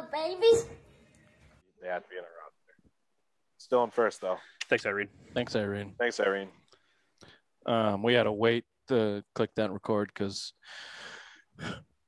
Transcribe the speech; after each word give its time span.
go, 0.00 0.06
babies. 0.12 0.66
They 1.82 1.88
have 1.88 2.02
to 2.02 2.08
be 2.08 2.16
in 2.16 2.22
a 2.22 2.32
roster. 2.42 2.74
Still 3.58 3.84
in 3.84 3.90
first 3.90 4.20
though. 4.20 4.38
Thanks, 4.68 4.86
Irene. 4.86 5.08
Thanks, 5.34 5.54
Irene. 5.54 5.94
Thanks, 5.98 6.20
Irene. 6.20 6.48
Um, 7.66 8.02
we 8.02 8.14
had 8.14 8.24
to 8.24 8.32
wait 8.32 8.64
to 8.88 9.22
click 9.34 9.50
that 9.56 9.70
record 9.70 10.10
because 10.12 10.52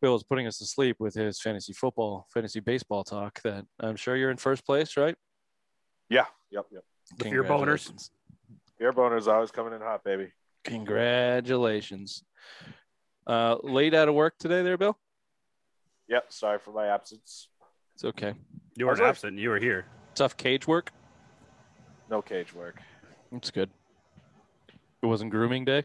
Bill 0.00 0.12
was 0.12 0.24
putting 0.24 0.46
us 0.46 0.58
to 0.58 0.66
sleep 0.66 0.96
with 0.98 1.14
his 1.14 1.40
fantasy 1.40 1.72
football, 1.72 2.26
fantasy 2.32 2.60
baseball 2.60 3.04
talk. 3.04 3.40
That 3.42 3.64
I'm 3.80 3.96
sure 3.96 4.16
you're 4.16 4.30
in 4.30 4.36
first 4.36 4.64
place, 4.64 4.96
right? 4.96 5.16
Yeah. 6.08 6.26
Yep. 6.50 6.66
Yep. 6.72 6.84
The 7.18 7.24
beer 7.24 7.44
boners. 7.44 7.48
Congratulations. 7.48 8.10
Beer 8.78 8.92
boners 8.92 9.26
always 9.26 9.50
coming 9.50 9.72
in 9.72 9.80
hot, 9.80 10.04
baby. 10.04 10.32
Congratulations. 10.64 12.22
Uh, 13.26 13.56
late 13.62 13.94
out 13.94 14.08
of 14.08 14.14
work 14.14 14.34
today, 14.38 14.62
there, 14.62 14.78
Bill. 14.78 14.96
Yep. 16.08 16.32
Sorry 16.32 16.58
for 16.58 16.72
my 16.72 16.86
absence. 16.86 17.48
It's 17.98 18.04
okay. 18.04 18.32
You 18.76 18.86
weren't 18.86 19.00
How's 19.00 19.06
it? 19.06 19.10
absent. 19.10 19.38
You 19.38 19.48
were 19.50 19.58
here. 19.58 19.84
Tough 20.14 20.36
cage 20.36 20.68
work. 20.68 20.92
No 22.08 22.22
cage 22.22 22.54
work. 22.54 22.80
That's 23.32 23.50
good. 23.50 23.68
It 25.02 25.06
wasn't 25.06 25.32
grooming 25.32 25.64
day. 25.64 25.82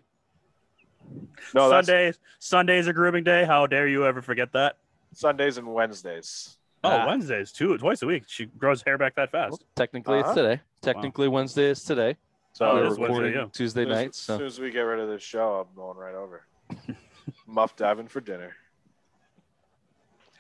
No, 1.56 1.72
that's 1.72 1.88
Sundays. 1.88 2.20
Sundays 2.38 2.88
are 2.88 2.94
grooming 2.94 3.24
day. 3.24 3.46
How 3.46 3.66
dare 3.66 3.88
you 3.88 4.06
ever 4.06 4.22
forget 4.22 4.52
that? 4.54 4.78
Sundays 5.16 5.58
and 5.58 5.74
Wednesdays. 5.74 6.60
Oh, 6.84 6.90
Ah. 6.92 7.08
Wednesdays 7.08 7.52
too. 7.52 7.76
Twice 7.80 8.04
a 8.04 8.06
week. 8.06 8.26
She 8.28 8.46
grows 8.46 8.84
hair 8.84 9.00
back 9.00 9.16
that 9.16 9.32
fast. 9.32 9.64
Technically, 9.76 10.20
Uh-huh. 10.20 10.30
it's 10.30 10.36
today. 10.36 10.62
Technically, 10.82 11.28
Wednesday 11.28 11.72
is 11.72 11.84
today. 11.84 12.16
So 12.54 12.68
Oh, 12.68 12.78
it 12.78 12.82
We're 12.82 12.86
is 12.86 12.90
Wednesday, 13.00 13.04
recording 13.08 13.34
yeah. 13.34 13.46
Tuesday 13.52 13.82
as, 13.82 13.86
soon 13.88 13.92
as- 13.92 13.98
night. 13.98 14.10
as 14.10 14.16
So 14.18 14.38
soon 14.38 14.46
as 14.46 14.60
we 14.60 14.70
get 14.70 14.82
rid 14.82 15.00
of 15.00 15.10
this 15.10 15.24
show, 15.24 15.62
I'm 15.68 15.76
going 15.76 15.98
right 15.98 16.14
over. 16.14 16.46
Muff 17.48 17.76
diving 17.76 18.08
for 18.08 18.22
dinner. 18.22 18.56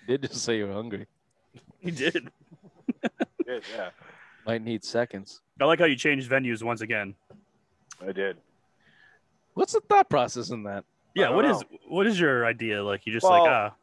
did 0.07 0.21
just 0.21 0.43
say 0.43 0.57
you 0.57 0.67
were 0.67 0.73
hungry. 0.73 1.07
He 1.83 1.91
did. 1.91 2.29
Did, 3.45 3.63
yeah, 3.75 3.89
Might 4.45 4.63
need 4.63 4.83
seconds. 4.83 5.41
I 5.59 5.65
like 5.65 5.79
how 5.79 5.85
you 5.85 5.95
changed 5.95 6.29
venues 6.29 6.63
once 6.63 6.81
again. 6.81 7.15
I 8.01 8.11
did. 8.11 8.37
What's 9.53 9.73
the 9.73 9.81
thought 9.81 10.09
process 10.09 10.49
in 10.49 10.63
that? 10.63 10.85
Yeah. 11.13 11.25
don't 11.25 11.35
what 11.35 11.45
is 11.45 11.63
what 11.87 12.07
is 12.07 12.19
your 12.19 12.45
idea? 12.45 12.83
Like 12.83 13.05
you 13.05 13.13
just 13.13 13.23
Well, 13.23 13.43
like 13.43 13.51
ah. 13.51 13.73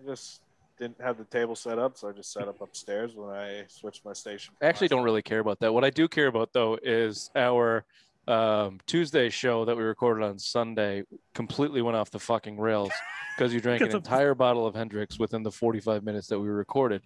I 0.00 0.06
just 0.06 0.40
didn't 0.78 1.00
have 1.00 1.18
the 1.18 1.24
table 1.24 1.54
set 1.54 1.78
up, 1.78 1.96
so 1.96 2.08
I 2.08 2.12
just 2.12 2.32
set 2.32 2.48
up 2.48 2.60
upstairs 2.60 3.14
when 3.14 3.30
I 3.30 3.64
switched 3.68 4.04
my 4.04 4.12
station. 4.12 4.54
I 4.62 4.66
actually 4.66 4.88
don't 4.88 5.02
really 5.02 5.22
care 5.22 5.40
about 5.40 5.60
that. 5.60 5.72
What 5.72 5.84
I 5.84 5.90
do 5.90 6.08
care 6.08 6.26
about 6.26 6.52
though 6.52 6.78
is 6.82 7.30
our 7.36 7.84
um, 8.28 8.78
Tuesday 8.86 9.30
show 9.30 9.64
that 9.64 9.76
we 9.76 9.82
recorded 9.82 10.24
on 10.24 10.38
Sunday 10.38 11.02
completely 11.34 11.82
went 11.82 11.96
off 11.96 12.10
the 12.10 12.18
fucking 12.18 12.58
rails 12.58 12.90
because 13.36 13.52
you 13.54 13.60
drank 13.60 13.80
an 13.80 13.88
Because 13.88 13.94
of- 13.96 14.04
entire 14.04 14.34
bottle 14.34 14.66
of 14.66 14.74
Hendrick's 14.74 15.18
within 15.18 15.42
the 15.42 15.50
45 15.50 16.04
minutes 16.04 16.28
that 16.28 16.38
we 16.38 16.48
recorded. 16.48 17.02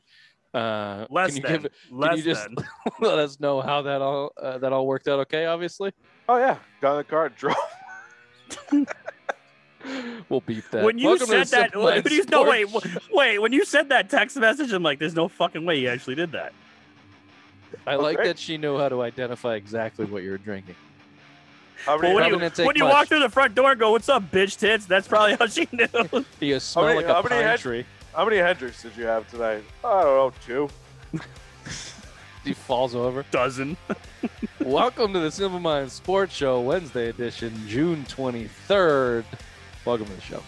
Uh, 0.52 1.06
less 1.08 1.28
can 1.28 1.36
you 1.36 1.42
than. 1.42 1.62
give 1.62 1.72
less 1.90 2.16
you 2.18 2.22
just- 2.24 2.42
than. 2.44 2.56
let 3.00 3.18
us 3.18 3.40
know 3.40 3.60
how 3.60 3.82
that 3.82 4.02
all 4.02 4.32
uh, 4.36 4.58
that 4.58 4.72
all 4.72 4.86
worked 4.86 5.08
out? 5.08 5.20
Okay, 5.20 5.46
obviously. 5.46 5.92
Oh 6.28 6.36
yeah, 6.36 6.58
got 6.80 6.92
in 6.92 6.98
the 6.98 7.04
car, 7.04 7.28
drove. 7.30 7.56
We'll 10.28 10.40
beep 10.42 10.64
that. 10.70 10.84
When 10.84 10.96
you 10.96 11.08
Welcome 11.08 11.26
said 11.26 11.46
that, 11.48 11.76
when 11.76 12.04
you, 12.08 12.24
no 12.26 12.44
wait, 12.48 12.68
wait. 13.10 13.38
When 13.40 13.52
you 13.52 13.64
said 13.64 13.88
that 13.88 14.08
text 14.08 14.36
message, 14.36 14.72
I'm 14.72 14.82
like, 14.84 15.00
there's 15.00 15.16
no 15.16 15.26
fucking 15.26 15.64
way 15.66 15.80
you 15.80 15.88
actually 15.88 16.14
did 16.14 16.32
that. 16.32 16.52
I 17.86 17.96
like 17.96 18.18
that 18.18 18.38
she 18.38 18.58
knew 18.58 18.78
how 18.78 18.88
to 18.88 19.02
identify 19.02 19.56
exactly 19.56 20.04
what 20.04 20.22
you 20.22 20.30
were 20.30 20.38
drinking. 20.38 20.76
How 21.84 21.98
Well, 21.98 22.14
when 22.14 22.28
you 22.30 22.64
when 22.64 22.76
you 22.76 22.84
walk 22.84 23.08
through 23.08 23.20
the 23.20 23.28
front 23.28 23.54
door 23.54 23.72
and 23.72 23.80
go, 23.80 23.90
"What's 23.90 24.08
up, 24.08 24.30
bitch 24.30 24.56
tits?" 24.58 24.86
That's 24.86 25.08
probably 25.08 25.34
how 25.34 25.46
she 25.46 25.66
knew. 25.72 26.24
You 26.40 26.60
smell 26.60 26.86
many- 26.86 26.96
like 26.98 27.06
a 27.06 27.14
how 27.14 27.22
many 27.22 27.28
pine 27.36 27.44
had- 27.44 27.58
tree. 27.60 27.84
how 28.14 28.24
many 28.24 28.36
Hendrick's 28.36 28.82
did 28.82 28.96
you 28.96 29.04
have 29.04 29.28
tonight? 29.30 29.64
I 29.84 30.02
don't 30.02 30.04
know, 30.16 30.32
two. 30.46 30.68
He 32.44 32.54
falls 32.54 32.96
over. 32.96 33.24
Dozen. 33.30 33.76
Welcome 34.60 35.12
to 35.12 35.20
the 35.20 35.30
Simple 35.30 35.60
Minds 35.60 35.92
Sports 35.92 36.34
Show, 36.34 36.60
Wednesday 36.60 37.08
edition, 37.08 37.52
June 37.68 38.04
23rd. 38.06 39.24
Welcome 39.84 40.06
to 40.06 40.12
the 40.12 40.20
show. 40.20 40.42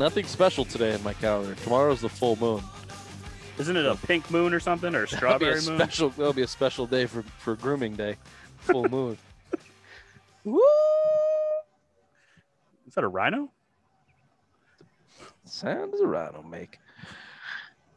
Nothing 0.00 0.24
special 0.24 0.64
today 0.64 0.94
in 0.94 1.02
my 1.02 1.12
calendar. 1.12 1.54
Tomorrow's 1.56 2.00
the 2.00 2.08
full 2.08 2.34
moon. 2.36 2.62
Isn't 3.58 3.76
it 3.76 3.84
a 3.84 3.96
pink 3.96 4.30
moon 4.30 4.54
or 4.54 4.58
something 4.58 4.94
or 4.94 5.00
That'll 5.10 5.14
a 5.14 5.18
strawberry 5.18 5.54
moon? 5.56 5.76
special. 5.78 6.08
That'll 6.08 6.32
be 6.32 6.40
a 6.40 6.46
special 6.46 6.86
day 6.86 7.04
for 7.04 7.22
for 7.36 7.54
grooming 7.54 7.96
day. 7.96 8.16
Full 8.60 8.84
moon. 8.88 9.18
Woo! 10.44 10.58
Is 12.88 12.94
that 12.94 13.04
a 13.04 13.08
rhino? 13.08 13.50
Sound 15.44 15.92
does 15.92 16.00
a 16.00 16.06
rhino 16.06 16.42
make? 16.44 16.78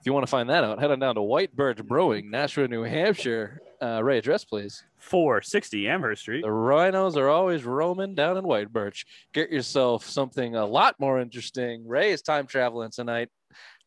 If 0.04 0.08
you 0.08 0.12
want 0.12 0.24
to 0.28 0.30
find 0.30 0.50
that 0.50 0.66
out, 0.66 0.80
head 0.82 0.92
on 0.92 1.00
down 1.00 1.16
to 1.16 1.22
White 1.22 1.56
Birch 1.56 1.82
Brewing, 1.82 2.30
Nashua, 2.30 2.68
New 2.68 2.84
Hampshire. 2.84 3.62
Uh, 3.82 4.04
Ray, 4.04 4.18
address 4.18 4.44
please. 4.44 4.84
460 4.98 5.88
Amherst 5.88 6.24
Street. 6.24 6.42
The 6.44 6.52
rhinos 6.52 7.16
are 7.16 7.30
always 7.30 7.64
roaming 7.64 8.14
down 8.14 8.36
in 8.36 8.44
White 8.44 8.74
Birch. 8.74 9.06
Get 9.34 9.50
yourself 9.50 10.06
something 10.06 10.58
a 10.58 10.66
lot 10.66 11.00
more 11.00 11.22
interesting. 11.22 11.88
Ray 11.88 12.12
is 12.12 12.22
time 12.22 12.48
traveling 12.48 12.92
tonight. 12.92 13.30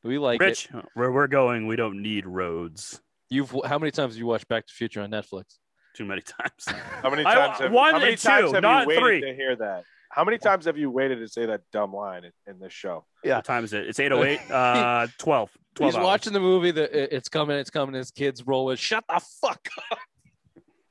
We 0.02 0.16
like 0.16 0.40
it. 0.40 0.44
Rich, 0.44 0.68
where 0.94 1.12
we're 1.12 1.26
going, 1.26 1.66
we 1.66 1.76
don't 1.76 2.00
need 2.00 2.24
roads. 2.24 2.98
You've 3.28 3.54
how 3.66 3.78
many 3.78 3.90
times 3.90 4.14
have 4.14 4.18
you 4.18 4.24
watched 4.24 4.48
Back 4.48 4.64
to 4.66 4.72
the 4.72 4.76
Future 4.76 5.02
on 5.02 5.10
Netflix? 5.10 5.58
Too 5.94 6.06
many 6.06 6.22
times. 6.22 6.64
How 7.02 7.10
many 7.10 7.26
I- 7.26 7.34
times 7.34 7.58
have, 7.60 7.72
one 7.72 7.92
how 7.92 7.98
many 7.98 8.12
and 8.12 8.20
times 8.22 8.48
two, 8.48 8.54
have 8.54 8.62
not 8.62 8.84
you 8.84 8.88
waited 8.88 9.02
three. 9.02 9.20
to 9.20 9.34
hear 9.34 9.54
that? 9.56 9.84
How 10.10 10.24
many 10.24 10.38
times 10.38 10.64
have 10.64 10.78
you 10.78 10.90
waited 10.90 11.18
to 11.18 11.28
say 11.28 11.44
that 11.44 11.60
dumb 11.72 11.92
line 11.92 12.24
in, 12.24 12.32
in 12.46 12.58
this 12.58 12.72
show? 12.72 13.04
Yeah. 13.22 13.36
What 13.36 13.44
time 13.44 13.64
is 13.64 13.74
it? 13.74 13.86
It's 13.86 14.00
808. 14.00 14.50
Uh, 14.50 15.08
12. 15.18 15.50
12 15.76 15.92
He's 15.92 15.96
hours. 15.98 16.04
watching 16.04 16.32
the 16.32 16.40
movie. 16.40 16.70
that 16.72 17.14
it's 17.14 17.28
coming. 17.28 17.56
It's 17.56 17.70
coming. 17.70 17.94
His 17.94 18.10
kids 18.10 18.46
roll 18.46 18.66
with. 18.66 18.78
Shut 18.78 19.04
the 19.08 19.20
fuck 19.40 19.68
up. 19.92 19.98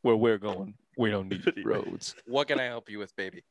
Where 0.03 0.15
we're 0.15 0.37
going, 0.37 0.75
we 0.99 1.09
don't 1.09 1.27
need 1.29 1.43
roads. 1.65 2.13
What 2.27 2.47
can 2.47 2.59
I 2.59 2.65
help 2.65 2.91
you 2.91 2.99
with, 2.99 3.15
baby? 3.15 3.43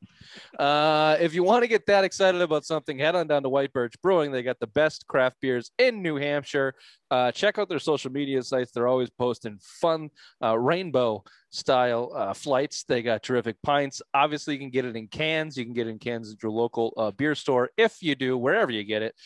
Uh, 0.57 1.17
if 1.19 1.35
you 1.35 1.43
want 1.43 1.65
to 1.65 1.67
get 1.67 1.85
that 1.87 2.05
excited 2.05 2.41
about 2.41 2.65
something, 2.65 2.97
head 2.97 3.17
on 3.17 3.27
down 3.27 3.43
to 3.43 3.49
White 3.49 3.73
Birch 3.73 4.01
Brewing. 4.01 4.31
They 4.31 4.45
got 4.45 4.61
the 4.61 4.69
best 4.69 5.09
craft 5.09 5.41
beers 5.41 5.73
in 5.81 6.01
New 6.01 6.15
Hampshire. 6.15 6.75
Uh, 7.11 7.33
check 7.33 7.59
out 7.59 7.69
their 7.69 7.81
social 7.81 8.13
media 8.13 8.41
sites. 8.45 8.71
They're 8.71 8.87
always 8.87 9.11
posting 9.11 9.59
fun 9.61 10.11
uh, 10.41 10.57
rainbow 10.57 11.25
style 11.51 12.13
uh, 12.15 12.35
flights. 12.35 12.85
They 12.85 13.03
got 13.03 13.25
terrific 13.25 13.57
pints. 13.65 14.01
Obviously, 14.15 14.55
you 14.55 14.61
can 14.61 14.71
get 14.71 14.85
it 14.85 14.95
in 14.95 15.09
cans. 15.09 15.57
You 15.57 15.65
can 15.65 15.75
get 15.75 15.89
it 15.89 15.91
in 15.91 15.99
cans 15.99 16.33
at 16.33 16.41
your 16.41 16.53
local 16.53 16.95
uh, 16.97 17.11
beer 17.11 17.35
store. 17.35 17.71
If 17.77 18.01
you 18.01 18.15
do, 18.15 18.39
wherever 18.39 18.71
you 18.71 18.85
get 18.85 19.03
it, 19.03 19.17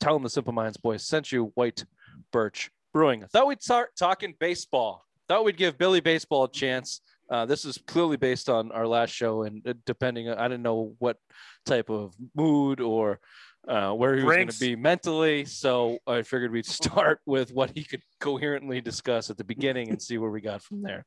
tell 0.00 0.14
them 0.14 0.22
the 0.22 0.30
Simple 0.30 0.52
Minds 0.52 0.76
boys 0.76 1.06
sent 1.06 1.32
you 1.32 1.52
White 1.54 1.84
Birch 2.32 2.70
Brewing. 2.92 3.24
I 3.24 3.26
thought 3.26 3.46
we'd 3.46 3.62
start 3.62 3.90
talking 3.96 4.34
baseball. 4.38 5.04
Thought 5.28 5.44
we'd 5.44 5.56
give 5.56 5.78
Billy 5.78 6.00
Baseball 6.00 6.44
a 6.44 6.50
chance. 6.50 7.00
Uh, 7.30 7.44
this 7.44 7.64
is 7.64 7.78
clearly 7.86 8.16
based 8.16 8.48
on 8.48 8.72
our 8.72 8.86
last 8.86 9.10
show, 9.10 9.42
and 9.42 9.66
uh, 9.66 9.74
depending, 9.84 10.30
I 10.30 10.48
didn't 10.48 10.62
know 10.62 10.94
what 10.98 11.18
type 11.66 11.90
of 11.90 12.14
mood 12.34 12.80
or 12.80 13.20
uh, 13.66 13.92
where 13.92 14.16
he 14.16 14.24
was 14.24 14.34
going 14.34 14.48
to 14.48 14.60
be 14.60 14.76
mentally. 14.76 15.44
So 15.44 15.98
I 16.06 16.22
figured 16.22 16.52
we'd 16.52 16.66
start 16.66 17.20
with 17.26 17.52
what 17.52 17.70
he 17.74 17.84
could 17.84 18.02
coherently 18.18 18.80
discuss 18.80 19.28
at 19.28 19.36
the 19.36 19.44
beginning 19.44 19.90
and 19.90 20.00
see 20.00 20.16
where 20.16 20.30
we 20.30 20.40
got 20.40 20.62
from 20.62 20.82
there. 20.82 21.04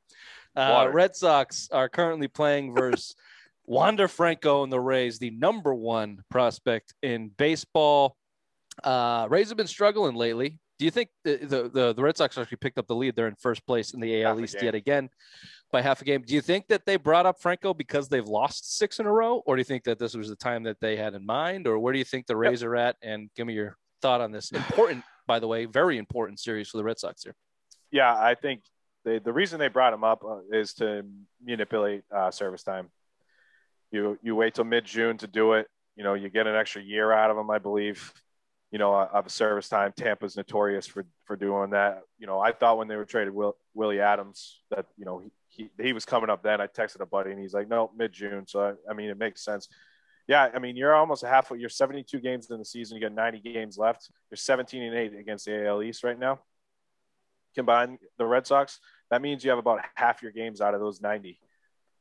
Uh, 0.55 0.89
Red 0.91 1.15
Sox 1.15 1.69
are 1.71 1.89
currently 1.89 2.27
playing 2.27 2.75
versus 2.75 3.15
Wander 3.65 4.07
Franco 4.07 4.63
and 4.63 4.71
the 4.71 4.79
Rays, 4.79 5.17
the 5.17 5.31
number 5.31 5.73
one 5.73 6.23
prospect 6.29 6.93
in 7.01 7.29
baseball. 7.37 8.17
Uh, 8.83 9.27
Rays 9.29 9.49
have 9.49 9.57
been 9.57 9.67
struggling 9.67 10.15
lately. 10.15 10.59
Do 10.79 10.85
you 10.85 10.91
think 10.91 11.09
the, 11.23 11.69
the, 11.71 11.93
the, 11.93 12.01
Red 12.01 12.17
Sox 12.17 12.37
actually 12.37 12.57
picked 12.57 12.79
up 12.79 12.87
the 12.87 12.95
lead? 12.95 13.15
They're 13.15 13.27
in 13.27 13.35
first 13.35 13.65
place 13.67 13.93
in 13.93 13.99
the 13.99 14.23
AL 14.23 14.35
Half 14.35 14.43
East 14.43 14.63
yet 14.63 14.73
again 14.73 15.09
by 15.71 15.81
half 15.81 16.01
a 16.01 16.05
game. 16.05 16.23
Do 16.25 16.33
you 16.33 16.41
think 16.41 16.67
that 16.69 16.85
they 16.85 16.95
brought 16.95 17.25
up 17.25 17.39
Franco 17.39 17.73
because 17.73 18.09
they've 18.09 18.25
lost 18.25 18.77
six 18.77 18.99
in 18.99 19.05
a 19.05 19.11
row, 19.11 19.43
or 19.45 19.55
do 19.55 19.59
you 19.59 19.65
think 19.65 19.83
that 19.83 19.99
this 19.99 20.15
was 20.15 20.29
the 20.29 20.35
time 20.35 20.63
that 20.63 20.79
they 20.79 20.95
had 20.95 21.13
in 21.13 21.25
mind, 21.25 21.67
or 21.67 21.77
where 21.79 21.93
do 21.93 21.99
you 21.99 22.05
think 22.05 22.25
the 22.25 22.35
Rays 22.35 22.63
are 22.63 22.75
at? 22.75 22.95
And 23.01 23.29
give 23.35 23.45
me 23.45 23.53
your 23.53 23.77
thought 24.01 24.21
on 24.21 24.31
this 24.31 24.51
important, 24.51 25.03
by 25.27 25.39
the 25.39 25.47
way, 25.47 25.65
very 25.65 25.97
important 25.97 26.39
series 26.39 26.69
for 26.69 26.77
the 26.77 26.83
Red 26.83 26.99
Sox 26.99 27.23
here. 27.23 27.35
Yeah, 27.91 28.13
I 28.13 28.35
think 28.35 28.63
they, 29.05 29.19
the 29.19 29.33
reason 29.33 29.59
they 29.59 29.67
brought 29.67 29.93
him 29.93 30.03
up 30.03 30.23
uh, 30.23 30.39
is 30.51 30.73
to 30.75 31.03
manipulate 31.43 32.03
uh, 32.13 32.31
service 32.31 32.63
time. 32.63 32.89
You 33.91 34.17
you 34.21 34.35
wait 34.35 34.55
till 34.55 34.63
mid 34.63 34.85
June 34.85 35.17
to 35.17 35.27
do 35.27 35.53
it. 35.53 35.67
You 35.95 36.03
know, 36.03 36.13
you 36.13 36.29
get 36.29 36.47
an 36.47 36.55
extra 36.55 36.81
year 36.81 37.11
out 37.11 37.29
of 37.29 37.37
him, 37.37 37.49
I 37.49 37.59
believe. 37.59 38.13
You 38.71 38.79
know, 38.79 38.93
of 38.93 39.25
a 39.25 39.29
service 39.29 39.67
time. 39.67 39.91
Tampa's 39.95 40.37
notorious 40.37 40.87
for 40.87 41.05
for 41.25 41.35
doing 41.35 41.71
that. 41.71 42.03
You 42.17 42.27
know, 42.27 42.39
I 42.39 42.53
thought 42.53 42.77
when 42.77 42.87
they 42.87 42.95
were 42.95 43.05
traded 43.05 43.33
Will, 43.33 43.57
Willie 43.73 43.97
Adames 43.97 44.53
that 44.69 44.85
you 44.97 45.05
know 45.05 45.19
he, 45.19 45.31
he 45.49 45.69
he 45.81 45.93
was 45.93 46.05
coming 46.05 46.29
up 46.29 46.41
then. 46.41 46.61
I 46.61 46.67
texted 46.67 47.01
a 47.01 47.05
buddy 47.05 47.31
and 47.31 47.39
he's 47.39 47.53
like, 47.53 47.67
no, 47.67 47.91
mid 47.97 48.13
June. 48.13 48.47
So 48.47 48.61
I, 48.61 48.91
I 48.91 48.93
mean, 48.93 49.09
it 49.09 49.17
makes 49.17 49.43
sense. 49.43 49.67
Yeah, 50.27 50.49
I 50.53 50.59
mean, 50.59 50.77
you're 50.77 50.95
almost 50.95 51.23
a 51.23 51.27
half. 51.27 51.51
You're 51.55 51.69
72 51.69 52.19
games 52.19 52.49
in 52.49 52.57
the 52.57 52.65
season. 52.65 52.95
You 52.95 53.01
got 53.01 53.13
90 53.13 53.39
games 53.39 53.77
left. 53.77 54.09
You're 54.29 54.37
17 54.37 54.81
and 54.81 54.95
eight 54.95 55.13
against 55.13 55.45
the 55.45 55.67
AL 55.67 55.83
East 55.83 56.03
right 56.03 56.17
now. 56.17 56.39
combine 57.55 57.97
the 58.17 58.25
Red 58.25 58.47
Sox, 58.47 58.79
that 59.09 59.21
means 59.21 59.43
you 59.43 59.49
have 59.49 59.59
about 59.59 59.81
half 59.95 60.21
your 60.21 60.31
games 60.31 60.61
out 60.61 60.73
of 60.73 60.79
those 60.79 61.01
90 61.01 61.37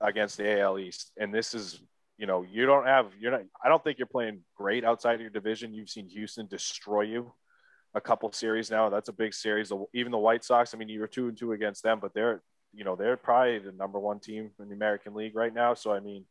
against 0.01 0.37
the 0.37 0.61
AL 0.61 0.79
East. 0.79 1.11
And 1.17 1.35
this 1.35 1.55
is, 1.55 1.81
you 2.21 2.27
know, 2.27 2.43
you 2.43 2.67
don't 2.67 2.87
have, 2.87 3.07
you're 3.19 3.31
not, 3.31 3.41
I 3.65 3.71
don't 3.71 3.83
think 3.83 3.97
you're 3.97 4.07
playing 4.07 4.43
great 4.55 4.85
outside 4.85 5.15
of 5.15 5.23
your 5.23 5.31
division. 5.31 5.73
You've 5.73 5.89
seen 5.89 6.07
Houston 6.11 6.47
destroy 6.47 7.03
you 7.03 7.33
a 7.95 8.01
couple 8.01 8.31
series 8.33 8.71
now. 8.71 8.91
That's 8.91 9.09
a 9.09 9.13
big 9.15 9.33
series. 9.33 9.73
Even 9.95 10.13
the 10.13 10.19
White 10.19 10.45
Sox, 10.45 10.75
I 10.75 10.77
mean, 10.77 10.91
you 10.91 11.01
were 11.01 11.07
two 11.07 11.29
and 11.29 11.37
two 11.37 11.53
against 11.53 11.83
them, 11.83 11.99
but 11.99 12.13
they're, 12.13 12.43
you 12.75 12.85
know, 12.85 12.95
they're 12.95 13.17
probably 13.17 13.61
the 13.61 13.73
number 13.73 13.99
one 13.99 14.21
team 14.21 14.51
in 14.61 14.69
the 14.69 14.75
American 14.75 15.15
League 15.15 15.35
right 15.35 15.53
now. 15.53 15.73
So, 15.73 15.95
I 15.95 16.01
mean, 16.01 16.27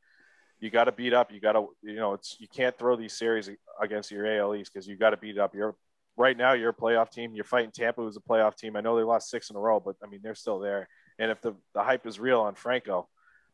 you 0.59 0.69
got 0.69 0.83
to 0.83 0.91
beat 0.91 1.11
up. 1.11 1.31
You 1.33 1.39
got 1.39 1.53
to, 1.53 1.69
you 1.81 1.95
know, 1.95 2.13
it's, 2.13 2.37
you 2.39 2.47
can't 2.47 2.77
throw 2.77 2.95
these 2.95 3.17
series 3.17 3.49
against 3.81 4.11
your 4.11 4.27
AL 4.27 4.53
East 4.53 4.71
because 4.71 4.87
you 4.87 4.95
got 4.95 5.09
to 5.09 5.17
beat 5.17 5.39
up. 5.39 5.55
You're 5.55 5.75
right 6.15 6.37
now, 6.37 6.53
you're 6.53 6.69
a 6.69 6.73
playoff 6.73 7.09
team. 7.09 7.33
You're 7.33 7.45
fighting 7.45 7.71
Tampa, 7.71 8.03
who's 8.03 8.15
a 8.15 8.19
playoff 8.19 8.55
team. 8.55 8.75
I 8.75 8.81
know 8.81 8.95
they 8.95 9.01
lost 9.01 9.31
six 9.31 9.49
in 9.49 9.55
a 9.55 9.59
row, 9.59 9.79
but 9.79 9.95
I 10.03 10.07
mean, 10.07 10.19
they're 10.21 10.35
still 10.35 10.59
there. 10.59 10.87
And 11.17 11.31
if 11.31 11.41
the, 11.41 11.55
the 11.73 11.81
hype 11.81 12.05
is 12.05 12.19
real 12.19 12.41
on 12.41 12.53
Franco, 12.53 13.09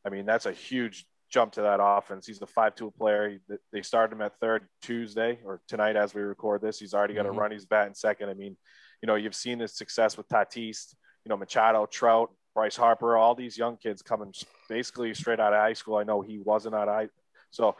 I 0.06 0.10
mean, 0.10 0.26
that's 0.26 0.46
a 0.46 0.52
huge 0.52 1.06
jump 1.36 1.52
to 1.52 1.62
that 1.64 1.82
offense. 1.82 2.26
He's 2.26 2.40
the 2.40 2.48
five-tool 2.48 2.92
player. 2.92 3.38
They 3.74 3.82
started 3.82 4.16
him 4.16 4.22
at 4.22 4.40
third 4.40 4.70
Tuesday 4.82 5.40
or 5.44 5.60
tonight 5.68 5.98
as 5.98 6.14
we 6.14 6.22
record 6.22 6.62
this. 6.62 6.80
He's 6.80 6.94
already 6.94 7.14
got 7.14 7.26
mm-hmm. 7.26 7.38
a 7.38 7.42
run. 7.42 7.52
He's 7.52 7.66
batting 7.66 7.94
second. 7.94 8.30
I 8.30 8.36
mean, 8.36 8.56
you 9.02 9.08
know, 9.08 9.16
you've 9.16 9.36
seen 9.36 9.60
his 9.60 9.76
success 9.76 10.16
with 10.16 10.30
Tatis, 10.30 10.96
you 11.26 11.30
know, 11.30 11.36
Machado, 11.36 11.88
Trout, 11.88 12.32
Bryce 12.54 12.78
Harper, 12.78 13.18
all 13.18 13.36
these 13.36 13.58
young 13.58 13.76
kids 13.76 14.02
coming 14.02 14.34
basically 14.70 15.14
straight 15.14 15.42
out 15.42 15.52
of 15.52 15.60
high 15.60 15.74
school. 15.74 15.98
I 15.98 16.04
know 16.04 16.22
he 16.22 16.40
wasn't 16.40 16.74
out 16.74 16.88
of 16.88 16.96
high. 16.96 17.10
So 17.52 17.76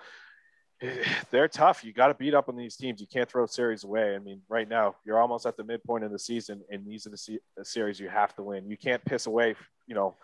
they're 1.32 1.48
tough. 1.48 1.86
You 1.86 1.94
got 1.94 2.08
to 2.08 2.14
beat 2.14 2.34
up 2.34 2.50
on 2.50 2.58
these 2.58 2.76
teams. 2.76 3.00
You 3.00 3.08
can't 3.08 3.30
throw 3.30 3.46
series 3.46 3.86
away. 3.86 4.16
I 4.16 4.20
mean, 4.20 4.42
right 4.50 4.68
now 4.68 4.96
you're 5.06 5.22
almost 5.22 5.46
at 5.46 5.56
the 5.56 5.64
midpoint 5.64 6.04
of 6.04 6.12
the 6.12 6.20
season, 6.20 6.62
and 6.70 6.86
these 6.86 7.08
are 7.08 7.12
the, 7.12 7.18
se- 7.18 7.40
the 7.56 7.64
series 7.64 8.02
you 8.02 8.10
have 8.10 8.36
to 8.36 8.44
win. 8.44 8.70
You 8.70 8.76
can't 8.76 9.06
piss 9.06 9.28
away, 9.28 9.56
you 9.88 9.96
know, 9.96 10.16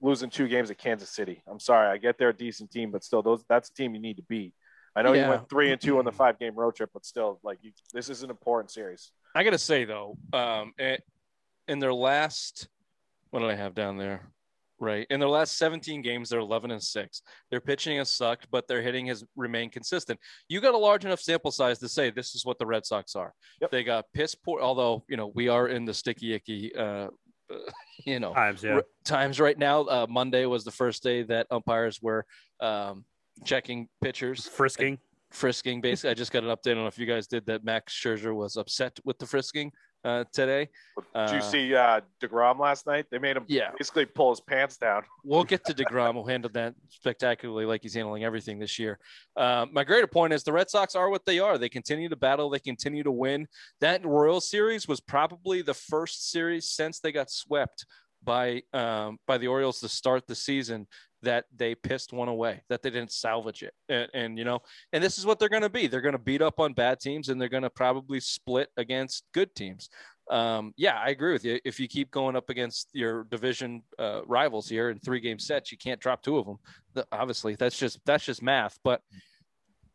losing 0.00 0.30
two 0.30 0.48
games 0.48 0.70
at 0.70 0.78
Kansas 0.78 1.10
City. 1.10 1.42
I'm 1.46 1.60
sorry, 1.60 1.88
I 1.88 1.96
get 1.96 2.18
they're 2.18 2.30
a 2.30 2.36
decent 2.36 2.70
team, 2.70 2.90
but 2.90 3.04
still, 3.04 3.22
those 3.22 3.44
that's 3.48 3.70
a 3.70 3.74
team 3.74 3.94
you 3.94 4.00
need 4.00 4.16
to 4.16 4.22
beat. 4.22 4.52
I 4.94 5.02
know 5.02 5.12
yeah. 5.12 5.24
you 5.24 5.30
went 5.30 5.48
three 5.50 5.72
and 5.72 5.80
two 5.80 5.98
on 5.98 6.04
the 6.04 6.12
five 6.12 6.38
game 6.38 6.54
road 6.54 6.74
trip, 6.74 6.90
but 6.92 7.04
still, 7.04 7.38
like 7.42 7.58
you, 7.62 7.72
this 7.92 8.08
is 8.08 8.22
an 8.22 8.30
important 8.30 8.70
series. 8.70 9.12
I 9.34 9.44
got 9.44 9.50
to 9.50 9.58
say 9.58 9.84
though, 9.84 10.16
um, 10.32 10.72
in 11.68 11.78
their 11.78 11.92
last, 11.92 12.68
what 13.30 13.40
did 13.40 13.50
I 13.50 13.54
have 13.54 13.74
down 13.74 13.98
there? 13.98 14.22
Right. 14.78 15.06
In 15.08 15.20
their 15.20 15.28
last 15.28 15.56
17 15.56 16.02
games, 16.02 16.28
they're 16.28 16.40
11 16.40 16.70
and 16.70 16.82
six. 16.82 17.22
Their 17.50 17.62
pitching 17.62 17.96
has 17.96 18.10
sucked, 18.10 18.46
but 18.50 18.68
their 18.68 18.82
hitting 18.82 19.06
has 19.06 19.24
remained 19.34 19.72
consistent. 19.72 20.20
You 20.48 20.60
got 20.60 20.74
a 20.74 20.78
large 20.78 21.06
enough 21.06 21.20
sample 21.20 21.50
size 21.50 21.78
to 21.78 21.88
say 21.88 22.10
this 22.10 22.34
is 22.34 22.44
what 22.44 22.58
the 22.58 22.66
Red 22.66 22.84
Sox 22.84 23.16
are. 23.16 23.32
Yep. 23.62 23.70
They 23.70 23.84
got 23.84 24.04
piss 24.12 24.34
poor, 24.34 24.60
although, 24.60 25.02
you 25.08 25.16
know, 25.16 25.28
we 25.34 25.48
are 25.48 25.68
in 25.68 25.86
the 25.86 25.94
sticky 25.94 26.34
icky, 26.34 26.74
uh, 26.76 27.08
you 28.04 28.20
know, 28.20 28.32
times, 28.32 28.62
yeah. 28.62 28.74
r- 28.74 28.84
times 29.04 29.40
right 29.40 29.58
now. 29.58 29.82
Uh, 29.82 30.06
Monday 30.08 30.46
was 30.46 30.64
the 30.64 30.70
first 30.70 31.02
day 31.02 31.22
that 31.24 31.46
umpires 31.50 32.00
were 32.02 32.24
um, 32.60 33.04
checking 33.44 33.88
pitchers, 34.02 34.46
frisking. 34.46 34.98
Frisking, 35.30 35.80
basically. 35.80 36.10
I 36.10 36.14
just 36.14 36.32
got 36.32 36.44
an 36.44 36.50
update. 36.50 36.70
I 36.70 36.74
don't 36.74 36.82
know 36.82 36.86
if 36.86 36.98
you 36.98 37.06
guys 37.06 37.26
did 37.26 37.44
that. 37.46 37.64
Max 37.64 37.92
Scherzer 37.92 38.34
was 38.34 38.56
upset 38.56 38.98
with 39.04 39.18
the 39.18 39.26
frisking 39.26 39.72
uh, 40.06 40.24
today. 40.32 40.68
Did 40.96 41.30
you 41.32 41.38
uh, 41.38 41.40
see 41.40 41.74
uh, 41.74 42.00
Degrom 42.22 42.60
last 42.60 42.86
night? 42.86 43.06
They 43.10 43.18
made 43.18 43.36
him 43.36 43.44
yeah. 43.48 43.70
basically 43.76 44.06
pull 44.06 44.30
his 44.30 44.40
pants 44.40 44.76
down. 44.76 45.02
we'll 45.24 45.44
get 45.44 45.64
to 45.64 45.74
Degrom. 45.74 46.14
We'll 46.14 46.26
handle 46.26 46.50
that 46.54 46.74
spectacularly, 46.88 47.66
like 47.66 47.82
he's 47.82 47.94
handling 47.94 48.22
everything 48.22 48.58
this 48.58 48.78
year. 48.78 48.98
Uh, 49.36 49.66
my 49.72 49.82
greater 49.82 50.06
point 50.06 50.32
is 50.32 50.44
the 50.44 50.52
Red 50.52 50.70
Sox 50.70 50.94
are 50.94 51.10
what 51.10 51.26
they 51.26 51.40
are. 51.40 51.58
They 51.58 51.68
continue 51.68 52.08
to 52.08 52.16
battle. 52.16 52.48
They 52.48 52.60
continue 52.60 53.02
to 53.02 53.10
win. 53.10 53.48
That 53.80 54.06
Royal 54.06 54.40
Series 54.40 54.86
was 54.86 55.00
probably 55.00 55.60
the 55.62 55.74
first 55.74 56.30
series 56.30 56.70
since 56.70 57.00
they 57.00 57.10
got 57.10 57.28
swept 57.28 57.84
by 58.22 58.62
um, 58.72 59.18
by 59.26 59.38
the 59.38 59.48
Orioles 59.48 59.80
to 59.80 59.88
start 59.88 60.26
the 60.26 60.34
season 60.34 60.86
that 61.26 61.44
they 61.54 61.74
pissed 61.74 62.12
one 62.12 62.28
away, 62.28 62.62
that 62.68 62.82
they 62.82 62.90
didn't 62.90 63.10
salvage 63.10 63.64
it. 63.64 63.74
And, 63.88 64.08
and 64.14 64.38
you 64.38 64.44
know, 64.44 64.60
and 64.92 65.02
this 65.02 65.18
is 65.18 65.26
what 65.26 65.40
they're 65.40 65.48
going 65.48 65.62
to 65.62 65.68
be. 65.68 65.88
They're 65.88 66.00
going 66.00 66.12
to 66.12 66.18
beat 66.18 66.40
up 66.40 66.60
on 66.60 66.72
bad 66.72 67.00
teams 67.00 67.28
and 67.28 67.40
they're 67.40 67.48
going 67.48 67.64
to 67.64 67.70
probably 67.70 68.20
split 68.20 68.68
against 68.76 69.24
good 69.34 69.52
teams. 69.56 69.90
Um, 70.30 70.72
yeah, 70.76 70.98
I 70.98 71.08
agree 71.08 71.32
with 71.32 71.44
you. 71.44 71.58
If 71.64 71.80
you 71.80 71.88
keep 71.88 72.12
going 72.12 72.36
up 72.36 72.48
against 72.48 72.88
your 72.92 73.24
division 73.24 73.82
uh, 73.98 74.22
rivals 74.26 74.68
here 74.68 74.90
in 74.90 75.00
three 75.00 75.20
game 75.20 75.40
sets, 75.40 75.72
you 75.72 75.78
can't 75.78 76.00
drop 76.00 76.22
two 76.22 76.38
of 76.38 76.46
them. 76.46 76.58
The, 76.94 77.06
obviously, 77.12 77.56
that's 77.56 77.78
just 77.78 78.00
that's 78.06 78.24
just 78.24 78.42
math. 78.42 78.78
But 78.82 79.02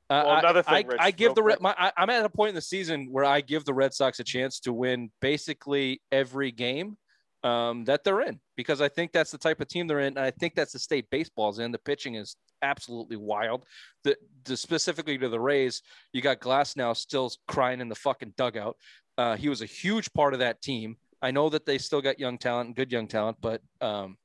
uh, 0.09 0.23
well, 0.25 0.37
another 0.37 0.63
thing, 0.63 0.73
I, 0.73 0.87
Rich, 0.87 0.97
I 1.01 1.11
give 1.11 1.35
the 1.35 1.57
my, 1.59 1.75
I, 1.77 1.91
I'm 1.97 2.09
at 2.09 2.23
a 2.23 2.29
point 2.29 2.49
in 2.49 2.55
the 2.55 2.61
season 2.61 3.07
where 3.11 3.25
I 3.25 3.41
give 3.41 3.65
the 3.65 3.73
Red 3.73 3.93
Sox 3.93 4.19
a 4.19 4.23
chance 4.23 4.59
to 4.61 4.73
win 4.73 5.11
basically 5.21 6.01
every 6.11 6.51
game 6.51 6.97
um, 7.43 7.85
that 7.85 8.03
they're 8.03 8.21
in 8.21 8.39
because 8.55 8.81
I 8.81 8.89
think 8.89 9.11
that's 9.11 9.31
the 9.31 9.37
type 9.37 9.61
of 9.61 9.67
team 9.67 9.87
they're 9.87 9.99
in. 9.99 10.17
And 10.17 10.19
I 10.19 10.31
think 10.31 10.55
that's 10.55 10.73
the 10.73 10.79
state 10.79 11.09
baseball's 11.09 11.59
in. 11.59 11.71
The 11.71 11.79
pitching 11.79 12.15
is 12.15 12.35
absolutely 12.61 13.17
wild. 13.17 13.65
The, 14.03 14.15
the 14.45 14.55
specifically 14.55 15.17
to 15.17 15.29
the 15.29 15.39
Rays, 15.39 15.81
you 16.13 16.21
got 16.21 16.39
Glass 16.39 16.75
now 16.75 16.93
still 16.93 17.31
crying 17.47 17.81
in 17.81 17.89
the 17.89 17.95
fucking 17.95 18.33
dugout. 18.37 18.77
Uh, 19.17 19.35
he 19.35 19.49
was 19.49 19.61
a 19.61 19.65
huge 19.65 20.11
part 20.13 20.33
of 20.33 20.39
that 20.39 20.61
team. 20.61 20.97
I 21.21 21.31
know 21.31 21.49
that 21.49 21.65
they 21.65 21.77
still 21.77 22.01
got 22.01 22.19
young 22.19 22.37
talent 22.37 22.67
and 22.67 22.75
good 22.75 22.91
young 22.91 23.07
talent, 23.07 23.37
but 23.41 23.61
um, 23.79 24.17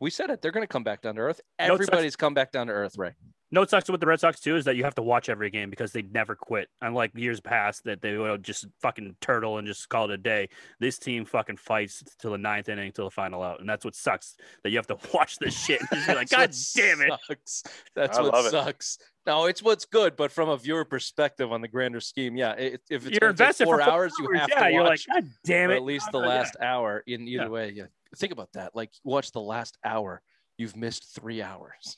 we 0.00 0.10
said 0.10 0.30
it. 0.30 0.42
They're 0.42 0.50
going 0.50 0.64
to 0.64 0.68
come 0.68 0.84
back 0.84 1.00
down 1.00 1.14
to 1.14 1.22
earth. 1.22 1.40
Everybody's 1.58 2.16
come 2.16 2.34
back 2.34 2.52
down 2.52 2.66
to 2.66 2.72
earth, 2.72 2.98
right? 2.98 3.14
No, 3.52 3.60
what 3.60 3.68
sucks 3.68 3.90
with 3.90 4.00
the 4.00 4.06
Red 4.06 4.18
Sox 4.18 4.40
too 4.40 4.56
is 4.56 4.64
that 4.64 4.76
you 4.76 4.84
have 4.84 4.94
to 4.94 5.02
watch 5.02 5.28
every 5.28 5.50
game 5.50 5.68
because 5.68 5.92
they 5.92 6.00
never 6.00 6.34
quit. 6.34 6.68
Unlike 6.80 7.12
years 7.14 7.38
past 7.38 7.84
that 7.84 8.00
they 8.00 8.16
would 8.16 8.42
just 8.42 8.66
fucking 8.80 9.14
turtle 9.20 9.58
and 9.58 9.66
just 9.66 9.90
call 9.90 10.06
it 10.06 10.10
a 10.10 10.16
day. 10.16 10.48
This 10.80 10.98
team 10.98 11.26
fucking 11.26 11.58
fights 11.58 12.02
till 12.18 12.30
the 12.30 12.38
ninth 12.38 12.70
inning, 12.70 12.92
till 12.92 13.04
the 13.04 13.10
final 13.10 13.42
out, 13.42 13.60
and 13.60 13.68
that's 13.68 13.84
what 13.84 13.94
sucks. 13.94 14.36
That 14.64 14.70
you 14.70 14.78
have 14.78 14.86
to 14.86 14.96
watch 15.14 15.38
this 15.38 15.54
shit 15.54 15.82
and 15.82 15.90
just 15.92 16.08
be 16.08 16.14
like, 16.14 16.30
God 16.30 16.50
damn 16.74 17.02
it! 17.02 17.12
Sucks. 17.28 17.62
That's 17.94 18.16
I 18.16 18.22
what 18.22 18.50
sucks. 18.50 18.96
It. 18.98 19.06
No, 19.26 19.44
it's 19.44 19.62
what's 19.62 19.84
good, 19.84 20.16
but 20.16 20.32
from 20.32 20.48
a 20.48 20.56
viewer 20.56 20.86
perspective 20.86 21.52
on 21.52 21.60
the 21.60 21.68
grander 21.68 22.00
scheme, 22.00 22.36
yeah. 22.36 22.52
It, 22.52 22.80
if 22.88 23.06
it's 23.06 23.18
you're 23.20 23.30
invested 23.30 23.66
four, 23.66 23.78
for 23.78 23.84
four 23.84 23.92
hours, 23.92 24.12
hours, 24.18 24.32
you 24.32 24.38
have 24.38 24.48
yeah, 24.48 24.64
to 24.64 24.72
you're 24.72 24.84
like, 24.84 25.00
God 25.12 25.28
damn 25.44 25.70
it! 25.70 25.76
At 25.76 25.84
least 25.84 26.10
the 26.10 26.18
last 26.20 26.56
hour. 26.58 27.04
In 27.06 27.28
either 27.28 27.44
yeah. 27.44 27.48
way, 27.48 27.72
yeah. 27.76 27.84
Think 28.16 28.32
about 28.32 28.48
that. 28.54 28.74
Like, 28.74 28.92
watch 29.04 29.30
the 29.32 29.42
last 29.42 29.76
hour. 29.84 30.22
You've 30.56 30.76
missed 30.76 31.14
three 31.14 31.42
hours. 31.42 31.96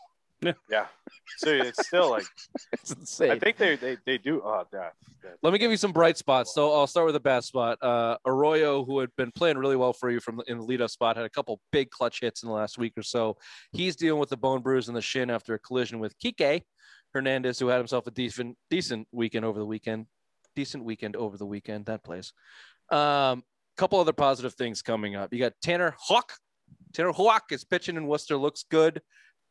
Yeah. 0.71 0.87
So 1.39 1.51
it's 1.51 1.87
still 1.87 2.11
like 2.11 2.25
it's 2.73 2.93
insane. 2.93 3.31
I 3.31 3.39
think 3.39 3.57
they 3.57 3.77
they, 3.77 3.97
they 4.07 4.19
do. 4.19 4.43
Oh, 4.45 4.65
that, 4.73 4.95
Let 5.43 5.53
me 5.53 5.59
give 5.59 5.71
you 5.71 5.77
some 5.77 5.93
bright 5.93 6.17
spots. 6.17 6.55
So 6.55 6.73
I'll 6.73 6.87
start 6.87 7.07
with 7.07 7.15
the 7.15 7.21
bad 7.21 7.45
spot. 7.45 7.79
Uh, 7.83 8.17
Arroyo, 8.27 8.85
who 8.85 8.99
had 9.01 9.11
been 9.17 9.33
playing 9.33 9.59
really 9.59 9.77
well 9.77 9.93
for 9.93 10.11
you 10.11 10.21
from 10.21 10.41
in 10.47 10.59
the 10.59 10.65
leadoff 10.65 10.91
spot, 10.91 11.17
had 11.17 11.25
a 11.25 11.31
couple 11.31 11.61
big 11.73 11.91
clutch 11.91 12.21
hits 12.21 12.43
in 12.43 12.49
the 12.49 12.55
last 12.55 12.79
week 12.79 12.93
or 12.97 13.03
so. 13.03 13.37
He's 13.73 13.97
dealing 13.97 14.21
with 14.21 14.31
the 14.31 14.37
bone 14.37 14.61
bruise 14.61 14.89
in 14.89 14.95
the 14.95 15.03
shin 15.03 15.31
after 15.31 15.55
a 15.55 15.59
collision 15.59 15.99
with 15.99 16.19
Kike 16.19 16.63
Hernandez, 17.13 17.59
who 17.59 17.69
had 17.69 17.79
himself 17.79 18.07
a 18.07 18.11
decent 18.11 18.57
decent 18.71 19.09
weekend 19.13 19.45
over 19.45 19.59
the 19.59 19.67
weekend. 19.67 20.07
Decent 20.57 20.85
weekend 20.85 21.17
over 21.17 21.37
the 21.37 21.47
weekend. 21.47 21.87
That 21.87 22.05
plays. 22.05 22.33
Um, 22.91 23.43
couple 23.77 23.99
other 23.99 24.13
positive 24.13 24.55
things 24.55 24.83
coming 24.83 25.17
up. 25.17 25.33
You 25.33 25.41
got 25.41 25.55
Tanner 25.63 25.97
Houck. 26.09 26.33
Tanner 26.93 27.13
Houck 27.13 27.45
is 27.51 27.65
pitching 27.65 27.97
in 27.97 28.07
Worcester. 28.07 28.37
Looks 28.37 28.65
good. 28.71 29.01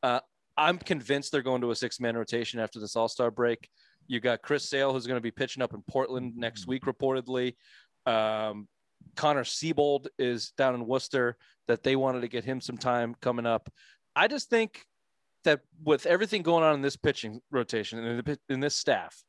Uh, 0.01 0.20
I'm 0.57 0.77
convinced 0.77 1.31
they're 1.31 1.41
going 1.41 1.62
to 1.62 1.72
a 1.72 1.75
six 1.75 2.00
man 2.00 2.15
rotation 2.15 2.60
after 2.60 2.79
this 2.79 2.95
All 2.95 3.07
Star 3.07 3.31
break. 3.31 3.69
You 4.07 4.19
got 4.19 4.41
Chris 4.41 4.69
Sale, 4.69 4.93
who's 4.93 5.07
going 5.07 5.17
to 5.17 5.22
be 5.22 5.31
pitching 5.31 5.63
up 5.63 5.74
in 5.74 5.81
Portland 5.89 6.33
next 6.36 6.67
week, 6.67 6.83
reportedly. 6.83 7.55
Um, 8.05 8.67
Connor 9.15 9.43
Seabold 9.43 10.07
is 10.17 10.51
down 10.57 10.75
in 10.75 10.86
Worcester, 10.86 11.38
that 11.67 11.83
they 11.83 11.95
wanted 11.95 12.22
to 12.22 12.27
get 12.27 12.43
him 12.43 12.62
some 12.62 12.77
time 12.77 13.15
coming 13.22 13.45
up. 13.45 13.69
I 14.15 14.27
just 14.27 14.50
think 14.50 14.86
that 15.43 15.62
with 15.83 16.05
everything 16.05 16.41
going 16.41 16.63
on 16.63 16.75
in 16.75 16.81
this 16.81 16.95
pitching 16.95 17.41
rotation 17.51 18.00
and 18.00 18.38
in, 18.50 18.60
this 18.60 18.75
staff, 18.75 19.24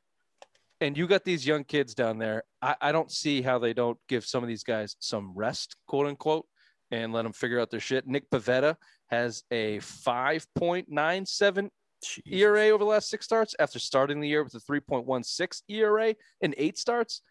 and 0.81 0.97
you 0.97 1.07
got 1.07 1.25
these 1.25 1.47
young 1.47 1.65
kids 1.65 1.95
down 1.95 2.19
there, 2.19 2.45
I, 2.61 2.77
I 2.81 2.93
don't 2.93 3.11
see 3.11 3.43
how 3.43 3.59
they 3.59 3.73
don't 3.73 3.99
give 4.09 4.25
some 4.25 4.43
of 4.43 4.49
these 4.49 4.65
guys 4.65 4.97
some 5.01 5.33
rest, 5.35 5.77
quote 5.87 6.07
unquote, 6.07 6.47
and 7.03 7.13
let 7.13 7.23
them 7.23 7.33
figure 7.33 7.61
out 7.61 7.71
their 7.71 7.81
shit. 7.81 8.07
Nick 8.07 8.31
Pivetta 8.31 8.77
has 9.09 9.43
a 9.51 9.79
5.97 9.79 11.71
ERA 12.27 12.69
over 12.69 12.85
the 12.85 12.91
last 12.91 13.09
six 13.09 13.25
starts 13.25 13.55
after 13.59 13.79
starting 13.79 14.21
the 14.21 14.29
year 14.29 14.45
with 14.45 14.55
a 14.55 14.61
3.16 14.61 15.63
ERA 15.69 16.15
in 16.41 16.55
eight 16.57 16.79
starts. 16.79 17.23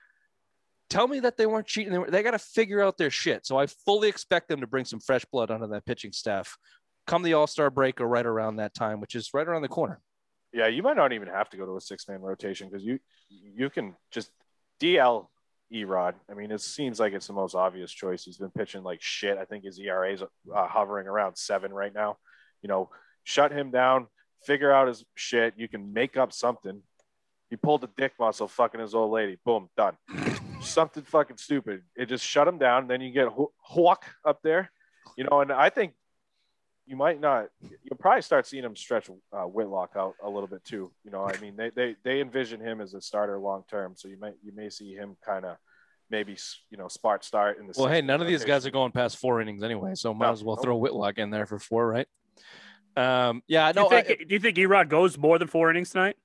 Tell 0.89 1.07
me 1.07 1.21
that 1.21 1.37
they 1.37 1.45
weren't 1.45 1.65
cheating. 1.65 1.93
They, 1.93 2.09
they 2.09 2.23
got 2.23 2.31
to 2.31 2.39
figure 2.39 2.81
out 2.81 2.97
their 2.97 3.09
shit. 3.09 3.45
So 3.45 3.57
I 3.57 3.67
fully 3.67 4.09
expect 4.09 4.49
them 4.49 4.59
to 4.61 4.67
bring 4.67 4.85
some 4.85 4.99
fresh 4.99 5.25
blood 5.25 5.49
onto 5.49 5.67
that 5.67 5.85
pitching 5.85 6.11
staff 6.11 6.57
come 7.07 7.23
the 7.23 7.33
All 7.33 7.47
Star 7.47 7.69
break 7.69 8.01
or 8.01 8.07
right 8.07 8.25
around 8.25 8.57
that 8.57 8.73
time, 8.73 8.99
which 8.99 9.15
is 9.15 9.33
right 9.33 9.47
around 9.47 9.61
the 9.61 9.67
corner. 9.69 9.99
Yeah, 10.51 10.67
you 10.67 10.83
might 10.83 10.97
not 10.97 11.13
even 11.13 11.27
have 11.29 11.49
to 11.49 11.57
go 11.57 11.65
to 11.65 11.77
a 11.77 11.81
six 11.81 12.07
man 12.07 12.21
rotation 12.21 12.69
because 12.69 12.83
you 12.83 12.99
you 13.29 13.69
can 13.69 13.95
just 14.11 14.29
DL 14.79 15.27
Erod. 15.73 16.13
I 16.29 16.33
mean, 16.33 16.51
it 16.51 16.61
seems 16.61 16.99
like 16.99 17.13
it's 17.13 17.27
the 17.27 17.33
most 17.33 17.55
obvious 17.55 17.91
choice. 17.91 18.23
He's 18.23 18.37
been 18.37 18.51
pitching 18.51 18.83
like 18.83 19.01
shit. 19.01 19.37
I 19.37 19.45
think 19.45 19.63
his 19.63 19.79
ERA 19.79 20.13
is 20.13 20.21
uh, 20.21 20.27
hovering 20.67 21.07
around 21.07 21.37
seven 21.37 21.73
right 21.73 21.93
now. 21.93 22.17
You 22.61 22.69
know, 22.69 22.89
shut 23.23 23.51
him 23.51 23.71
down, 23.71 24.07
figure 24.45 24.71
out 24.71 24.87
his 24.87 25.03
shit. 25.15 25.55
You 25.57 25.67
can 25.67 25.93
make 25.93 26.17
up 26.17 26.31
something. 26.31 26.81
He 27.49 27.55
pulled 27.55 27.83
a 27.83 27.89
dick 27.97 28.13
muscle 28.19 28.47
fucking 28.47 28.79
his 28.79 28.95
old 28.95 29.11
lady. 29.11 29.37
Boom, 29.45 29.69
done. 29.75 29.95
something 30.61 31.03
fucking 31.03 31.37
stupid. 31.37 31.81
It 31.95 32.07
just 32.07 32.25
shut 32.25 32.47
him 32.47 32.57
down. 32.57 32.87
Then 32.87 33.01
you 33.01 33.11
get 33.11 33.27
Houck 33.73 34.05
up 34.25 34.39
there, 34.43 34.71
you 35.17 35.25
know, 35.25 35.41
and 35.41 35.51
I 35.51 35.69
think 35.69 35.93
you 36.85 36.95
might 36.95 37.19
not. 37.19 37.47
You'll 37.61 37.97
probably 37.99 38.21
start 38.21 38.45
seeing 38.45 38.63
him 38.63 38.75
stretch 38.75 39.09
uh, 39.31 39.43
Whitlock 39.43 39.91
out 39.95 40.15
a 40.23 40.29
little 40.29 40.47
bit 40.47 40.63
too. 40.63 40.91
You 41.03 41.11
know, 41.11 41.23
I 41.23 41.37
mean, 41.39 41.55
they 41.55 41.69
they 41.69 41.95
they 42.03 42.21
envision 42.21 42.59
him 42.59 42.81
as 42.81 42.93
a 42.93 43.01
starter 43.01 43.39
long 43.39 43.63
term, 43.69 43.93
so 43.95 44.07
you 44.07 44.17
might 44.19 44.33
you 44.43 44.51
may 44.53 44.69
see 44.69 44.93
him 44.93 45.15
kind 45.25 45.45
of 45.45 45.57
maybe 46.09 46.37
you 46.69 46.77
know 46.77 46.87
smart 46.87 47.23
start 47.23 47.59
in 47.59 47.67
the. 47.67 47.73
Well, 47.77 47.87
hey, 47.87 48.01
none 48.01 48.21
of 48.21 48.27
these 48.27 48.43
guys 48.43 48.65
are 48.65 48.71
going 48.71 48.91
past 48.91 49.17
four 49.17 49.41
innings 49.41 49.63
anyway, 49.63 49.95
so 49.95 50.13
might 50.13 50.27
no, 50.27 50.33
as 50.33 50.43
well 50.43 50.57
throw 50.57 50.75
Whitlock 50.75 51.17
in 51.17 51.29
there 51.29 51.45
for 51.45 51.59
four, 51.59 51.87
right? 51.87 52.07
Um, 52.95 53.41
yeah, 53.47 53.71
no. 53.75 53.89
Do 53.89 53.95
you 53.95 54.01
think, 54.03 54.21
I, 54.21 54.23
do 54.23 54.35
you 54.35 54.39
think 54.39 54.57
Erod 54.57 54.89
goes 54.89 55.17
more 55.17 55.39
than 55.39 55.47
four 55.47 55.69
innings 55.71 55.89
tonight? 55.91 56.17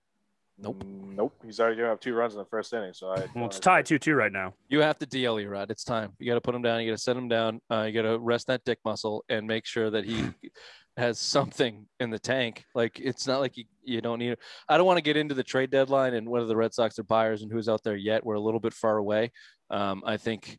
Nope. 0.60 0.84
Nope. 0.86 1.34
He's 1.44 1.60
already 1.60 1.76
gonna 1.76 1.88
have 1.88 2.00
two 2.00 2.14
runs 2.14 2.34
in 2.34 2.38
the 2.38 2.44
first 2.44 2.72
inning. 2.72 2.92
So 2.92 3.10
I. 3.10 3.26
Well, 3.34 3.46
it's 3.46 3.60
tied 3.60 3.86
two 3.86 3.98
two 3.98 4.14
right 4.14 4.32
now. 4.32 4.54
You 4.68 4.80
have 4.80 4.98
to 4.98 5.06
DL 5.06 5.44
Erod. 5.44 5.70
It's 5.70 5.84
time. 5.84 6.12
You 6.18 6.26
got 6.26 6.34
to 6.34 6.40
put 6.40 6.54
him 6.54 6.62
down. 6.62 6.80
You 6.80 6.90
got 6.90 6.96
to 6.96 7.02
set 7.02 7.16
him 7.16 7.28
down. 7.28 7.60
Uh, 7.70 7.82
you 7.82 7.92
got 7.92 8.08
to 8.08 8.18
rest 8.18 8.48
that 8.48 8.64
dick 8.64 8.78
muscle 8.84 9.24
and 9.28 9.46
make 9.46 9.66
sure 9.66 9.90
that 9.90 10.04
he 10.04 10.30
has 10.96 11.18
something 11.18 11.86
in 12.00 12.10
the 12.10 12.18
tank. 12.18 12.64
Like 12.74 12.98
it's 12.98 13.26
not 13.26 13.40
like 13.40 13.56
you, 13.56 13.64
you 13.84 14.00
don't 14.00 14.18
need. 14.18 14.32
It. 14.32 14.40
I 14.68 14.76
don't 14.76 14.86
want 14.86 14.96
to 14.96 15.02
get 15.02 15.16
into 15.16 15.34
the 15.34 15.44
trade 15.44 15.70
deadline 15.70 16.14
and 16.14 16.28
whether 16.28 16.46
the 16.46 16.56
Red 16.56 16.74
Sox 16.74 16.98
are 16.98 17.04
buyers 17.04 17.42
and 17.42 17.52
who's 17.52 17.68
out 17.68 17.84
there 17.84 17.96
yet. 17.96 18.26
We're 18.26 18.34
a 18.34 18.40
little 18.40 18.60
bit 18.60 18.74
far 18.74 18.96
away. 18.96 19.30
Um, 19.70 20.02
I 20.04 20.16
think. 20.16 20.58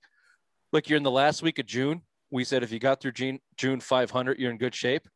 Look, 0.72 0.88
you're 0.88 0.98
in 0.98 1.04
the 1.04 1.12
last 1.12 1.42
week 1.42 1.60
of 1.60 1.66
June. 1.66 2.04
We 2.32 2.44
said 2.44 2.62
if 2.62 2.72
you 2.72 2.78
got 2.78 3.02
through 3.02 3.14
June, 3.14 3.40
June 3.58 3.80
500, 3.80 4.38
you're 4.38 4.52
in 4.52 4.60
good 4.60 4.76
shape. 4.76 5.08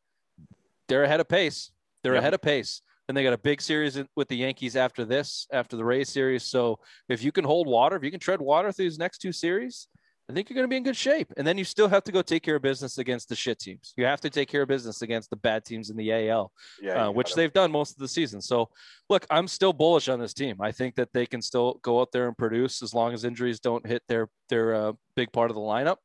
They're 0.88 1.04
ahead 1.04 1.20
of 1.20 1.28
pace. 1.28 1.70
They're 2.02 2.14
yep. 2.14 2.22
ahead 2.22 2.34
of 2.34 2.42
pace. 2.42 2.82
And 3.08 3.16
they 3.16 3.22
got 3.22 3.32
a 3.34 3.38
big 3.38 3.60
series 3.60 4.02
with 4.16 4.28
the 4.28 4.36
Yankees 4.36 4.76
after 4.76 5.04
this, 5.04 5.46
after 5.52 5.76
the 5.76 5.84
Rays 5.84 6.08
series. 6.08 6.44
So 6.44 6.78
if 7.08 7.22
you 7.22 7.32
can 7.32 7.44
hold 7.44 7.66
water, 7.66 7.96
if 7.96 8.04
you 8.04 8.10
can 8.10 8.20
tread 8.20 8.40
water 8.40 8.72
through 8.72 8.86
these 8.86 8.98
next 8.98 9.18
two 9.18 9.32
series, 9.32 9.88
I 10.28 10.32
think 10.32 10.48
you're 10.48 10.54
going 10.54 10.64
to 10.64 10.70
be 10.70 10.78
in 10.78 10.84
good 10.84 10.96
shape. 10.96 11.30
And 11.36 11.46
then 11.46 11.58
you 11.58 11.64
still 11.64 11.88
have 11.88 12.02
to 12.04 12.12
go 12.12 12.22
take 12.22 12.42
care 12.42 12.56
of 12.56 12.62
business 12.62 12.96
against 12.96 13.28
the 13.28 13.36
shit 13.36 13.58
teams. 13.58 13.92
You 13.96 14.06
have 14.06 14.22
to 14.22 14.30
take 14.30 14.48
care 14.48 14.62
of 14.62 14.68
business 14.68 15.02
against 15.02 15.28
the 15.28 15.36
bad 15.36 15.66
teams 15.66 15.90
in 15.90 15.96
the 15.96 16.30
AL, 16.30 16.50
yeah, 16.80 17.06
uh, 17.06 17.10
which 17.10 17.34
they've 17.34 17.52
done 17.52 17.70
most 17.70 17.92
of 17.92 17.98
the 17.98 18.08
season. 18.08 18.40
So, 18.40 18.70
look, 19.10 19.26
I'm 19.28 19.46
still 19.46 19.74
bullish 19.74 20.08
on 20.08 20.18
this 20.18 20.32
team. 20.32 20.56
I 20.62 20.72
think 20.72 20.94
that 20.94 21.10
they 21.12 21.26
can 21.26 21.42
still 21.42 21.78
go 21.82 22.00
out 22.00 22.10
there 22.10 22.26
and 22.26 22.36
produce 22.38 22.82
as 22.82 22.94
long 22.94 23.12
as 23.12 23.24
injuries 23.24 23.60
don't 23.60 23.86
hit 23.86 24.02
their 24.08 24.28
their 24.48 24.74
uh, 24.74 24.92
big 25.14 25.30
part 25.30 25.50
of 25.50 25.56
the 25.56 25.60
lineup. 25.60 25.96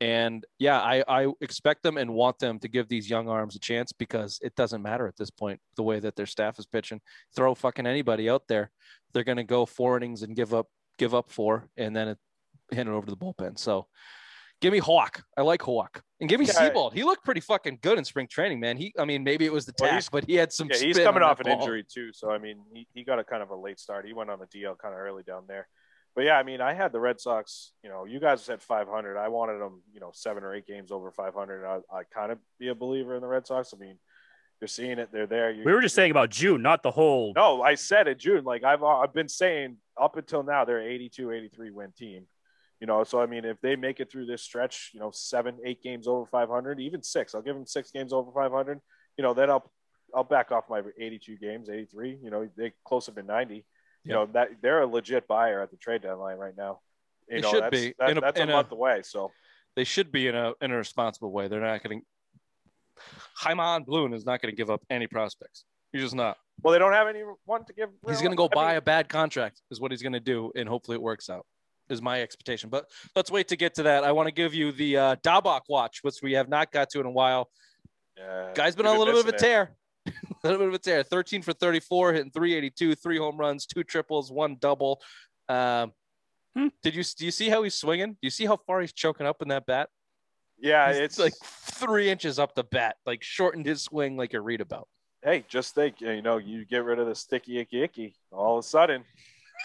And 0.00 0.46
yeah, 0.58 0.80
I, 0.80 1.04
I 1.06 1.32
expect 1.42 1.82
them 1.82 1.98
and 1.98 2.14
want 2.14 2.38
them 2.38 2.58
to 2.60 2.68
give 2.68 2.88
these 2.88 3.10
young 3.10 3.28
arms 3.28 3.54
a 3.54 3.58
chance 3.58 3.92
because 3.92 4.38
it 4.42 4.54
doesn't 4.56 4.80
matter 4.80 5.06
at 5.06 5.16
this 5.16 5.30
point 5.30 5.60
the 5.76 5.82
way 5.82 6.00
that 6.00 6.16
their 6.16 6.26
staff 6.26 6.58
is 6.58 6.64
pitching. 6.64 7.00
Throw 7.36 7.54
fucking 7.54 7.86
anybody 7.86 8.30
out 8.30 8.48
there, 8.48 8.70
they're 9.12 9.24
going 9.24 9.36
to 9.36 9.44
go 9.44 9.66
four 9.66 9.98
innings 9.98 10.22
and 10.22 10.34
give 10.34 10.54
up 10.54 10.68
give 10.98 11.14
up 11.14 11.30
four, 11.30 11.68
and 11.76 11.94
then 11.94 12.08
it, 12.08 12.18
hand 12.72 12.88
it 12.88 12.92
over 12.92 13.06
to 13.06 13.10
the 13.10 13.16
bullpen. 13.16 13.58
So 13.58 13.86
give 14.60 14.72
me 14.72 14.78
Houck. 14.78 15.22
I 15.36 15.42
like 15.42 15.62
Houck. 15.62 16.02
And 16.20 16.28
give 16.28 16.40
me 16.40 16.46
yeah, 16.46 16.70
Seabold. 16.70 16.92
He 16.94 17.02
looked 17.02 17.24
pretty 17.24 17.40
fucking 17.40 17.78
good 17.82 17.98
in 17.98 18.04
spring 18.04 18.28
training, 18.30 18.60
man. 18.60 18.76
He, 18.76 18.94
I 18.98 19.06
mean, 19.06 19.24
maybe 19.24 19.46
it 19.46 19.52
was 19.52 19.64
the 19.64 19.72
tack, 19.72 19.92
well, 19.92 20.08
but 20.12 20.24
he 20.26 20.34
had 20.34 20.52
some. 20.52 20.68
Yeah, 20.70 20.78
he's 20.78 20.98
coming 20.98 21.22
off 21.22 21.40
an 21.40 21.44
ball. 21.44 21.60
injury 21.60 21.84
too, 21.90 22.12
so 22.12 22.30
I 22.30 22.38
mean, 22.38 22.60
he, 22.72 22.86
he 22.94 23.04
got 23.04 23.18
a 23.18 23.24
kind 23.24 23.42
of 23.42 23.50
a 23.50 23.56
late 23.56 23.80
start. 23.80 24.06
He 24.06 24.12
went 24.12 24.30
on 24.30 24.38
the 24.38 24.46
DL 24.46 24.78
kind 24.78 24.94
of 24.94 25.00
early 25.00 25.22
down 25.22 25.44
there 25.46 25.68
but 26.14 26.24
yeah, 26.24 26.34
I 26.34 26.42
mean, 26.42 26.60
I 26.60 26.74
had 26.74 26.92
the 26.92 27.00
Red 27.00 27.20
Sox. 27.20 27.72
You 27.84 27.90
know, 27.90 28.04
you 28.04 28.18
guys 28.18 28.42
said 28.42 28.60
500. 28.60 29.16
I 29.16 29.28
wanted 29.28 29.60
them, 29.60 29.82
you 29.92 30.00
know, 30.00 30.10
seven 30.12 30.42
or 30.42 30.54
eight 30.54 30.66
games 30.66 30.90
over 30.90 31.10
500. 31.10 31.64
I, 31.64 31.76
I 31.94 32.02
kind 32.12 32.32
of 32.32 32.38
be 32.58 32.68
a 32.68 32.74
believer 32.74 33.14
in 33.14 33.20
the 33.20 33.28
Red 33.28 33.46
Sox. 33.46 33.72
I 33.74 33.78
mean, 33.78 33.96
you're 34.60 34.68
seeing 34.68 34.98
it; 34.98 35.10
they're 35.12 35.26
there. 35.26 35.50
You're, 35.50 35.64
we 35.64 35.72
were 35.72 35.80
just 35.80 35.94
saying 35.94 36.10
about 36.10 36.30
June, 36.30 36.62
not 36.62 36.82
the 36.82 36.90
whole. 36.90 37.32
No, 37.34 37.62
I 37.62 37.76
said 37.76 38.08
it 38.08 38.18
June. 38.18 38.44
Like 38.44 38.64
I've 38.64 38.82
uh, 38.82 38.98
I've 38.98 39.14
been 39.14 39.28
saying 39.28 39.76
up 40.00 40.16
until 40.16 40.42
now, 40.42 40.64
they're 40.64 40.82
82, 40.82 41.30
83 41.30 41.70
win 41.70 41.92
team. 41.96 42.26
You 42.80 42.86
know, 42.86 43.04
so 43.04 43.20
I 43.20 43.26
mean, 43.26 43.44
if 43.44 43.60
they 43.60 43.76
make 43.76 44.00
it 44.00 44.10
through 44.10 44.26
this 44.26 44.42
stretch, 44.42 44.90
you 44.92 45.00
know, 45.00 45.10
seven, 45.12 45.58
eight 45.64 45.82
games 45.82 46.08
over 46.08 46.26
500, 46.26 46.80
even 46.80 47.02
six, 47.02 47.34
I'll 47.34 47.42
give 47.42 47.54
them 47.54 47.66
six 47.66 47.90
games 47.90 48.12
over 48.12 48.30
500. 48.32 48.80
You 49.16 49.22
know, 49.22 49.34
then 49.34 49.50
I'll 49.50 49.70
I'll 50.14 50.24
back 50.24 50.50
off 50.50 50.64
my 50.68 50.82
82 50.98 51.36
games, 51.36 51.68
83. 51.70 52.18
You 52.22 52.30
know, 52.30 52.48
they 52.56 52.72
closer 52.84 53.12
to 53.12 53.22
90 53.22 53.64
you 54.04 54.12
know 54.12 54.26
that 54.32 54.48
they're 54.62 54.82
a 54.82 54.86
legit 54.86 55.26
buyer 55.28 55.60
at 55.62 55.70
the 55.70 55.76
trade 55.76 56.02
deadline 56.02 56.38
right 56.38 56.56
now. 56.56 56.80
You 57.28 57.36
they 57.36 57.40
know, 57.42 57.50
should 57.50 57.62
that's, 57.64 57.80
be. 57.80 57.94
That, 57.98 58.16
a, 58.16 58.20
that's 58.20 58.40
a 58.40 58.46
month 58.46 58.72
a, 58.72 58.74
away. 58.74 59.02
So 59.04 59.30
they 59.76 59.84
should 59.84 60.10
be 60.10 60.28
in 60.28 60.34
a 60.34 60.52
in 60.60 60.70
a 60.70 60.76
responsible 60.76 61.32
way. 61.32 61.48
They're 61.48 61.60
not 61.60 61.82
going 61.82 62.00
to. 62.00 62.06
Chaim 63.34 63.84
Bloom 63.84 64.12
is 64.12 64.26
not 64.26 64.42
going 64.42 64.52
to 64.52 64.56
give 64.56 64.70
up 64.70 64.82
any 64.90 65.06
prospects. 65.06 65.64
He's 65.92 66.02
just 66.02 66.14
not. 66.14 66.36
Well, 66.62 66.72
they 66.72 66.78
don't 66.78 66.92
have 66.92 67.08
anyone 67.08 67.64
to 67.66 67.72
give. 67.72 67.88
He's 68.06 68.20
going 68.20 68.32
to 68.32 68.36
go 68.36 68.48
I 68.52 68.54
buy 68.54 68.68
mean, 68.68 68.76
a 68.76 68.82
bad 68.82 69.08
contract, 69.08 69.62
is 69.70 69.80
what 69.80 69.90
he's 69.90 70.02
going 70.02 70.12
to 70.12 70.20
do, 70.20 70.52
and 70.54 70.68
hopefully 70.68 70.96
it 70.96 71.02
works 71.02 71.30
out. 71.30 71.46
Is 71.88 72.00
my 72.00 72.22
expectation. 72.22 72.70
But 72.70 72.86
let's 73.16 73.30
wait 73.30 73.48
to 73.48 73.56
get 73.56 73.74
to 73.74 73.82
that. 73.84 74.04
I 74.04 74.12
want 74.12 74.28
to 74.28 74.32
give 74.32 74.54
you 74.54 74.70
the 74.70 74.96
uh, 74.96 75.16
Dalbec 75.16 75.62
watch, 75.68 76.00
which 76.02 76.16
we 76.22 76.34
have 76.34 76.48
not 76.48 76.70
got 76.70 76.90
to 76.90 77.00
in 77.00 77.06
a 77.06 77.10
while. 77.10 77.48
Yeah, 78.16 78.50
Guy's 78.54 78.76
been 78.76 78.86
on 78.86 78.94
a 78.94 78.98
little 78.98 79.14
bit 79.14 79.26
of 79.26 79.34
a 79.34 79.38
tear. 79.38 79.72
A 80.42 80.46
little 80.48 80.58
bit 80.58 80.68
of 80.68 80.74
a 80.74 80.78
tear. 80.78 81.02
13 81.02 81.42
for 81.42 81.52
34, 81.52 82.12
hitting 82.12 82.30
382, 82.30 82.94
three 82.94 83.18
home 83.18 83.36
runs, 83.36 83.66
two 83.66 83.84
triples, 83.84 84.30
one 84.30 84.56
double. 84.60 85.00
Um, 85.48 85.92
hmm. 86.56 86.68
Did 86.82 86.94
you 86.94 87.04
do 87.04 87.24
you 87.24 87.30
see 87.30 87.48
how 87.48 87.62
he's 87.62 87.74
swinging? 87.74 88.12
Do 88.12 88.18
you 88.22 88.30
see 88.30 88.46
how 88.46 88.56
far 88.56 88.80
he's 88.80 88.92
choking 88.92 89.26
up 89.26 89.42
in 89.42 89.48
that 89.48 89.66
bat? 89.66 89.88
Yeah, 90.58 90.88
he's 90.88 90.98
it's 90.98 91.18
like 91.18 91.34
three 91.42 92.10
inches 92.10 92.38
up 92.38 92.54
the 92.54 92.64
bat, 92.64 92.96
like 93.06 93.22
shortened 93.22 93.66
his 93.66 93.82
swing, 93.82 94.16
like 94.16 94.32
you 94.32 94.40
read 94.40 94.60
about. 94.60 94.88
Hey, 95.22 95.44
just 95.48 95.74
think, 95.74 96.00
you 96.00 96.22
know, 96.22 96.38
you 96.38 96.64
get 96.64 96.84
rid 96.84 96.98
of 96.98 97.06
the 97.06 97.14
sticky 97.14 97.58
icky 97.58 97.82
icky, 97.82 98.14
all 98.32 98.58
of 98.58 98.64
a 98.64 98.66
sudden. 98.66 99.04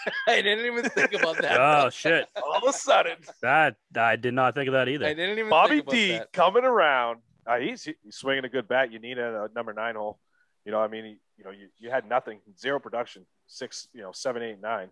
I 0.28 0.42
didn't 0.42 0.66
even 0.66 0.84
think 0.90 1.14
about 1.14 1.38
that. 1.38 1.58
oh 1.58 1.90
shit! 1.90 2.28
All 2.36 2.58
of 2.58 2.64
a 2.68 2.72
sudden, 2.72 3.16
that 3.40 3.76
I 3.96 4.16
did 4.16 4.34
not 4.34 4.54
think 4.54 4.68
of 4.68 4.72
that 4.72 4.88
either. 4.88 5.06
I 5.06 5.14
didn't 5.14 5.38
even. 5.38 5.48
Bobby 5.48 5.82
D 5.82 6.12
that. 6.12 6.32
coming 6.32 6.64
around. 6.64 7.20
Uh, 7.46 7.58
he's, 7.58 7.84
he's 7.84 7.96
swinging 8.10 8.44
a 8.44 8.48
good 8.48 8.68
bat. 8.68 8.92
You 8.92 8.98
need 8.98 9.18
a, 9.18 9.44
a 9.44 9.48
number 9.54 9.72
nine 9.72 9.94
hole. 9.94 10.18
You 10.66 10.72
know, 10.72 10.80
I 10.80 10.88
mean, 10.88 11.16
you 11.38 11.44
know, 11.44 11.52
you, 11.52 11.68
you 11.78 11.90
had 11.90 12.08
nothing, 12.08 12.40
zero 12.58 12.80
production, 12.80 13.24
six, 13.46 13.86
you 13.94 14.02
know, 14.02 14.10
seven, 14.12 14.42
eight, 14.42 14.60
nine. 14.60 14.88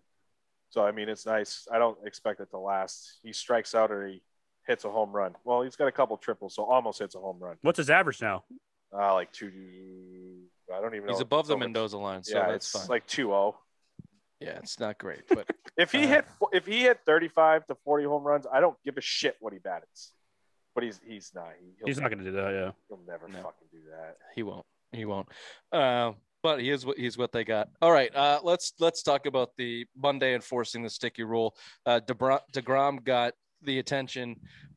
So 0.69 0.85
I 0.85 0.93
mean, 0.93 1.09
it's 1.09 1.25
nice. 1.25 1.67
I 1.71 1.77
don't 1.79 1.97
expect 2.05 2.39
it 2.39 2.49
to 2.51 2.57
last. 2.57 3.19
He 3.21 3.33
strikes 3.33 3.75
out 3.75 3.91
or 3.91 4.07
he 4.07 4.23
hits 4.65 4.85
a 4.85 4.89
home 4.89 5.11
run. 5.11 5.35
Well, 5.43 5.63
he's 5.63 5.75
got 5.75 5.87
a 5.87 5.91
couple 5.91 6.15
triples, 6.15 6.55
so 6.55 6.63
almost 6.63 6.99
hits 6.99 7.13
a 7.15 7.19
home 7.19 7.37
run. 7.39 7.57
What's 7.61 7.77
his 7.77 7.89
average 7.89 8.21
now? 8.21 8.45
Uh, 8.97 9.13
like 9.13 9.33
two. 9.33 9.51
I 10.73 10.79
don't 10.79 10.95
even. 10.95 11.07
Know. 11.07 11.13
He's 11.13 11.21
above 11.21 11.47
the 11.47 11.57
Mendoza 11.57 11.97
line, 11.97 12.23
so 12.23 12.37
yeah, 12.37 12.47
that's 12.47 12.73
it's 12.73 12.83
fine. 12.83 12.87
like 12.89 13.05
two 13.05 13.27
zero. 13.27 13.35
Oh. 13.35 13.57
Yeah, 14.39 14.57
it's 14.59 14.79
not 14.79 14.97
great, 14.97 15.23
but 15.27 15.49
if 15.77 15.91
he 15.91 16.05
uh, 16.05 16.07
hit 16.07 16.25
if 16.53 16.65
he 16.65 16.81
hit 16.81 16.99
thirty 17.05 17.27
five 17.27 17.67
to 17.67 17.75
forty 17.83 18.05
home 18.05 18.23
runs, 18.23 18.47
I 18.51 18.61
don't 18.61 18.77
give 18.85 18.97
a 18.97 19.01
shit 19.01 19.35
what 19.41 19.51
he 19.51 19.59
batters. 19.59 20.13
But 20.73 20.85
he's 20.85 21.01
he's 21.05 21.31
not. 21.35 21.49
He, 21.59 21.73
he's 21.85 21.99
not 21.99 22.09
going 22.09 22.23
to 22.23 22.31
do 22.31 22.37
that. 22.37 22.51
Yeah, 22.53 22.71
he'll 22.87 22.99
never 23.05 23.27
no. 23.27 23.35
fucking 23.35 23.67
do 23.71 23.79
that. 23.91 24.17
He 24.35 24.43
won't. 24.43 24.65
He 24.95 25.05
won't. 25.05 25.27
Uh, 25.71 26.13
but 26.45 26.61
he 26.61 26.69
is 26.69 26.85
what 26.85 26.97
he's 26.97 27.17
what 27.17 27.31
they 27.31 27.43
got. 27.43 27.69
All 27.81 27.91
right, 27.91 28.15
uh, 28.15 28.39
let's 28.43 28.73
let's 28.79 29.01
talk 29.01 29.25
about 29.25 29.49
the 29.57 29.85
Monday 29.97 30.35
enforcing 30.35 30.83
the 30.83 30.91
sticky 30.91 31.23
rule. 31.23 31.55
Uh, 31.87 31.99
Degrom 31.99 33.03
got 33.03 33.33
the 33.63 33.79
attention. 33.79 34.35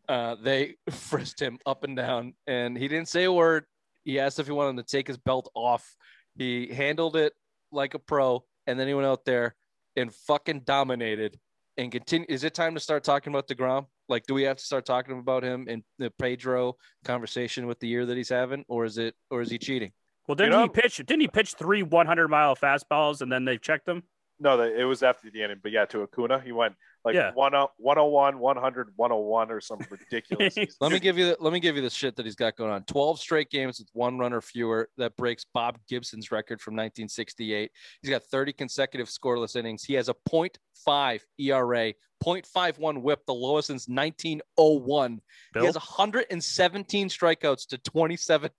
Uh, 0.08 0.36
they 0.42 0.76
frisked 0.90 1.40
him 1.40 1.58
up 1.66 1.84
and 1.84 1.94
down, 1.94 2.32
and 2.46 2.76
he 2.76 2.88
didn't 2.88 3.08
say 3.08 3.24
a 3.24 3.32
word. 3.32 3.66
He 4.04 4.18
asked 4.18 4.38
if 4.38 4.46
he 4.46 4.52
wanted 4.52 4.86
to 4.86 4.90
take 4.90 5.06
his 5.06 5.18
belt 5.18 5.50
off. 5.54 5.94
He 6.36 6.72
handled 6.72 7.16
it 7.16 7.34
like 7.70 7.92
a 7.92 7.98
pro, 7.98 8.44
and 8.66 8.80
then 8.80 8.88
he 8.88 8.94
went 8.94 9.06
out 9.06 9.26
there 9.26 9.54
and 9.94 10.10
fucking 10.10 10.60
dominated. 10.60 11.38
And 11.76 11.92
continue. 11.92 12.26
Is 12.30 12.44
it 12.44 12.54
time 12.54 12.74
to 12.74 12.80
start 12.80 13.04
talking 13.04 13.30
about 13.30 13.46
Degrom? 13.46 13.86
Like, 14.08 14.26
do 14.26 14.32
we 14.32 14.44
have 14.44 14.56
to 14.56 14.64
start 14.64 14.86
talking 14.86 15.18
about 15.18 15.44
him 15.44 15.68
in 15.68 15.84
the 15.98 16.10
Pedro 16.18 16.76
conversation 17.04 17.66
with 17.66 17.78
the 17.78 17.88
year 17.88 18.06
that 18.06 18.16
he's 18.16 18.30
having, 18.30 18.64
or 18.68 18.86
is 18.86 18.96
it, 18.96 19.14
or 19.30 19.42
is 19.42 19.50
he 19.50 19.58
cheating? 19.58 19.92
Well, 20.28 20.34
didn't 20.34 20.52
you 20.52 20.58
know, 20.58 20.62
he 20.64 20.68
pitch? 20.68 20.98
Didn't 20.98 21.22
he 21.22 21.28
pitch 21.28 21.54
three 21.54 21.82
100 21.82 22.28
mile 22.28 22.54
fastballs 22.54 23.22
and 23.22 23.32
then 23.32 23.46
they 23.46 23.56
checked 23.56 23.88
him? 23.88 24.02
No, 24.40 24.60
it 24.60 24.84
was 24.84 25.02
after 25.02 25.30
the 25.30 25.42
ending, 25.42 25.58
But 25.62 25.72
yeah, 25.72 25.84
to 25.86 26.02
Acuna, 26.02 26.40
he 26.40 26.52
went 26.52 26.74
like 27.04 27.14
yeah. 27.14 27.32
101, 27.34 28.38
100, 28.38 28.92
101 28.96 29.50
or 29.50 29.60
something 29.60 29.86
ridiculous. 29.90 30.56
let 30.80 30.92
me 30.92 31.00
give 31.00 31.18
you 31.18 31.26
the, 31.26 31.36
let 31.40 31.52
me 31.52 31.60
give 31.60 31.76
you 31.76 31.82
the 31.82 31.90
shit 31.90 32.16
that 32.16 32.26
he's 32.26 32.34
got 32.34 32.56
going 32.56 32.70
on. 32.70 32.82
12 32.84 33.18
straight 33.18 33.50
games 33.50 33.78
with 33.78 33.88
one 33.92 34.18
runner 34.18 34.40
fewer 34.40 34.88
that 34.96 35.16
breaks 35.16 35.44
Bob 35.52 35.78
Gibson's 35.88 36.30
record 36.30 36.60
from 36.60 36.74
1968. 36.74 37.70
He's 38.02 38.10
got 38.10 38.22
30 38.24 38.52
consecutive 38.52 39.08
scoreless 39.08 39.56
innings. 39.56 39.84
He 39.84 39.94
has 39.94 40.08
a 40.08 40.14
0.5 40.28 41.20
ERA, 41.38 41.92
0.51 42.22 43.02
whip, 43.02 43.24
the 43.26 43.34
lowest 43.34 43.68
since 43.68 43.88
1901. 43.88 45.20
Bill? 45.54 45.62
He 45.62 45.66
has 45.66 45.76
117 45.76 47.08
strikeouts 47.08 47.66
to 47.68 47.78
27. 47.78 48.50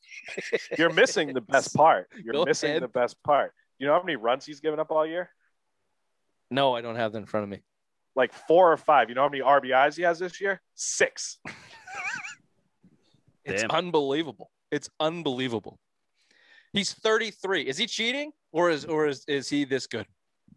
You're 0.78 0.94
missing 0.94 1.34
the 1.34 1.42
best 1.42 1.74
part. 1.76 2.10
You're 2.24 2.34
Go 2.34 2.46
missing 2.46 2.72
ahead. 2.72 2.84
the 2.84 2.88
best 2.88 3.22
part. 3.24 3.54
You 3.78 3.88
know 3.88 3.94
how 3.94 4.04
many 4.04 4.18
runs 4.18 4.46
he's 4.46 4.60
given 4.60 4.80
up 4.80 4.92
all 4.92 5.06
year? 5.06 5.30
No, 6.52 6.76
I 6.76 6.82
don't 6.82 6.96
have 6.96 7.14
that 7.14 7.20
in 7.20 7.26
front 7.26 7.44
of 7.44 7.50
me 7.50 7.62
like 8.20 8.34
four 8.34 8.72
or 8.72 8.78
five. 8.78 9.10
You 9.10 9.16
know 9.16 9.24
how 9.24 9.30
many 9.30 9.42
RBIs 9.42 9.96
he 9.96 10.04
has 10.04 10.20
this 10.20 10.42
year? 10.42 10.62
Six. 10.76 11.40
it's 13.46 13.62
Damn. 13.62 13.72
unbelievable. 13.72 14.52
It's 14.72 14.90
unbelievable. 15.00 15.80
He's 16.74 16.94
33. 16.94 17.64
Is 17.64 17.78
he 17.78 17.88
cheating 17.88 18.32
or 18.52 18.70
is 18.70 18.86
or 18.86 19.08
is, 19.08 19.24
is 19.28 19.50
he 19.50 19.64
this 19.64 19.88
good? 19.88 20.06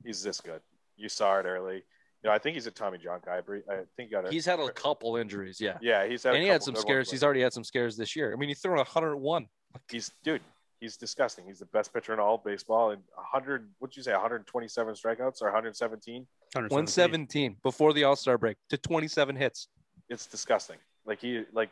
He's 0.05 0.23
this 0.23 0.41
good. 0.41 0.61
You 0.97 1.09
saw 1.09 1.39
it 1.39 1.47
early. 1.47 1.77
You 1.77 2.29
know, 2.29 2.33
I 2.33 2.39
think 2.39 2.55
he's 2.55 2.67
a 2.67 2.71
Tommy 2.71 2.99
John 2.99 3.21
guy. 3.25 3.39
I 3.39 3.43
think 3.97 3.97
he 3.97 4.07
got 4.07 4.27
a, 4.27 4.31
He's 4.31 4.45
had 4.45 4.61
a 4.61 4.71
couple 4.71 5.17
injuries, 5.17 5.61
yeah. 5.61 5.79
yeah, 5.81 6.07
he's 6.07 6.23
had 6.23 6.35
a 6.35 6.37
And 6.37 6.45
he 6.45 6.49
had 6.49 6.63
some 6.63 6.77
scares. 6.77 7.07
ones, 7.07 7.11
He's 7.11 7.25
already 7.25 7.41
had 7.41 7.53
some 7.53 7.65
scares 7.65 7.97
this 7.97 8.15
year. 8.15 8.33
I 8.33 8.37
mean, 8.37 8.49
he 8.49 8.55
threw 8.55 8.77
101. 8.77 9.47
he's 9.91 10.13
dude. 10.23 10.41
He's 10.83 10.97
disgusting. 10.97 11.45
He's 11.47 11.61
the 11.61 11.67
best 11.67 11.95
pitcher 11.95 12.13
in 12.13 12.19
all 12.19 12.35
of 12.35 12.43
baseball. 12.45 12.91
And 12.91 13.03
100, 13.15 13.71
what'd 13.79 13.97
you 13.97 14.03
say, 14.03 14.11
127 14.11 14.95
strikeouts 14.95 15.41
or 15.41 15.45
117? 15.45 16.27
117 16.55 17.57
before 17.63 17.93
the 17.93 18.03
All 18.03 18.17
Star 18.17 18.37
break 18.37 18.57
to 18.69 18.77
27 18.77 19.37
hits. 19.37 19.69
It's 20.09 20.27
disgusting. 20.27 20.79
Like 21.07 21.21
he, 21.21 21.45
like, 21.53 21.71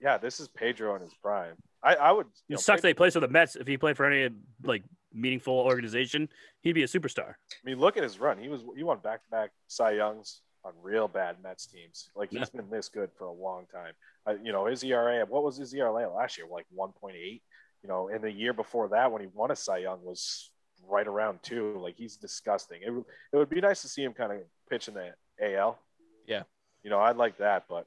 yeah, 0.00 0.16
this 0.16 0.40
is 0.40 0.48
Pedro 0.48 0.96
in 0.96 1.02
his 1.02 1.12
prime. 1.12 1.56
I, 1.82 1.96
I 1.96 2.12
would. 2.12 2.24
You 2.48 2.54
It 2.54 2.56
know, 2.56 2.60
sucks 2.60 2.80
that 2.80 2.88
he 2.88 2.94
plays 2.94 3.12
for 3.12 3.20
the 3.20 3.28
Mets. 3.28 3.54
If 3.54 3.66
he 3.66 3.76
played 3.76 3.98
for 3.98 4.06
any 4.06 4.34
like 4.64 4.82
meaningful 5.12 5.52
organization, 5.54 6.30
he'd 6.62 6.72
be 6.72 6.84
a 6.84 6.86
superstar. 6.86 7.32
I 7.32 7.64
mean, 7.64 7.78
look 7.78 7.98
at 7.98 8.02
his 8.02 8.18
run. 8.18 8.38
He 8.38 8.48
was 8.48 8.62
he 8.74 8.82
won 8.82 8.98
back 9.00 9.22
to 9.24 9.30
back 9.30 9.50
Cy 9.66 9.90
Youngs 9.90 10.40
on 10.64 10.72
real 10.82 11.06
bad 11.06 11.36
Mets 11.42 11.66
teams. 11.66 12.08
Like 12.16 12.30
he's 12.30 12.48
been 12.48 12.70
this 12.70 12.88
good 12.88 13.10
for 13.18 13.24
a 13.24 13.32
long 13.32 13.66
time. 13.70 13.92
Uh, 14.26 14.36
you 14.42 14.52
know, 14.52 14.64
his 14.64 14.82
ERA. 14.82 15.26
What 15.26 15.44
was 15.44 15.58
his 15.58 15.74
ERA 15.74 16.08
last 16.10 16.38
year? 16.38 16.46
Like 16.50 16.64
1.8. 16.74 17.42
You 17.82 17.88
know, 17.88 18.08
and 18.08 18.22
the 18.22 18.30
year 18.32 18.52
before 18.52 18.88
that, 18.88 19.10
when 19.12 19.22
he 19.22 19.28
won 19.32 19.50
a 19.50 19.56
Cy 19.56 19.78
Young, 19.78 20.02
was 20.02 20.50
right 20.88 21.06
around 21.06 21.40
two. 21.42 21.78
Like 21.78 21.96
he's 21.96 22.16
disgusting. 22.16 22.80
It, 22.84 22.90
would- 22.90 23.04
it 23.32 23.36
would 23.36 23.50
be 23.50 23.60
nice 23.60 23.82
to 23.82 23.88
see 23.88 24.02
him 24.02 24.12
kind 24.12 24.32
of 24.32 24.38
pitch 24.68 24.88
in 24.88 24.94
the 24.94 25.12
AL. 25.40 25.78
Yeah. 26.26 26.42
You 26.82 26.90
know, 26.90 26.98
I'd 27.00 27.16
like 27.16 27.38
that, 27.38 27.64
but 27.68 27.86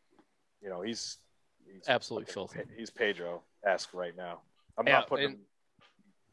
you 0.62 0.70
know, 0.70 0.82
he's 0.82 1.18
he's 1.66 1.88
Absolutely 1.88 2.32
filthy. 2.32 2.62
He's 2.78 2.90
Pedro 2.90 3.42
esque 3.66 3.94
right 3.94 4.16
now. 4.16 4.42
I'm 4.78 4.88
Yeah, 4.88 5.00
not 5.00 5.08
putting 5.08 5.26
and- 5.26 5.36
him. 5.36 5.42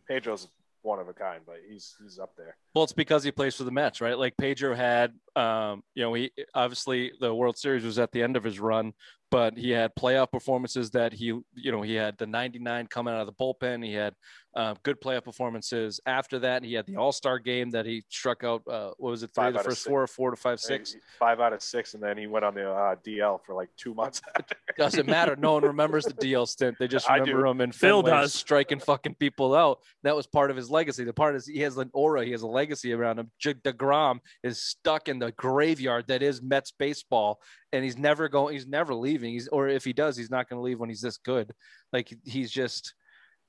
Pedro's 0.07 0.49
one 0.83 0.99
of 1.01 1.09
a 1.09 1.13
kind, 1.13 1.41
but 1.45 1.57
he's 1.69 1.97
he's 2.03 2.19
up 2.19 2.35
there. 2.37 2.57
Well, 2.75 2.85
it's 2.85 2.93
because 2.93 3.23
he 3.25 3.31
plays 3.33 3.57
for 3.57 3.65
the 3.65 3.71
Mets, 3.71 4.01
right? 4.01 4.17
Like 4.17 4.37
Pedro 4.37 4.75
had, 4.75 5.13
um, 5.37 5.83
you 5.95 6.03
know, 6.03 6.15
he 6.15 6.31
obviously 6.55 7.13
the 7.21 7.35
World 7.35 7.59
Series 7.59 7.85
was 7.85 7.99
at 7.99 8.13
the 8.13 8.23
end 8.23 8.37
of 8.37 8.45
his 8.45 8.59
run, 8.61 8.95
but 9.31 9.57
he 9.57 9.71
had 9.71 9.95
playoff 9.95 10.31
performances 10.31 10.91
that 10.91 11.13
he, 11.13 11.27
you 11.27 11.73
know, 11.73 11.83
he 11.83 11.95
had 11.95 12.17
the 12.19 12.27
99 12.27 12.87
coming 12.87 13.15
out 13.15 13.21
of 13.21 13.27
the 13.27 13.33
bullpen. 13.33 13.85
He 13.85 13.93
had 13.93 14.15
uh, 14.55 14.75
good 14.83 15.01
playoff 15.01 15.25
performances 15.25 16.01
after 16.07 16.39
that. 16.41 16.65
He 16.65 16.75
had 16.75 16.87
the 16.87 16.97
All 16.97 17.13
Star 17.13 17.39
game 17.39 17.71
that 17.71 17.87
he 17.87 18.03
struck 18.09 18.45
out. 18.45 18.63
Uh, 18.67 18.91
what 18.99 19.11
was 19.11 19.23
it? 19.23 19.29
Three 19.35 19.43
Five 19.43 19.49
of 19.49 19.53
the 19.55 19.59
out 19.61 19.67
of 19.67 19.71
first 19.73 19.87
four, 19.87 20.03
or 20.03 20.07
four 20.07 20.31
to 20.31 20.37
five, 20.37 20.59
six. 20.59 20.97
Five 21.19 21.41
out 21.41 21.53
of 21.53 21.63
six, 21.63 21.95
and 21.95 22.03
then 22.03 22.17
he 22.17 22.27
went 22.27 22.45
on 22.45 22.55
the 22.55 22.69
uh, 22.71 22.97
DL 23.07 23.41
for 23.45 23.55
like 23.55 23.69
two 23.77 23.95
months. 23.95 24.21
After. 24.37 24.57
Doesn't 24.77 25.07
matter. 25.07 25.37
No 25.37 25.55
one 25.55 25.65
remembers 25.65 26.05
the 26.05 26.15
DL 26.15 26.49
stint. 26.49 26.77
They 26.79 26.89
just 26.89 27.09
remember 27.09 27.47
him 27.47 27.61
and 27.61 27.75
Phil 27.75 28.03
does. 28.03 28.33
striking 28.33 28.81
fucking 28.81 29.15
people 29.17 29.55
out. 29.55 29.81
That 30.03 30.17
was 30.17 30.27
part 30.27 30.51
of 30.51 30.57
his 30.57 30.71
legacy. 30.71 31.05
The 31.05 31.13
part 31.13 31.37
is 31.37 31.47
he 31.47 31.61
has 31.61 31.77
an 31.77 31.91
aura. 31.93 32.25
He 32.25 32.33
has 32.33 32.43
a 32.43 32.47
legacy 32.47 32.93
around 32.93 33.19
him. 33.19 33.31
J- 33.39 33.55
Degrom 33.55 34.19
is 34.43 34.61
stuck 34.63 35.09
in 35.09 35.19
the 35.19 35.33
graveyard 35.33 36.07
that 36.09 36.23
is 36.23 36.41
Mets 36.43 36.73
baseball, 36.73 37.41
and 37.73 37.85
he's 37.85 37.99
never 37.99 38.29
going. 38.29 38.55
He's 38.55 38.67
never 38.67 38.95
leaving. 38.95 39.33
He's 39.33 39.49
or 39.49 39.69
if 39.69 39.85
he 39.85 39.93
does, 39.93 40.17
he's 40.17 40.31
not 40.31 40.49
going 40.49 40.59
to 40.59 40.63
leave 40.63 40.79
when 40.81 40.89
he's 40.89 41.03
this 41.03 41.19
good. 41.19 41.53
Like 41.93 42.13
he's 42.25 42.51
just, 42.51 42.95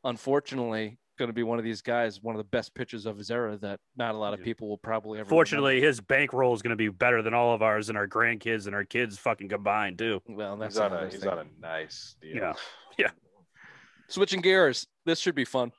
unfortunately, 0.03 0.97
going 1.17 1.27
to 1.29 1.33
be 1.33 1.43
one 1.43 1.59
of 1.59 1.65
these 1.65 1.81
guys, 1.81 2.21
one 2.21 2.33
of 2.33 2.37
the 2.39 2.45
best 2.49 2.73
pitchers 2.73 3.05
of 3.05 3.17
his 3.17 3.29
era 3.29 3.57
that 3.57 3.79
not 3.97 4.15
a 4.15 4.17
lot 4.17 4.33
of 4.33 4.41
people 4.41 4.69
will 4.69 4.77
probably 4.77 5.19
ever. 5.19 5.29
Fortunately, 5.29 5.81
his 5.81 5.99
bankroll 5.99 6.53
is 6.53 6.61
going 6.61 6.71
to 6.71 6.77
be 6.77 6.87
better 6.89 7.21
than 7.21 7.33
all 7.33 7.53
of 7.53 7.61
ours 7.61 7.89
and 7.89 7.97
our 7.97 8.07
grandkids 8.07 8.65
and 8.67 8.75
our 8.75 8.85
kids 8.85 9.17
fucking 9.17 9.49
combined 9.49 9.97
too. 9.97 10.21
well, 10.27 10.55
that's 10.57 10.75
He's 10.75 10.79
on 10.81 10.93
a 10.93 11.09
he's 11.09 11.19
thing. 11.19 11.29
on 11.29 11.39
a 11.39 11.45
nice 11.61 12.15
deal. 12.21 12.53
Yeah. 12.97 13.09
Switching 14.07 14.41
gears, 14.41 14.87
this 15.05 15.19
should 15.19 15.35
be 15.35 15.45
fun. 15.45 15.71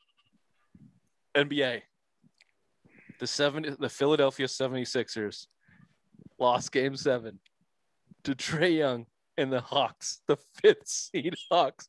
NBA. 1.34 1.82
The 3.18 3.26
seven 3.26 3.76
the 3.78 3.88
Philadelphia 3.88 4.46
76ers 4.46 5.46
lost 6.38 6.70
game 6.72 6.96
seven 6.96 7.40
to 8.24 8.34
Trae 8.34 8.76
Young 8.76 9.06
and 9.36 9.52
the 9.52 9.60
Hawks, 9.60 10.20
the 10.28 10.36
fifth 10.62 10.86
seed 10.86 11.34
Hawks 11.50 11.88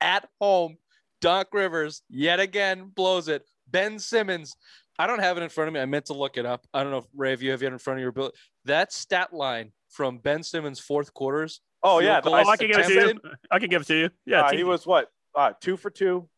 at 0.00 0.28
home. 0.40 0.76
Doc 1.20 1.48
Rivers 1.52 2.02
yet 2.08 2.40
again 2.40 2.90
blows 2.94 3.28
it. 3.28 3.44
Ben 3.70 3.98
Simmons. 3.98 4.56
I 4.98 5.06
don't 5.06 5.20
have 5.20 5.36
it 5.36 5.42
in 5.42 5.48
front 5.48 5.68
of 5.68 5.74
me. 5.74 5.80
I 5.80 5.84
meant 5.86 6.06
to 6.06 6.12
look 6.14 6.36
it 6.36 6.46
up. 6.46 6.64
I 6.74 6.82
don't 6.82 6.90
know 6.90 6.98
if 6.98 7.04
Ray, 7.14 7.32
if 7.32 7.42
you 7.42 7.50
have 7.52 7.62
it 7.62 7.66
in 7.66 7.78
front 7.78 7.98
of 7.98 8.02
your 8.02 8.12
bill. 8.12 8.32
That 8.64 8.92
stat 8.92 9.32
line 9.32 9.72
from 9.90 10.18
Ben 10.18 10.42
Simmons' 10.42 10.80
fourth 10.80 11.14
quarters. 11.14 11.60
Oh 11.82 12.00
yeah, 12.00 12.20
the- 12.20 12.30
Oh, 12.30 12.34
I 12.34 12.56
can 12.56 12.68
give 12.68 12.78
it 12.80 12.86
to 12.88 12.92
you. 12.94 13.20
I 13.50 13.58
can 13.58 13.68
give 13.70 13.82
it 13.82 13.86
to 13.88 13.94
you. 13.96 14.10
Yeah, 14.26 14.42
uh, 14.42 14.52
he 14.52 14.64
was 14.64 14.86
what? 14.86 15.08
Uh, 15.34 15.52
two 15.60 15.76
for 15.76 15.90
two, 15.90 16.28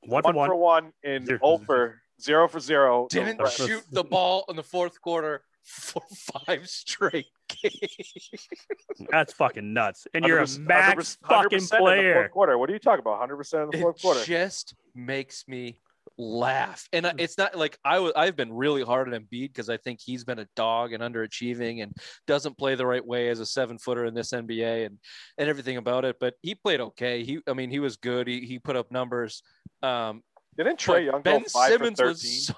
one 0.00 0.22
for 0.24 0.32
one. 0.32 0.48
for 0.48 0.56
one, 0.56 0.92
and 1.04 1.24
Zero. 1.26 1.38
zero 1.38 1.58
for 1.58 2.02
zero 2.20 2.48
for 2.48 2.58
zero. 2.60 3.06
didn't 3.08 3.38
Right. 3.38 3.52
shoot 3.52 3.84
the 3.90 4.02
ball 4.02 4.44
in 4.48 4.56
the 4.56 4.62
fourth 4.64 5.00
quarter 5.00 5.44
for 5.62 6.02
five 6.46 6.68
straight 6.68 7.12
games. 7.12 7.41
That's 9.10 9.32
fucking 9.32 9.72
nuts. 9.72 10.06
And 10.14 10.24
you're 10.24 10.38
a 10.40 10.44
100%, 10.44 10.58
max 10.66 11.18
100 11.26 11.42
fucking 11.44 11.58
in 11.58 11.64
the 11.64 11.76
player. 11.78 12.28
quarter. 12.28 12.58
What 12.58 12.70
are 12.70 12.72
you 12.72 12.78
talking 12.78 13.00
about? 13.00 13.18
Hundred 13.18 13.36
percent 13.36 13.64
in 13.64 13.70
the 13.70 13.78
fourth 13.78 13.96
It 13.98 14.02
quarter. 14.02 14.24
just 14.24 14.74
makes 14.94 15.46
me 15.48 15.78
laugh. 16.18 16.88
And 16.92 17.06
I- 17.06 17.14
it's 17.18 17.38
not 17.38 17.56
like 17.56 17.78
I 17.84 18.10
I've 18.16 18.36
been 18.36 18.52
really 18.52 18.82
hard 18.82 19.12
on 19.12 19.20
Embiid 19.20 19.48
because 19.48 19.68
I 19.70 19.76
think 19.76 20.00
he's 20.02 20.24
been 20.24 20.38
a 20.38 20.46
dog 20.56 20.92
and 20.92 21.02
underachieving 21.02 21.82
and 21.82 21.96
doesn't 22.26 22.58
play 22.58 22.74
the 22.74 22.86
right 22.86 23.04
way 23.04 23.28
as 23.28 23.40
a 23.40 23.46
seven 23.46 23.78
footer 23.78 24.04
in 24.04 24.14
this 24.14 24.32
NBA 24.32 24.86
and 24.86 24.98
and 25.38 25.48
everything 25.48 25.76
about 25.76 26.04
it. 26.04 26.16
But 26.20 26.34
he 26.42 26.54
played 26.54 26.80
okay. 26.80 27.24
He 27.24 27.40
I 27.48 27.54
mean 27.54 27.70
he 27.70 27.78
was 27.78 27.96
good. 27.96 28.26
He 28.28 28.40
he 28.40 28.58
put 28.58 28.76
up 28.76 28.90
numbers. 28.90 29.42
Um 29.82 30.22
Didn't 30.56 30.78
Trae 30.78 31.06
Young 31.06 31.22
Ben 31.22 31.42
go 31.42 31.48
five 31.48 31.70
Simmons 31.72 31.98
for 32.00 32.06
was 32.08 32.20
thirteen? 32.22 32.40
so 32.40 32.52
in 32.52 32.56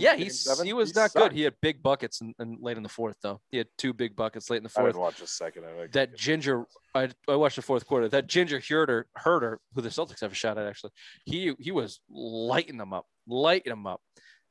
yeah, 0.00 0.14
game 0.14 0.24
he's 0.24 0.40
seven? 0.40 0.66
he 0.66 0.72
was 0.72 0.94
not 0.94 1.12
good. 1.12 1.32
He 1.32 1.42
had 1.42 1.54
big 1.60 1.82
buckets 1.82 2.20
in, 2.20 2.34
in 2.38 2.58
late 2.60 2.76
in 2.76 2.82
the 2.82 2.88
fourth 2.88 3.16
though. 3.22 3.40
He 3.50 3.58
had 3.58 3.68
two 3.78 3.92
big 3.92 4.16
buckets 4.16 4.50
late 4.50 4.58
in 4.58 4.62
the 4.64 4.70
I 4.76 4.80
fourth. 4.80 4.92
didn't 4.92 5.00
watch 5.00 5.20
a 5.20 5.26
second 5.26 5.64
of 5.64 5.78
it. 5.78 5.92
that 5.92 6.16
ginger 6.16 6.64
I, 6.94 7.08
I 7.28 7.36
watched 7.36 7.56
the 7.56 7.62
fourth 7.62 7.86
quarter 7.86 8.08
that 8.08 8.26
ginger 8.26 8.60
herder 8.66 9.06
herder 9.14 9.60
who 9.74 9.82
the 9.82 9.88
celtics 9.90 10.20
have 10.20 10.32
a 10.32 10.34
shot 10.34 10.58
at 10.58 10.66
actually 10.66 10.92
he 11.24 11.54
he 11.58 11.70
was 11.72 12.00
lighting 12.10 12.78
them 12.78 12.92
up 12.92 13.06
lighting 13.28 13.70
them 13.70 13.86
up 13.86 14.00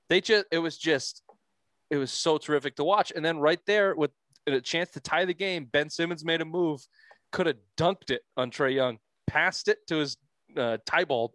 they 0.09 0.21
just 0.21 0.45
it 0.51 0.59
was 0.59 0.77
just 0.77 1.23
it 1.89 1.97
was 1.97 2.11
so 2.11 2.37
terrific 2.37 2.75
to 2.75 2.83
watch 2.83 3.11
and 3.15 3.23
then 3.25 3.37
right 3.39 3.59
there 3.65 3.95
with 3.95 4.11
a 4.47 4.61
chance 4.61 4.91
to 4.91 4.99
tie 4.99 5.25
the 5.25 5.33
game 5.33 5.65
ben 5.65 5.89
simmons 5.89 6.23
made 6.23 6.41
a 6.41 6.45
move 6.45 6.79
could 7.31 7.47
have 7.47 7.57
dunked 7.77 8.11
it 8.11 8.21
on 8.37 8.51
trae 8.51 8.73
young 8.75 8.97
passed 9.27 9.67
it 9.67 9.79
to 9.87 9.95
his 9.97 10.17
uh 10.55 10.77
Thybulle, 10.87 11.31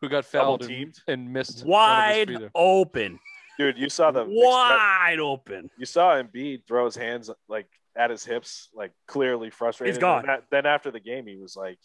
who 0.00 0.08
got 0.08 0.24
fouled 0.24 0.62
and, 0.62 0.68
teamed. 0.70 0.94
and 1.06 1.32
missed 1.32 1.64
one 1.64 1.70
Wide 1.70 2.50
open. 2.54 3.18
Dude, 3.60 3.76
you 3.76 3.90
saw 3.90 4.10
the 4.10 4.24
Wide 4.26 5.18
open. 5.20 5.68
you 5.76 5.84
saw 5.84 6.14
Embiid 6.14 6.66
throw 6.66 6.86
his 6.86 6.96
hands 6.96 7.30
like 7.46 7.66
at 7.94 8.08
his 8.08 8.24
hips, 8.24 8.70
like 8.72 8.92
clearly 9.06 9.50
frustrated. 9.50 9.94
He's 9.94 10.00
gone. 10.00 10.24
That- 10.24 10.44
then 10.50 10.64
after 10.64 10.90
the 10.90 10.98
game, 11.00 11.26
he 11.26 11.36
was 11.36 11.56
like, 11.56 11.78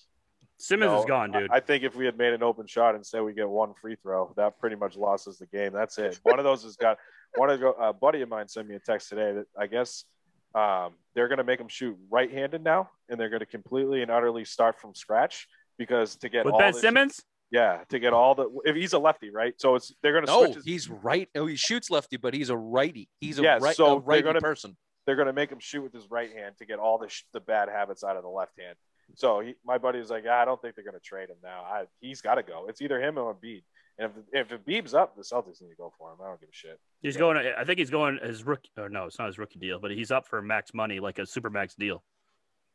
Simmons 0.57 0.89
No, 0.93 0.99
is 0.99 1.05
gone, 1.05 1.33
dude. 1.33 1.51
I, 1.51 1.57
I 1.57 1.59
think 1.59 1.83
if 1.83 1.93
we 1.93 2.05
had 2.05 2.17
made 2.17 2.31
an 2.31 2.41
open 2.43 2.65
shot 2.65 2.95
instead, 2.95 3.23
we 3.23 3.33
get 3.33 3.49
one 3.49 3.73
free 3.73 3.97
throw. 4.01 4.31
That 4.38 4.57
pretty 4.57 4.77
much 4.77 4.95
lost 4.95 5.27
us 5.27 5.38
the 5.38 5.47
game. 5.47 5.73
That's 5.73 5.97
it. 5.97 6.17
One 6.23 6.39
of 6.39 6.45
those 6.45 6.63
has 6.63 6.77
got 6.77 6.97
one 7.35 7.49
of 7.49 7.61
a 7.77 7.91
buddy 7.91 8.21
of 8.21 8.29
mine 8.29 8.47
sent 8.47 8.69
me 8.69 8.75
a 8.75 8.79
text 8.79 9.09
today 9.09 9.33
that 9.33 9.45
I 9.59 9.67
guess 9.67 10.05
um, 10.53 10.93
they're 11.13 11.27
going 11.27 11.39
to 11.39 11.43
make 11.43 11.59
him 11.59 11.67
shoot 11.67 11.97
right-handed 12.09 12.63
now, 12.63 12.89
and 13.09 13.19
they're 13.19 13.27
going 13.27 13.41
to 13.41 13.45
completely 13.45 14.01
and 14.01 14.09
utterly 14.09 14.45
start 14.45 14.79
from 14.79 14.95
scratch 14.95 15.45
because 15.77 16.15
to 16.17 16.29
get 16.29 16.45
With 16.45 16.53
all 16.53 16.59
Ben 16.61 16.71
this- 16.71 16.79
Simmons, 16.79 17.21
yeah, 17.55 17.83
to 17.89 17.97
get 17.99 18.11
all 18.13 18.33
the 18.35 18.45
if 18.65 18.75
he's 18.75 18.93
a 18.93 18.99
lefty, 18.99 19.29
right? 19.41 19.53
So 19.57 19.75
it's 19.75 19.87
they're 20.01 20.11
going 20.13 20.25
to 20.25 20.31
no 20.31 20.43
switch. 20.45 20.55
His, 20.55 20.65
he's 20.65 20.89
right 20.89 21.29
oh 21.35 21.45
he 21.47 21.55
shoots 21.55 21.89
lefty 21.89 22.17
but 22.17 22.33
he's 22.33 22.49
a 22.49 22.57
righty 22.57 23.05
he's 23.21 23.39
a 23.39 23.43
Yeah, 23.43 23.57
right 23.61 23.75
so 23.75 23.85
a 23.85 23.89
they're 23.89 23.99
righty 24.13 24.23
gonna- 24.23 24.41
person 24.41 24.75
they're 25.05 25.15
going 25.15 25.27
to 25.33 25.33
make 25.41 25.51
him 25.51 25.59
shoot 25.59 25.83
with 25.83 25.93
his 25.93 26.09
right 26.09 26.31
hand 26.33 26.55
to 26.57 26.65
get 26.65 26.79
all 26.79 26.97
the 26.97 27.07
sh- 27.09 27.25
the 27.31 27.39
bad 27.39 27.69
habits 27.69 28.03
out 28.03 28.15
of 28.17 28.23
the 28.23 28.29
left 28.29 28.53
hand. 28.59 28.75
So 29.13 29.39
he, 29.39 29.53
my 29.63 29.77
buddy 29.77 29.99
was 29.99 30.09
like, 30.09 30.23
"Ah, 30.27 30.41
I 30.41 30.45
don't 30.45 30.59
think 30.59 30.73
they're 30.75 30.83
going 30.89 30.99
to 31.03 31.07
trade 31.11 31.29
him 31.29 31.37
now. 31.43 31.61
I, 31.61 31.85
he's 32.01 32.21
got 32.21 32.35
to 32.35 32.43
go. 32.43 32.65
It's 32.69 32.81
either 32.81 32.99
him 32.99 33.19
or 33.19 33.35
Embiid. 33.35 33.61
And 33.99 34.11
if 34.33 34.49
if 34.51 34.65
Embiid's 34.65 34.95
up, 34.95 35.15
the 35.15 35.21
Celtics 35.21 35.61
need 35.61 35.69
to 35.69 35.75
go 35.77 35.93
for 35.97 36.11
him. 36.11 36.17
I 36.23 36.27
don't 36.27 36.39
give 36.41 36.49
a 36.49 36.53
shit. 36.63 36.79
he's 37.03 37.13
Yeah. 37.15 37.19
going. 37.19 37.37
I 37.55 37.63
think 37.65 37.77
he's 37.77 37.91
going 37.91 38.17
his 38.17 38.43
rookie. 38.43 38.71
Or 38.77 38.89
no, 38.89 39.05
it's 39.05 39.19
not 39.19 39.27
his 39.27 39.37
rookie 39.37 39.59
deal, 39.59 39.77
but 39.79 39.91
he's 39.91 40.09
up 40.09 40.25
for 40.27 40.41
max 40.41 40.73
money, 40.73 40.99
like 40.99 41.19
a 41.19 41.25
super 41.27 41.51
max 41.51 41.75
deal. 41.75 42.03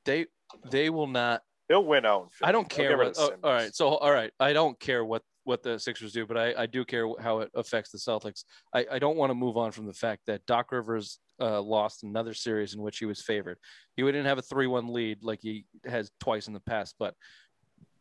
they 0.05 0.27
they 0.71 0.89
will 0.89 1.09
not 1.09 1.43
He'll 1.71 1.85
win 1.85 2.05
out. 2.05 2.31
I 2.43 2.51
don't 2.51 2.69
care 2.69 2.99
what. 2.99 3.15
oh, 3.17 3.31
all 3.45 3.53
right, 3.53 3.73
so 3.73 3.91
all 3.91 4.11
right, 4.11 4.33
I 4.41 4.53
don't 4.53 4.79
care 4.81 5.05
what 5.05 5.23
what 5.45 5.63
the 5.63 5.79
Sixers 5.79 6.13
do, 6.13 6.27
but 6.27 6.37
I, 6.37 6.63
I 6.63 6.67
do 6.67 6.85
care 6.85 7.09
how 7.21 7.39
it 7.39 7.51
affects 7.55 7.93
the 7.93 7.99
Celtics. 7.99 8.43
I, 8.75 8.87
I 8.91 8.99
don't 8.99 9.17
want 9.17 9.31
to 9.31 9.35
move 9.35 9.57
on 9.57 9.71
from 9.71 9.87
the 9.87 9.93
fact 9.93 10.23
that 10.27 10.45
Doc 10.47 10.73
Rivers 10.73 11.21
uh, 11.41 11.63
lost 11.63 12.03
another 12.03 12.35
series 12.35 12.75
in 12.75 12.83
which 12.83 12.99
he 12.99 13.05
was 13.07 13.23
favored. 13.23 13.57
He 13.95 14.03
didn't 14.03 14.27
have 14.27 14.39
a 14.39 14.43
three-one 14.43 14.93
lead 14.93 15.23
like 15.23 15.39
he 15.43 15.65
has 15.85 16.11
twice 16.19 16.49
in 16.49 16.55
the 16.55 16.61
past, 16.61 16.97
but 16.99 17.15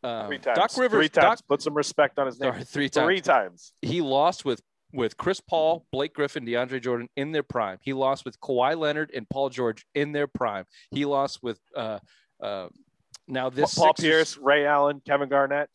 um, 0.02 0.26
three 0.26 0.38
times. 0.38 0.58
Doc 0.58 0.76
Rivers, 0.76 0.98
Three 0.98 1.08
times. 1.08 1.38
Doc, 1.38 1.48
Put 1.48 1.62
some 1.62 1.74
respect 1.74 2.18
on 2.18 2.26
his 2.26 2.40
name. 2.40 2.52
sorry, 2.52 2.64
three 2.64 2.88
times. 2.88 3.06
Three 3.06 3.20
times. 3.20 3.72
He 3.82 4.00
lost 4.00 4.44
with 4.44 4.60
with 4.92 5.16
Chris 5.16 5.40
Paul, 5.40 5.86
Blake 5.92 6.12
Griffin, 6.12 6.44
DeAndre 6.44 6.82
Jordan 6.82 7.08
in 7.14 7.30
their 7.30 7.44
prime. 7.44 7.78
He 7.82 7.92
lost 7.92 8.24
with 8.24 8.40
Kawhi 8.40 8.76
Leonard 8.76 9.12
and 9.14 9.28
Paul 9.28 9.48
George 9.48 9.86
in 9.94 10.10
their 10.10 10.26
prime. 10.26 10.64
He 10.90 11.04
lost 11.04 11.38
with 11.40 11.60
uh, 11.76 12.00
uh, 12.42 12.68
now 13.30 13.50
this 13.50 13.74
Paul 13.74 13.88
Sixers- 13.96 14.04
Pierce, 14.04 14.36
Ray 14.38 14.66
Allen, 14.66 15.00
Kevin 15.06 15.28
Garnett. 15.28 15.68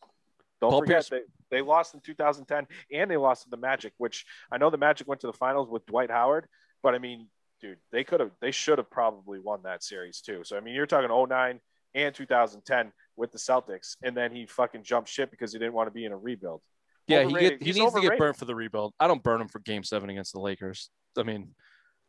Don't 0.60 0.70
Paul 0.70 0.80
forget 0.80 1.08
Pierce- 1.08 1.08
they, 1.50 1.56
they 1.58 1.62
lost 1.62 1.94
in 1.94 2.00
2010 2.00 2.66
and 2.92 3.10
they 3.10 3.16
lost 3.16 3.44
to 3.44 3.50
the 3.50 3.56
Magic, 3.56 3.92
which 3.98 4.24
I 4.50 4.58
know 4.58 4.70
the 4.70 4.78
Magic 4.78 5.06
went 5.06 5.20
to 5.22 5.26
the 5.26 5.32
finals 5.32 5.68
with 5.68 5.84
Dwight 5.86 6.10
Howard, 6.10 6.46
but 6.82 6.94
I 6.94 6.98
mean, 6.98 7.28
dude, 7.60 7.78
they 7.92 8.04
could 8.04 8.20
have, 8.20 8.30
they 8.40 8.50
should 8.50 8.78
have 8.78 8.90
probably 8.90 9.38
won 9.38 9.60
that 9.64 9.82
series 9.82 10.20
too. 10.20 10.42
So 10.44 10.56
I 10.56 10.60
mean, 10.60 10.74
you're 10.74 10.86
talking 10.86 11.10
09 11.10 11.60
and 11.94 12.14
2010 12.14 12.92
with 13.16 13.32
the 13.32 13.38
Celtics, 13.38 13.96
and 14.02 14.16
then 14.16 14.32
he 14.34 14.46
fucking 14.46 14.82
jumped 14.82 15.08
shit 15.08 15.30
because 15.30 15.52
he 15.52 15.58
didn't 15.58 15.72
want 15.74 15.86
to 15.86 15.90
be 15.92 16.04
in 16.04 16.12
a 16.12 16.16
rebuild. 16.16 16.60
Yeah, 17.06 17.20
he, 17.20 17.26
Overrated. 17.26 17.58
get, 17.60 17.66
he 17.66 17.80
needs 17.80 17.92
to 17.94 18.00
get 18.00 18.06
overrated. 18.06 18.18
burnt 18.18 18.36
for 18.36 18.44
the 18.46 18.54
rebuild. 18.54 18.92
I 18.98 19.06
don't 19.06 19.22
burn 19.22 19.40
him 19.40 19.48
for 19.48 19.60
Game 19.60 19.84
Seven 19.84 20.10
against 20.10 20.32
the 20.32 20.40
Lakers. 20.40 20.90
I 21.16 21.22
mean, 21.22 21.54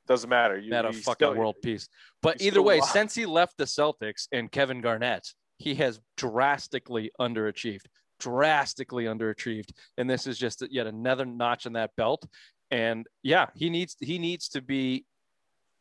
Doesn't 0.08 0.30
matter. 0.30 0.58
You, 0.58 0.72
not 0.72 0.86
a 0.86 0.92
fucking 0.92 1.14
still- 1.28 1.36
world 1.36 1.56
peace. 1.64 1.88
But 2.22 2.42
either 2.42 2.62
way, 2.62 2.80
lost. 2.80 2.94
since 2.94 3.14
he 3.14 3.26
left 3.28 3.58
the 3.58 3.66
Celtics 3.66 4.28
and 4.32 4.52
Kevin 4.52 4.82
Garnett, 4.82 5.28
he 5.58 5.76
has 5.76 6.00
drastically 6.16 7.12
underachieved, 7.20 7.86
drastically 8.20 9.06
underachieved, 9.06 9.72
and 9.98 10.10
this 10.10 10.28
is 10.28 10.38
just 10.38 10.64
yet 10.70 10.88
another 10.88 11.26
notch 11.26 11.66
in 11.66 11.74
that 11.74 11.96
belt. 11.96 12.26
And 12.72 13.08
yeah, 13.24 13.48
he 13.56 13.70
needs 13.70 13.96
he 14.00 14.20
needs 14.20 14.50
to 14.50 14.62
be. 14.62 15.06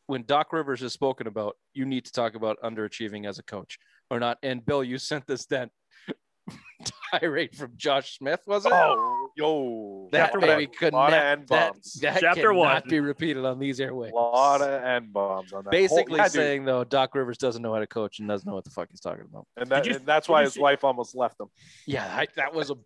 When 0.07 0.23
Doc 0.23 0.53
Rivers 0.53 0.81
is 0.81 0.93
spoken 0.93 1.27
about, 1.27 1.57
you 1.73 1.85
need 1.85 2.05
to 2.05 2.13
talk 2.13 2.35
about 2.35 2.61
underachieving 2.63 3.27
as 3.27 3.39
a 3.39 3.43
coach 3.43 3.77
or 4.09 4.21
not. 4.21 4.37
And 4.41 4.65
Bill, 4.65 4.81
you 4.81 4.97
sent 4.97 5.27
this 5.27 5.45
then 5.47 5.69
tirade 7.11 7.53
from 7.57 7.73
Josh 7.75 8.17
Smith, 8.17 8.39
was 8.47 8.65
it? 8.65 8.71
Oh, 8.73 9.26
yo, 9.37 10.09
that 10.11 10.31
chapter 10.31 10.39
baby 10.39 10.67
could 10.67 10.93
not, 10.93 11.13
of 11.13 11.47
that, 11.47 11.73
that 12.01 12.19
Chapter 12.19 12.41
cannot 12.49 12.55
one. 12.55 12.81
be 12.89 12.99
repeated 12.99 13.45
on 13.45 13.59
these 13.59 13.79
airways. 13.79 14.11
A 14.11 14.15
lot 14.15 14.61
of 14.61 14.83
n 14.83 15.09
bombs 15.11 15.53
on 15.53 15.63
that. 15.63 15.71
Basically 15.71 16.03
Whole- 16.05 16.17
yeah, 16.17 16.23
dude. 16.23 16.31
saying 16.33 16.65
though, 16.65 16.83
Doc 16.83 17.13
Rivers 17.15 17.37
doesn't 17.37 17.61
know 17.61 17.73
how 17.73 17.79
to 17.79 17.87
coach 17.87 18.19
and 18.19 18.27
doesn't 18.27 18.47
know 18.47 18.55
what 18.55 18.63
the 18.63 18.69
fuck 18.71 18.87
he's 18.89 18.99
talking 18.99 19.25
about. 19.29 19.45
and, 19.55 19.69
that, 19.69 19.85
you- 19.85 19.95
and 19.95 20.05
that's 20.05 20.27
why 20.27 20.43
his 20.43 20.53
see- 20.55 20.59
wife 20.61 20.83
almost 20.83 21.15
left 21.15 21.39
him. 21.39 21.47
Yeah, 21.85 22.05
I, 22.13 22.27
that 22.35 22.53
was 22.53 22.69
a 22.71 22.73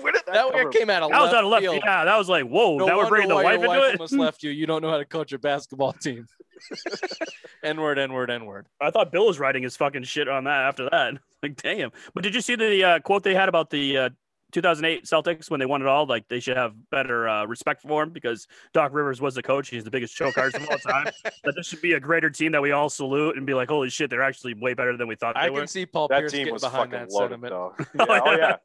Where 0.00 0.12
did 0.12 0.22
that, 0.26 0.26
that 0.26 0.32
that 0.32 0.52
one 0.54 0.72
came 0.72 0.90
out 0.90 1.02
of 1.04 1.10
That 1.10 1.20
was 1.20 1.26
left 1.26 1.36
out 1.36 1.44
of 1.44 1.50
left. 1.50 1.62
field. 1.62 1.80
Yeah, 1.84 2.04
that 2.04 2.16
was 2.18 2.28
like, 2.28 2.44
whoa. 2.44 2.78
No 2.78 2.86
now 2.86 2.92
we're 2.96 3.02
wonder 3.04 3.08
bringing 3.10 3.28
the 3.28 3.34
why 3.36 3.44
wife 3.44 3.52
your 3.60 3.64
into 3.64 3.68
wife 3.68 3.94
it. 3.94 4.00
almost 4.00 4.12
left 4.14 4.42
you. 4.42 4.50
You 4.50 4.66
don't 4.66 4.82
know 4.82 4.90
how 4.90 4.98
to 4.98 5.04
coach 5.04 5.32
a 5.32 5.38
basketball 5.38 5.92
team. 5.92 6.26
N 7.64 7.80
word, 7.80 7.98
N 7.98 8.12
word, 8.12 8.30
N 8.30 8.44
word. 8.46 8.66
I 8.80 8.90
thought 8.90 9.12
Bill 9.12 9.26
was 9.26 9.38
writing 9.38 9.62
his 9.62 9.76
fucking 9.76 10.04
shit 10.04 10.28
on 10.28 10.44
that 10.44 10.62
after 10.62 10.88
that. 10.90 11.14
Like, 11.42 11.56
damn. 11.60 11.90
But 12.14 12.22
did 12.22 12.36
you 12.36 12.40
see 12.40 12.54
the 12.54 12.84
uh, 12.84 12.98
quote 13.00 13.24
they 13.24 13.34
had 13.34 13.48
about 13.48 13.68
the 13.68 13.98
uh, 13.98 14.08
2008 14.52 15.04
Celtics 15.04 15.50
when 15.50 15.58
they 15.60 15.66
won 15.66 15.82
it 15.82 15.88
all? 15.88 16.06
Like, 16.06 16.28
they 16.28 16.40
should 16.40 16.56
have 16.56 16.74
better 16.90 17.28
uh, 17.28 17.44
respect 17.46 17.82
for 17.82 18.02
him 18.02 18.10
because 18.10 18.46
Doc 18.72 18.92
Rivers 18.94 19.20
was 19.20 19.34
the 19.34 19.42
coach. 19.42 19.68
He's 19.68 19.84
the 19.84 19.90
biggest 19.90 20.14
choke 20.14 20.38
artist 20.38 20.62
of 20.62 20.68
all 20.70 20.78
time. 20.78 21.06
that 21.44 21.54
this 21.56 21.66
should 21.66 21.82
be 21.82 21.94
a 21.94 22.00
greater 22.00 22.30
team 22.30 22.52
that 22.52 22.62
we 22.62 22.70
all 22.72 22.88
salute 22.88 23.36
and 23.36 23.46
be 23.46 23.54
like, 23.54 23.68
holy 23.68 23.90
shit, 23.90 24.10
they're 24.10 24.22
actually 24.22 24.54
way 24.54 24.74
better 24.74 24.96
than 24.96 25.08
we 25.08 25.16
thought 25.16 25.34
they 25.34 25.40
I 25.42 25.50
were. 25.50 25.60
can 25.60 25.66
see 25.68 25.86
Paul 25.86 26.08
That 26.08 26.20
Pierce 26.20 26.32
team 26.32 26.38
getting 26.40 26.52
was 26.52 26.62
behind 26.62 26.92
fucking 26.92 27.08
that 27.08 27.12
loaded, 27.12 27.40
sentiment. 27.40 27.52
though. 27.96 28.06
Yeah, 28.14 28.20
oh 28.24 28.36
yeah. 28.36 28.56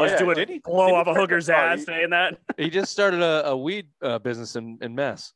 Let's 0.00 0.12
yeah. 0.14 0.18
do 0.18 0.30
it. 0.30 0.48
he- 0.48 0.58
Blow 0.58 0.86
did 0.88 0.94
off 0.96 1.06
a 1.06 1.14
hooker's 1.14 1.48
ass 1.48 1.78
he- 1.80 1.84
saying 1.84 2.10
that. 2.10 2.38
He 2.56 2.70
just 2.70 2.90
started 2.90 3.22
a, 3.22 3.46
a 3.48 3.56
weed 3.56 3.86
uh, 4.02 4.18
business 4.18 4.56
in, 4.56 4.78
in 4.80 4.94
Mass. 4.94 5.32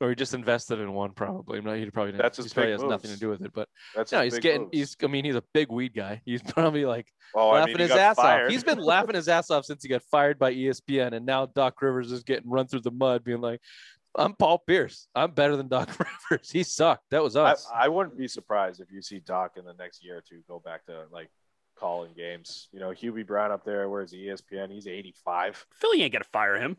Yep. 0.00 0.06
Or 0.06 0.08
he 0.10 0.14
just 0.14 0.34
invested 0.34 0.78
in 0.78 0.92
one, 0.92 1.12
probably. 1.12 1.60
No, 1.60 1.74
he 1.74 1.90
probably 1.90 2.12
didn't. 2.12 2.22
That's 2.22 2.36
his 2.36 2.46
he 2.46 2.54
probably 2.54 2.72
big 2.72 2.80
has 2.80 2.88
nothing 2.90 3.10
to 3.10 3.18
do 3.18 3.28
with 3.28 3.42
it. 3.42 3.52
But 3.52 3.68
That's 3.94 4.12
no, 4.12 4.22
he's 4.22 4.38
getting. 4.38 4.62
moves. 4.62 4.72
He's. 4.72 4.96
I 5.02 5.06
mean, 5.06 5.24
he's 5.24 5.34
a 5.34 5.44
big 5.52 5.70
weed 5.70 5.94
guy. 5.94 6.22
He's 6.24 6.42
probably 6.48 6.84
like 6.84 7.06
oh, 7.34 7.50
I 7.50 7.60
laughing 7.60 7.74
mean, 7.74 7.88
his 7.88 7.90
ass 7.92 8.16
fired. 8.16 8.46
off. 8.46 8.50
He's 8.50 8.64
been 8.64 8.78
laughing 8.78 9.14
his 9.14 9.28
ass 9.28 9.50
off 9.50 9.64
since 9.64 9.82
he 9.82 9.88
got 9.88 10.02
fired 10.10 10.38
by 10.38 10.54
ESPN, 10.54 11.12
and 11.12 11.26
now 11.26 11.46
Doc 11.46 11.80
Rivers 11.80 12.12
is 12.12 12.22
getting 12.22 12.50
run 12.50 12.66
through 12.66 12.80
the 12.80 12.90
mud, 12.90 13.24
being 13.24 13.40
like, 13.40 13.60
"I'm 14.14 14.34
Paul 14.34 14.62
Pierce. 14.66 15.08
I'm 15.14 15.32
better 15.32 15.56
than 15.56 15.68
Doc 15.68 15.88
Rivers. 16.30 16.50
He 16.50 16.62
sucked. 16.62 17.04
That 17.10 17.22
was 17.22 17.36
us." 17.36 17.66
I 17.74 17.88
wouldn't 17.88 18.18
be 18.18 18.28
surprised 18.28 18.80
if 18.80 18.90
you 18.92 19.02
see 19.02 19.20
Doc 19.20 19.52
in 19.56 19.64
the 19.64 19.74
next 19.74 20.04
year 20.04 20.18
or 20.18 20.22
two 20.22 20.42
go 20.48 20.58
back 20.58 20.86
to 20.86 21.04
like 21.10 21.30
calling 21.76 22.12
games. 22.16 22.68
You 22.72 22.80
know, 22.80 22.90
Hubie 22.90 23.26
Brown 23.26 23.52
up 23.52 23.64
there, 23.64 23.88
where's 23.88 24.12
ESPN? 24.12 24.72
He's 24.72 24.86
85. 24.86 25.66
Philly 25.74 26.02
ain't 26.02 26.12
going 26.12 26.22
to 26.22 26.28
fire 26.30 26.56
him. 26.56 26.76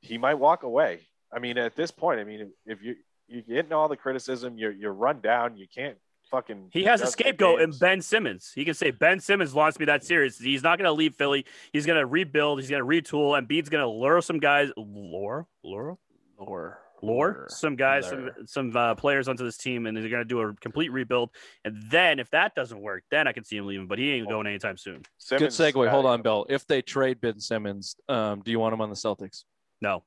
He 0.00 0.18
might 0.18 0.34
walk 0.34 0.62
away. 0.62 1.00
I 1.32 1.38
mean, 1.38 1.58
at 1.58 1.76
this 1.76 1.90
point, 1.90 2.20
I 2.20 2.24
mean, 2.24 2.50
if 2.66 2.82
you 2.82 2.96
you're 3.28 3.42
getting 3.42 3.72
all 3.72 3.88
the 3.88 3.96
criticism, 3.96 4.56
you're 4.58 4.72
you're 4.72 4.92
run 4.92 5.20
down. 5.20 5.56
You 5.56 5.66
can't 5.72 5.96
fucking. 6.30 6.68
He 6.72 6.84
has 6.84 7.00
a 7.00 7.06
scapegoat 7.06 7.60
in. 7.60 7.72
Ben 7.72 8.00
Simmons. 8.00 8.52
He 8.54 8.64
can 8.64 8.74
say 8.74 8.90
Ben 8.90 9.20
Simmons 9.20 9.54
lost 9.54 9.78
me 9.80 9.86
that 9.86 10.04
series. 10.04 10.38
He's 10.38 10.62
not 10.62 10.78
going 10.78 10.86
to 10.86 10.92
leave 10.92 11.14
Philly. 11.16 11.44
He's 11.72 11.86
going 11.86 11.98
to 11.98 12.06
rebuild. 12.06 12.60
He's 12.60 12.70
going 12.70 12.82
to 12.82 12.86
retool. 12.86 13.40
Embiid's 13.40 13.68
going 13.68 13.82
to 13.82 13.88
lure 13.90 14.20
some 14.20 14.38
guys, 14.38 14.70
lure, 14.76 15.46
lure, 15.64 15.98
Lure. 16.38 16.78
lure 17.02 17.46
some 17.48 17.76
guys, 17.76 18.08
some 18.08 18.20
Lure. 18.22 18.34
some 18.46 18.76
uh, 18.76 18.94
players 18.94 19.28
onto 19.28 19.44
this 19.44 19.56
team, 19.56 19.86
and 19.86 19.96
they're 19.96 20.08
going 20.08 20.22
to 20.22 20.24
do 20.24 20.40
a 20.40 20.54
complete 20.54 20.90
rebuild. 20.92 21.30
And 21.64 21.82
then 21.90 22.18
if 22.20 22.30
that 22.30 22.54
doesn't 22.54 22.80
work, 22.80 23.02
then 23.10 23.26
I 23.26 23.32
can 23.32 23.44
see 23.44 23.56
him 23.56 23.66
leaving. 23.66 23.86
But 23.86 23.98
he 23.98 24.12
ain't 24.12 24.28
going 24.28 24.46
anytime 24.46 24.76
soon. 24.76 25.02
Good 25.28 25.50
segue. 25.50 25.88
Hold 25.88 26.06
on, 26.06 26.22
Bill. 26.22 26.46
If 26.48 26.66
they 26.66 26.80
trade 26.82 27.20
Ben 27.20 27.40
Simmons, 27.40 27.96
um, 28.08 28.40
do 28.42 28.50
you 28.50 28.58
want 28.60 28.72
him 28.72 28.80
on 28.80 28.88
the 28.88 28.96
Celtics? 28.96 29.44
No, 29.82 30.02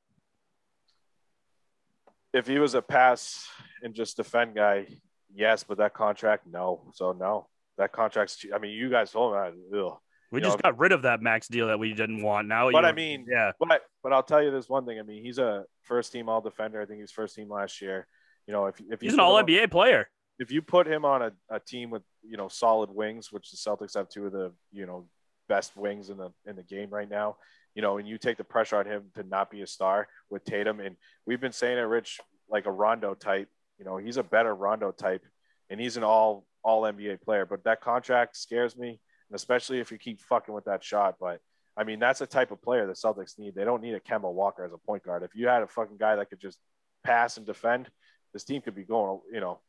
If 2.33 2.47
he 2.47 2.59
was 2.59 2.75
a 2.75 2.81
pass 2.81 3.47
and 3.83 3.93
just 3.93 4.17
defend 4.17 4.55
guy, 4.55 4.87
yes, 5.33 5.63
but 5.63 5.77
that 5.79 5.93
contract, 5.93 6.45
no. 6.47 6.91
So 6.93 7.11
no, 7.13 7.47
that 7.77 7.91
contract's. 7.91 8.37
too- 8.37 8.51
I 8.53 8.59
mean, 8.59 8.71
you 8.71 8.89
guys 8.89 9.11
told 9.11 9.33
me. 9.33 9.39
Ugh. 9.79 9.97
we 10.31 10.39
You 10.39 10.45
just 10.45 10.57
know- 10.57 10.69
got 10.71 10.77
rid 10.79 10.91
of 10.91 11.01
that 11.03 11.21
max 11.21 11.47
deal 11.47 11.67
that 11.67 11.79
we 11.79 11.93
didn't 11.93 12.21
want. 12.21 12.47
Now, 12.47 12.69
But 12.71 12.85
I 12.85 12.91
mean, 12.91 13.25
yeah, 13.27 13.51
But 13.59 13.81
but 14.03 14.13
I'll 14.13 14.21
tell 14.23 14.43
you 14.43 14.51
this 14.51 14.69
one 14.69 14.85
thing. 14.85 14.99
I 14.99 15.03
mean, 15.03 15.23
he's 15.23 15.39
a 15.39 15.65
first 15.83 16.11
team 16.11 16.29
All 16.29 16.39
Defender. 16.41 16.79
I 16.81 16.85
think 16.85 16.97
he 16.97 17.01
was 17.01 17.11
first 17.11 17.35
team 17.35 17.49
last 17.49 17.81
year. 17.81 18.05
You 18.45 18.53
know, 18.53 18.67
if 18.67 18.79
if 18.91 19.01
he's 19.01 19.13
an 19.13 19.19
All 19.19 19.35
on- 19.37 19.45
NBA 19.45 19.71
player. 19.71 20.09
if 20.39 20.51
you 20.51 20.61
put 20.61 20.87
him 20.87 21.03
on 21.05 21.21
a, 21.23 21.31
a 21.49 21.59
team 21.59 21.89
with 21.89 22.03
you 22.21 22.37
know 22.37 22.47
solid 22.47 22.91
wings, 22.91 23.31
which 23.31 23.49
the 23.49 23.57
Celtics 23.57 23.95
have 23.95 24.07
two 24.09 24.27
of 24.27 24.31
the 24.31 24.53
you 24.71 24.85
know 24.85 25.07
best 25.47 25.75
wings 25.75 26.11
in 26.11 26.17
the 26.17 26.31
in 26.45 26.55
the 26.55 26.63
game 26.63 26.91
right 26.91 27.09
now, 27.09 27.37
you 27.79 27.81
know, 27.81 27.97
and 27.97 28.05
you 28.05 28.17
take 28.17 28.35
the 28.35 28.43
pressure 28.43 28.75
on 28.75 28.85
him 28.85 29.03
to 29.15 29.23
not 29.23 29.49
be 29.49 29.61
a 29.61 29.65
star 29.65 30.09
with 30.29 30.43
Tatum, 30.43 30.81
and 30.81 30.97
we've 31.25 31.39
been 31.39 31.53
saying 31.53 31.77
it, 31.77 31.83
Rich, 31.83 32.19
like 32.49 32.65
a 32.65 32.71
Rondo 32.71 33.13
type. 33.13 33.47
You 33.77 33.85
know, 33.85 33.95
he's 33.95 34.17
a 34.17 34.23
better 34.23 34.53
Rondo 34.53 34.91
type, 34.91 35.23
and 35.69 35.79
he's 35.79 35.95
an 35.95 36.03
all 36.03 36.45
all 36.61 36.81
NBA 36.81 37.21
player. 37.21 37.45
But 37.45 37.63
that 37.63 37.79
contract 37.79 38.35
scares 38.35 38.75
me, 38.75 38.89
and 38.89 39.33
especially 39.33 39.79
if 39.79 39.93
you 39.93 39.97
keep 39.97 40.19
fucking 40.19 40.53
with 40.53 40.65
that 40.65 40.83
shot. 40.83 41.15
But 41.21 41.39
I 41.77 41.85
mean, 41.85 41.99
that's 41.99 42.19
the 42.19 42.27
type 42.27 42.51
of 42.51 42.61
player 42.61 42.85
the 42.85 42.91
Celtics 42.91 43.39
need. 43.39 43.55
They 43.55 43.63
don't 43.63 43.81
need 43.81 43.93
a 43.93 44.01
Kemba 44.01 44.29
Walker 44.29 44.65
as 44.65 44.73
a 44.73 44.77
point 44.77 45.03
guard. 45.03 45.23
If 45.23 45.33
you 45.33 45.47
had 45.47 45.63
a 45.63 45.67
fucking 45.67 45.95
guy 45.97 46.17
that 46.17 46.29
could 46.29 46.41
just 46.41 46.59
pass 47.05 47.37
and 47.37 47.45
defend, 47.45 47.89
this 48.33 48.43
team 48.43 48.61
could 48.61 48.75
be 48.75 48.83
going. 48.83 49.21
You 49.31 49.39
know, 49.39 49.61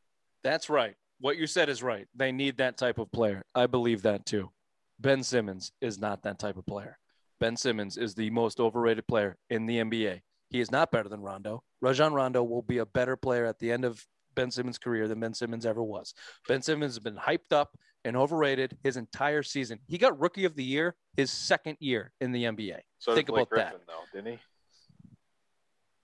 That's 0.43 0.69
right. 0.69 0.97
What 1.21 1.37
you 1.37 1.47
said 1.47 1.69
is 1.69 1.81
right. 1.81 2.09
They 2.17 2.33
need 2.33 2.57
that 2.57 2.77
type 2.77 2.99
of 2.99 3.13
player. 3.13 3.45
I 3.55 3.67
believe 3.69 4.03
that 4.03 4.27
too. 4.27 4.51
Ben 4.99 5.23
Simmons 5.23 5.71
is 5.81 5.97
not 5.97 6.25
that 6.25 6.41
type 6.41 6.57
of 6.57 6.67
player. 6.67 6.99
Ben 7.41 7.57
Simmons 7.57 7.97
is 7.97 8.15
the 8.15 8.31
most 8.31 8.61
overrated 8.61 9.07
player 9.07 9.37
in 9.49 9.67
the 9.67 9.79
NBA. 9.79 10.21
He 10.51 10.61
is 10.61 10.71
not 10.71 10.91
better 10.91 11.09
than 11.09 11.21
Rondo. 11.23 11.63
Rajon 11.81 12.13
Rondo 12.13 12.43
will 12.45 12.63
be 12.63 12.79
a 12.79 12.87
better 12.87 13.17
player 13.17 13.47
at 13.47 13.59
the 13.59 13.73
end 13.73 13.85
of 13.85 14.05
Ben 14.35 14.51
Simmons' 14.51 14.79
career 14.79 15.09
than 15.09 15.21
Ben 15.21 15.35
Simmons 15.35 15.65
ever 15.65 15.83
was. 15.83 16.15
Ben 16.47 16.63
Simmons 16.63 16.93
has 16.93 16.99
been 16.99 17.17
hyped 17.17 17.53
up 17.53 17.77
and 18.05 18.17
overrated 18.17 18.77
his 18.83 18.97
entire 18.97 19.43
season. 19.43 19.79
He 19.87 19.99
got 19.99 20.19
rookie 20.21 20.45
of 20.45 20.55
the 20.55 20.65
year 20.65 20.95
his 21.17 21.31
second 21.31 21.77
year 21.81 22.13
in 22.21 22.33
the 22.33 22.45
NBA. 22.45 22.79
so 22.99 23.15
Think 23.15 23.27
did 23.27 23.33
Blake 23.33 23.49
about 23.53 23.57
that. 23.73 23.81
Though, 23.87 24.19
didn't 24.19 24.33
he? 24.35 24.39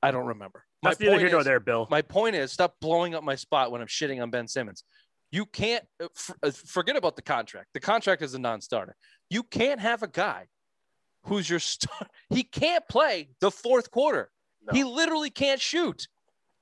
I 0.02 0.10
don't 0.10 0.26
remember. 0.26 0.64
That's 0.82 0.98
My 1.00 1.04
neither 1.04 1.12
point 1.16 1.22
here 1.22 1.30
nor 1.30 1.40
is- 1.40 1.46
there, 1.46 1.60
Bill. 1.60 1.86
My 1.90 2.02
point 2.02 2.36
is, 2.36 2.52
stop 2.52 2.76
blowing 2.80 3.14
up 3.14 3.22
my 3.24 3.34
spot 3.34 3.70
when 3.70 3.80
I'm 3.80 3.86
shitting 3.86 4.22
on 4.22 4.30
Ben 4.30 4.46
Simmons. 4.48 4.84
You 5.32 5.44
can't 5.46 5.84
uh, 6.00 6.06
f- 6.14 6.30
uh, 6.42 6.50
forget 6.50 6.96
about 6.96 7.16
the 7.16 7.22
contract. 7.22 7.68
The 7.74 7.80
contract 7.80 8.22
is 8.22 8.34
a 8.34 8.38
non-starter. 8.38 8.94
You 9.28 9.42
can't 9.42 9.80
have 9.80 10.02
a 10.02 10.08
guy 10.08 10.46
who's 11.26 11.48
your 11.48 11.58
star. 11.58 12.06
He 12.28 12.42
can't 12.42 12.82
play 12.88 13.28
the 13.40 13.52
fourth 13.52 13.92
quarter. 13.92 14.30
No. 14.66 14.72
He 14.72 14.82
literally 14.82 15.30
can't 15.30 15.60
shoot. 15.60 16.08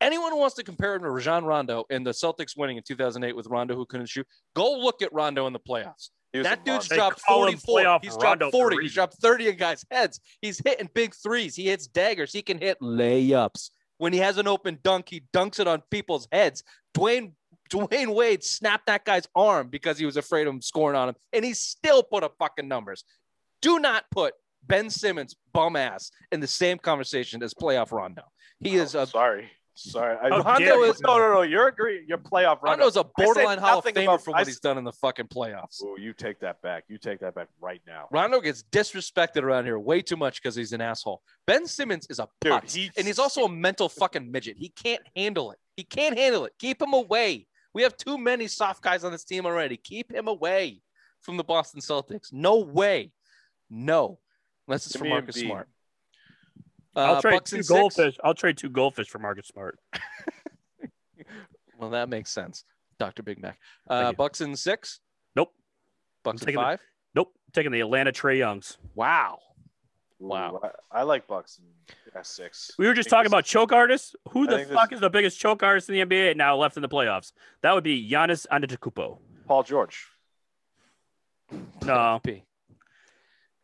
Anyone 0.00 0.32
who 0.32 0.38
wants 0.38 0.56
to 0.56 0.62
compare 0.62 0.94
him 0.94 1.02
to 1.02 1.10
Rajon 1.10 1.44
Rondo 1.46 1.84
and 1.88 2.06
the 2.06 2.10
Celtics 2.10 2.54
winning 2.54 2.76
in 2.76 2.82
2008 2.82 3.34
with 3.34 3.46
Rondo 3.46 3.74
who 3.74 3.86
couldn't 3.86 4.10
shoot, 4.10 4.26
go 4.54 4.78
look 4.78 5.00
at 5.00 5.10
Rondo 5.14 5.46
in 5.46 5.54
the 5.54 5.60
playoffs. 5.60 6.10
He 6.34 6.38
was 6.38 6.46
a 6.46 6.50
That 6.50 6.64
dude's 6.66 6.88
dropped 6.88 7.22
call 7.24 7.44
44. 7.44 8.00
He's 8.02 8.12
Rondo 8.12 8.20
dropped 8.20 8.40
for 8.42 8.46
a 8.48 8.50
40. 8.50 8.82
He's 8.82 8.92
dropped 8.92 9.14
30 9.14 9.48
in 9.48 9.56
guys' 9.56 9.86
heads. 9.90 10.20
He's 10.42 10.60
hitting 10.62 10.90
big 10.92 11.14
threes. 11.14 11.54
He 11.56 11.66
hits 11.66 11.86
daggers. 11.86 12.32
He 12.32 12.42
can 12.42 12.58
hit 12.58 12.78
layups. 12.80 13.70
When 13.96 14.12
he 14.12 14.18
has 14.18 14.36
an 14.36 14.48
open 14.48 14.78
dunk, 14.82 15.08
he 15.08 15.22
dunks 15.32 15.60
it 15.60 15.68
on 15.68 15.82
people's 15.90 16.28
heads. 16.30 16.62
Dwyane 16.94 17.32
Dwyane 17.70 18.14
Wade 18.14 18.44
snapped 18.44 18.86
that 18.86 19.04
guy's 19.04 19.26
arm 19.34 19.68
because 19.68 19.98
he 19.98 20.04
was 20.04 20.16
afraid 20.16 20.46
of 20.46 20.52
him 20.52 20.60
scoring 20.60 20.96
on 20.96 21.08
him, 21.08 21.14
and 21.32 21.44
he 21.44 21.54
still 21.54 22.02
put 22.02 22.22
up 22.22 22.34
fucking 22.38 22.68
numbers. 22.68 23.04
Do 23.62 23.78
not 23.78 24.04
put 24.10 24.34
Ben 24.66 24.90
Simmons 24.90 25.36
bum 25.52 25.76
ass 25.76 26.10
in 26.32 26.40
the 26.40 26.46
same 26.46 26.78
conversation 26.78 27.42
as 27.42 27.54
playoff 27.54 27.92
Rondo. 27.92 28.22
He 28.60 28.78
oh, 28.78 28.82
is 28.82 28.94
Oh, 28.94 29.02
a 29.02 29.06
sorry, 29.06 29.50
sorry. 29.74 30.16
I, 30.22 30.28
oh, 30.30 30.42
How 30.42 30.52
Rondo 30.52 30.64
dare 30.64 30.84
is 30.86 31.00
no, 31.00 31.18
no, 31.18 31.34
no. 31.34 31.42
You're 31.42 31.68
agreeing. 31.68 32.04
You're 32.08 32.18
playoff 32.18 32.62
Rondo. 32.62 32.84
Rondo's 32.84 32.96
a 32.96 33.04
borderline 33.16 33.58
Hall 33.58 33.78
of 33.78 33.84
nothing 33.84 33.94
Famer 33.94 34.04
about- 34.04 34.22
for 34.24 34.34
I 34.34 34.40
what 34.40 34.46
he's 34.46 34.60
done 34.60 34.78
in 34.78 34.84
the 34.84 34.92
fucking 34.92 35.26
playoffs. 35.26 35.82
Ooh, 35.82 35.96
you 36.00 36.12
take 36.12 36.38
that 36.40 36.62
back. 36.62 36.84
You 36.88 36.96
take 36.98 37.20
that 37.20 37.34
back 37.34 37.48
right 37.60 37.82
now, 37.86 38.08
Rondo 38.10 38.40
gets 38.40 38.62
disrespected 38.72 39.42
around 39.42 39.64
here 39.64 39.78
way 39.78 40.00
too 40.02 40.16
much 40.16 40.40
because 40.42 40.54
he's 40.54 40.72
an 40.72 40.80
asshole. 40.80 41.22
Ben 41.46 41.66
Simmons 41.66 42.06
is 42.08 42.18
a 42.20 42.28
Dude, 42.40 42.52
putz, 42.52 42.74
he- 42.74 42.90
and 42.96 43.06
he's 43.06 43.18
also 43.18 43.44
a 43.44 43.48
mental 43.48 43.88
fucking 43.88 44.30
midget. 44.30 44.56
He 44.58 44.68
can't 44.70 45.02
handle 45.16 45.50
it. 45.50 45.58
He 45.76 45.82
can't 45.84 46.16
handle 46.16 46.44
it. 46.46 46.52
Keep 46.58 46.80
him 46.80 46.92
away. 46.92 47.46
We 47.74 47.82
have 47.82 47.96
too 47.96 48.16
many 48.16 48.46
soft 48.46 48.82
guys 48.82 49.02
on 49.02 49.10
this 49.10 49.24
team 49.24 49.44
already. 49.46 49.76
Keep 49.76 50.12
him 50.12 50.28
away 50.28 50.80
from 51.20 51.36
the 51.36 51.42
Boston 51.42 51.80
Celtics. 51.80 52.32
No 52.32 52.58
way. 52.60 53.10
No. 53.68 54.20
Unless 54.66 54.86
it's 54.86 54.92
Give 54.94 55.00
for 55.00 55.04
me 55.04 55.10
Marcus 55.10 55.36
Embiid. 55.36 55.46
Smart. 55.46 55.68
I'll 56.96 57.14
Uh, 57.16 57.20
trade 57.20 57.32
Bucks 57.32 57.50
two 57.50 57.56
and 57.56 57.64
six. 57.64 57.78
goldfish. 57.78 58.16
I'll 58.24 58.34
trade 58.34 58.56
two 58.56 58.70
goldfish 58.70 59.08
for 59.08 59.18
Marcus 59.18 59.46
Smart. 59.48 59.78
Well, 61.78 61.90
that 61.90 62.08
makes 62.08 62.30
sense, 62.30 62.64
Doctor 62.98 63.22
Big 63.24 63.42
Mac. 63.42 63.58
Uh. 63.90 64.12
Bucks 64.12 64.40
in 64.40 64.54
six. 64.56 65.00
Nope. 65.34 65.52
Bucks 66.22 66.40
in 66.40 66.46
taking 66.46 66.60
the- 66.60 66.64
five. 66.64 66.80
Nope. 67.14 67.32
Taking 67.52 67.72
the 67.72 67.80
Atlanta 67.80 68.12
Trae 68.12 68.38
Youngs. 68.38 68.78
Wow. 68.94 69.38
Ooh, 70.22 70.26
Wow. 70.28 70.60
I, 70.62 71.00
I 71.00 71.02
like 71.02 71.26
Bucks 71.26 71.58
in 71.58 71.64
S 72.18 72.28
six. 72.28 72.70
We 72.78 72.86
were 72.86 72.94
just 72.94 73.10
talking 73.10 73.26
about 73.26 73.44
choke 73.44 73.72
artists. 73.72 74.14
Who 74.30 74.48
I 74.48 74.64
the 74.64 74.64
fuck 74.72 74.90
this- 74.90 74.98
is 74.98 75.00
the 75.00 75.10
biggest 75.10 75.38
choke 75.40 75.62
artist 75.64 75.90
in 75.90 75.94
the 76.08 76.14
NBA 76.16 76.36
now 76.36 76.56
left 76.56 76.76
in 76.76 76.82
the 76.82 76.88
playoffs? 76.88 77.32
That 77.62 77.74
would 77.74 77.84
be 77.84 78.08
Giannis 78.08 78.46
Antetokounmpo. 78.52 79.18
Paul 79.46 79.62
George. 79.64 80.06
No. 81.84 82.20
P. 82.22 82.44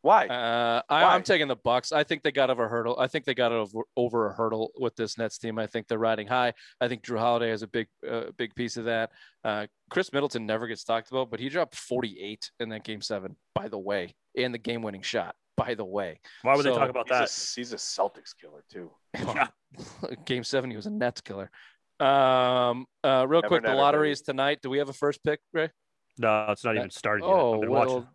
Why? 0.02 0.26
Uh, 0.26 0.82
I, 0.88 1.04
Why? 1.04 1.14
I'm 1.14 1.22
taking 1.22 1.48
the 1.48 1.56
Bucks. 1.56 1.92
I 1.92 2.04
think 2.04 2.22
they 2.22 2.32
got 2.32 2.48
over 2.48 2.64
a 2.64 2.68
hurdle. 2.68 2.98
I 2.98 3.06
think 3.06 3.24
they 3.24 3.34
got 3.34 3.52
over, 3.52 3.82
over 3.96 4.28
a 4.28 4.32
hurdle 4.32 4.72
with 4.78 4.96
this 4.96 5.18
Nets 5.18 5.38
team. 5.38 5.58
I 5.58 5.66
think 5.66 5.88
they're 5.88 5.98
riding 5.98 6.26
high. 6.26 6.54
I 6.80 6.88
think 6.88 7.02
Jrue 7.02 7.18
Holiday 7.18 7.50
has 7.50 7.62
a 7.62 7.66
big, 7.66 7.86
uh, 8.08 8.24
big 8.38 8.54
piece 8.54 8.76
of 8.76 8.86
that. 8.86 9.10
Uh, 9.44 9.66
Khris 9.90 10.12
Middleton 10.12 10.46
never 10.46 10.66
gets 10.66 10.84
talked 10.84 11.10
about, 11.10 11.30
but 11.30 11.38
he 11.38 11.48
dropped 11.48 11.74
48 11.74 12.50
in 12.60 12.70
that 12.70 12.84
game 12.84 13.02
seven. 13.02 13.36
By 13.54 13.68
the 13.68 13.78
way, 13.78 14.14
and 14.36 14.54
the 14.54 14.58
game-winning 14.58 15.02
shot. 15.02 15.34
By 15.56 15.74
the 15.74 15.84
way, 15.84 16.20
Why 16.40 16.56
would 16.56 16.64
they 16.64 16.70
talk 16.70 16.88
about 16.88 17.08
he's, 17.08 17.18
that? 17.18 17.28
A, 17.28 17.60
he's 17.60 17.72
a 17.74 17.76
Celtics 17.76 18.34
killer 18.40 18.64
too. 18.72 18.90
game 20.24 20.42
seven, 20.42 20.70
he 20.70 20.76
was 20.76 20.86
a 20.86 20.90
Nets 20.90 21.20
killer. 21.20 21.50
Um, 21.98 22.86
uh, 23.04 23.26
real 23.28 23.42
Never, 23.42 23.48
quick, 23.48 23.64
the 23.64 23.74
lottery 23.74 24.06
baby. 24.06 24.12
is 24.12 24.22
tonight. 24.22 24.60
Do 24.62 24.70
we 24.70 24.78
have 24.78 24.88
a 24.88 24.94
first 24.94 25.22
pick, 25.22 25.40
Ray? 25.52 25.68
No, 26.16 26.46
it's 26.48 26.64
not 26.64 26.76
even 26.76 26.90
started 26.90 27.24
yet. 27.24 27.32
Oh, 27.32 27.54
I've 27.54 27.60
been 27.60 27.70
well, 27.70 27.86
watching. 27.86 28.08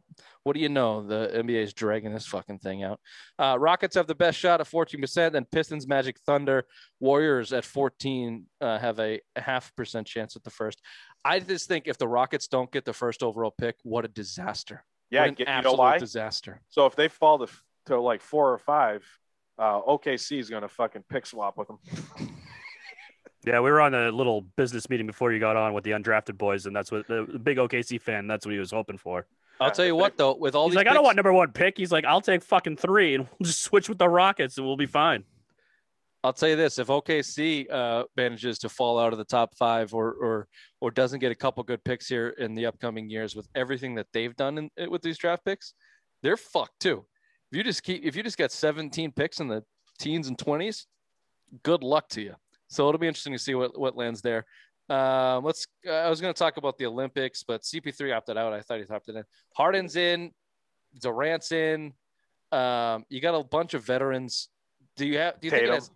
What 0.46 0.54
do 0.54 0.62
you 0.62 0.70
know? 0.70 1.02
The 1.02 1.32
NBA 1.34 1.64
is 1.64 1.74
dragging 1.74 2.14
this 2.14 2.28
fucking 2.28 2.60
thing 2.60 2.84
out. 2.84 3.00
Uh, 3.40 3.58
Rockets 3.60 3.96
have 3.96 4.06
the 4.06 4.14
best 4.14 4.38
shot 4.38 4.62
at 4.62 4.68
14%, 4.68 5.32
then 5.32 5.44
Pistons, 5.52 5.88
Magic, 5.88 6.20
Thunder, 6.20 6.66
Warriors 7.00 7.52
at 7.52 7.66
14 7.66 8.46
uh, 8.62 8.78
have 8.78 9.00
a 9.00 9.20
half 9.36 9.76
percent 9.76 10.06
chance 10.06 10.36
at 10.36 10.44
the 10.44 10.52
first. 10.52 10.82
I 11.26 11.40
just 11.40 11.68
think 11.68 11.88
if 11.88 11.98
the 11.98 12.08
Rockets 12.08 12.48
don't 12.48 12.72
get 12.72 12.86
the 12.86 12.94
first 12.94 13.24
overall 13.24 13.56
pick, 13.58 13.76
what 13.82 14.06
a 14.06 14.08
disaster. 14.08 14.86
Yeah, 15.10 15.22
what 15.22 15.30
an 15.30 15.34
get, 15.34 15.48
you 15.48 15.54
know 15.54 15.58
absolute 15.58 15.78
why? 15.78 15.98
disaster. 15.98 16.62
So 16.70 16.86
if 16.86 16.96
they 16.96 17.08
fall 17.08 17.40
to, 17.40 17.48
to 17.88 18.00
like 18.00 18.22
four 18.22 18.54
or 18.54 18.60
five, 18.60 19.04
uh, 19.58 19.82
OKC 19.82 20.38
is 20.38 20.52
gonna 20.52 20.70
fucking 20.70 21.06
pick 21.10 21.26
swap 21.26 21.58
with 21.58 21.70
them. 21.70 21.80
Yeah, 23.46 23.60
we 23.60 23.70
were 23.70 23.80
on 23.80 23.94
a 23.94 24.10
little 24.12 24.42
business 24.42 24.90
meeting 24.90 25.06
before 25.06 25.32
you 25.32 25.40
got 25.40 25.56
on 25.56 25.76
with 25.76 25.84
the 25.84 25.92
undrafted 25.92 26.36
boys, 26.36 26.66
and 26.66 26.76
that's 26.76 26.92
what 26.92 27.08
the, 27.08 27.28
the 27.32 27.38
big 27.38 27.58
OKC 27.58 28.02
fan. 28.02 28.26
That's 28.26 28.44
what 28.44 28.54
he 28.54 28.58
was 28.58 28.72
hoping 28.72 28.98
for. 28.98 29.28
I'll 29.60 29.72
tell 29.72 29.86
you 29.86 29.96
what, 29.96 30.18
though, 30.18 30.36
with 30.36 30.56
all 30.56 30.66
He's 30.66 30.72
these 30.72 30.78
like, 30.78 30.88
I 30.88 30.94
don't 30.94 31.02
picks- 31.02 31.06
want 31.06 31.16
number 31.16 31.34
one 31.34 31.52
pick. 31.52 31.78
He's 31.78 31.92
like, 31.92 32.06
I'll 32.06 32.22
take 32.22 32.44
fucking 32.44 32.78
three, 32.78 33.16
and 33.16 33.28
we'll 33.40 33.46
just 33.48 33.62
switch 33.64 33.88
with 33.90 33.98
the 33.98 34.10
Rockets, 34.10 34.58
and 34.58 34.66
we'll 34.66 34.78
be 34.78 34.86
fine. 34.86 35.24
I'll 36.24 36.34
tell 36.34 36.50
you 36.50 36.56
this: 36.56 36.80
if 36.80 36.88
OKC 36.88 37.72
uh, 37.72 38.06
manages 38.18 38.58
to 38.60 38.70
fall 38.70 38.98
out 39.00 39.14
of 39.14 39.20
the 39.20 39.26
top 39.26 39.56
five, 39.56 39.94
or 39.94 40.12
or 40.14 40.48
or 40.82 40.92
doesn't 40.92 41.20
get 41.20 41.32
a 41.32 41.36
couple 41.36 41.64
good 41.64 41.84
picks 41.84 42.08
here 42.08 42.30
in 42.30 42.56
the 42.56 42.66
upcoming 42.66 43.10
years, 43.10 43.36
with 43.36 43.48
everything 43.54 43.94
that 43.96 44.08
they've 44.12 44.36
done 44.36 44.70
in, 44.78 44.90
with 44.90 45.04
these 45.04 45.18
draft 45.20 45.46
picks, 45.46 45.74
they're 46.24 46.38
fucked 46.38 46.80
too. 46.80 47.06
If 47.52 47.58
you 47.58 47.64
just 47.64 47.84
keep, 47.84 48.04
if 48.04 48.16
you 48.16 48.24
just 48.24 48.40
got 48.40 48.52
17 48.52 49.12
picks 49.12 49.40
in 49.40 49.48
the 49.48 49.64
teens 50.00 50.28
and 50.28 50.38
20s, 50.38 50.88
good 51.64 51.84
luck 51.84 52.10
to 52.10 52.22
you. 52.22 52.34
So 52.68 52.90
it'll 52.90 53.00
be 53.00 53.08
interesting 53.08 53.34
to 53.34 53.40
see 53.40 53.54
what 53.54 53.80
what 53.80 53.96
lands 53.96 54.22
there. 54.22 54.46
Um, 54.90 55.44
let's. 55.44 55.66
Uh, 55.88 55.92
I 55.92 56.10
was 56.10 56.22
going 56.22 56.34
to 56.34 56.38
talk 56.38 56.58
about 56.58 56.78
the 56.78 56.86
Olympics, 56.86 57.44
but 57.44 57.62
CP3 57.62 58.16
opted 58.16 58.38
out. 58.38 58.54
I 58.54 58.62
thought 58.62 58.80
he 58.80 58.86
opted 58.90 59.16
in. 59.16 59.24
Harden's 59.56 59.96
in. 59.96 60.32
Durant's 61.02 61.52
in. 61.52 61.94
Um, 62.52 63.04
you 63.10 63.20
got 63.20 63.34
a 63.36 63.44
bunch 63.44 63.74
of 63.74 63.84
veterans. 63.84 64.50
Do 64.96 65.06
you 65.06 65.18
have? 65.18 65.40
Do 65.40 65.48
you 65.48 65.52
think 65.52 65.64
it 65.64 65.74
has? 65.74 65.90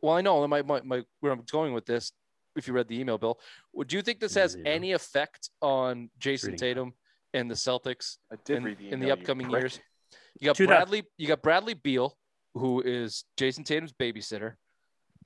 Well, 0.00 0.16
I 0.16 0.20
know 0.20 0.46
my, 0.48 0.62
my, 0.62 0.80
my 0.82 1.02
where 1.20 1.32
I'm 1.32 1.42
going 1.50 1.72
with 1.74 1.86
this. 1.86 2.12
If 2.56 2.66
you 2.68 2.74
read 2.74 2.88
the 2.88 2.98
email, 3.00 3.16
Bill, 3.16 3.38
would 3.72 3.92
you 3.92 4.02
think 4.02 4.20
this 4.20 4.34
has 4.34 4.56
Yeah. 4.56 4.70
any 4.72 4.92
effect 4.92 5.48
on 5.62 6.10
Jayson 6.18 6.50
Reading. 6.52 6.58
Tatum 6.58 6.92
and 7.32 7.50
the 7.50 7.54
Celtics 7.54 8.18
I 8.30 8.36
did 8.44 8.58
in, 8.58 8.64
read 8.64 8.78
the 8.78 8.84
in 8.84 8.90
the 8.90 9.06
email, 9.06 9.08
you 9.08 9.12
upcoming 9.22 9.50
years? 9.50 9.80
You 10.40 10.46
got 10.52 10.58
Bradley. 10.58 11.04
You 11.16 11.28
got 11.28 11.40
Bradley 11.42 11.74
Beal, 11.74 12.14
who 12.54 12.82
is 12.82 13.24
Jayson 13.38 13.64
Tatum's 13.64 13.92
babysitter, 13.92 14.54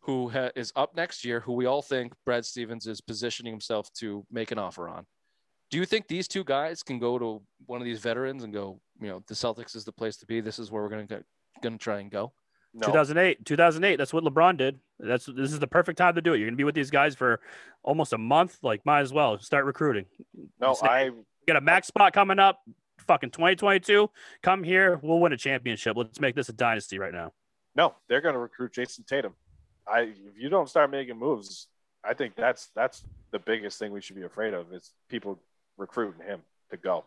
who 0.07 0.29
ha- 0.31 0.51
is 0.55 0.73
up 0.77 0.97
next 0.97 1.25
year. 1.25 1.41
Who 1.41 1.53
we 1.55 1.67
all 1.67 1.83
think 1.83 2.13
Brad 2.25 2.47
Stevens 2.47 2.87
is 2.87 3.01
positioning 3.01 3.53
himself 3.53 3.93
to 3.95 4.25
make 4.31 4.51
an 4.53 4.59
offer 4.59 4.89
on. 4.89 5.05
Do 5.71 5.79
you 5.79 5.85
think 5.85 6.07
these 6.07 6.29
two 6.29 6.45
guys 6.45 6.83
can 6.85 6.99
go 7.01 7.19
to 7.19 7.43
one 7.67 7.81
of 7.81 7.85
these 7.85 7.99
veterans 7.99 8.45
and 8.45 8.53
go, 8.53 8.81
you 9.01 9.09
know, 9.09 9.23
the 9.27 9.35
Celtics 9.35 9.75
is 9.75 9.85
the 9.85 9.93
place 9.93 10.17
to 10.19 10.27
be. 10.27 10.41
This 10.41 10.59
is 10.61 10.71
where 10.71 10.83
we're 10.83 10.89
gonna 10.89 11.23
gonna 11.63 11.77
try 11.79 11.99
and 12.01 12.11
go. 12.11 12.33
No, 12.73 12.87
2008, 12.87 13.45
2008. 13.45 13.97
That's 13.97 14.13
what 14.13 14.23
LeBron 14.23 14.57
did. 14.59 14.79
That's 15.01 15.27
this 15.27 15.51
is 15.53 15.59
the 15.59 15.67
perfect 15.67 15.99
time 15.99 16.15
to 16.15 16.23
do 16.23 16.35
it. 16.35 16.39
You're 16.39 16.47
gonna 16.49 16.57
be 16.57 16.65
with 16.65 16.75
these 16.77 16.91
guys 16.91 17.15
for 17.17 17.41
almost 17.83 18.13
a 18.13 18.19
month. 18.19 18.59
Like, 18.63 18.85
might 18.87 19.01
as 19.01 19.13
well 19.13 19.39
start 19.41 19.65
recruiting. 19.65 20.05
no, 20.61 20.75
Say- 20.75 20.87
I 20.87 21.11
got 21.49 21.57
a 21.57 21.61
max 21.61 21.89
spot 21.89 22.13
coming 22.13 22.39
up. 22.39 22.61
Fucking 23.07 23.31
2022. 23.31 24.11
Come 24.43 24.63
here. 24.63 24.99
We'll 25.03 25.21
win 25.21 25.33
a 25.33 25.37
championship. 25.37 25.97
Let's 25.97 26.21
make 26.21 26.35
this 26.35 26.49
a 26.49 26.53
dynasty 26.53 26.99
right 26.99 27.13
now. 27.13 27.33
no, 27.77 27.95
they're 28.09 28.21
going 28.21 28.33
to 28.35 28.39
recruit 28.41 28.73
Jayson 28.73 29.05
Tatum. 29.07 29.35
I 29.89 30.01
if 30.01 30.39
you 30.39 30.49
don't 30.49 30.69
start 30.69 30.91
making 30.91 31.19
moves, 31.19 31.69
I 32.05 32.15
think 32.15 32.35
that's 32.37 32.69
that's 32.75 33.05
the 33.31 33.39
biggest 33.39 33.79
thing 33.79 33.93
we 33.93 34.01
should 34.01 34.17
be 34.17 34.25
afraid 34.25 34.55
of 34.55 34.73
is 34.73 34.93
people 35.09 35.39
recruiting 35.77 36.25
him 36.27 36.41
to 36.71 36.77
go. 36.77 37.05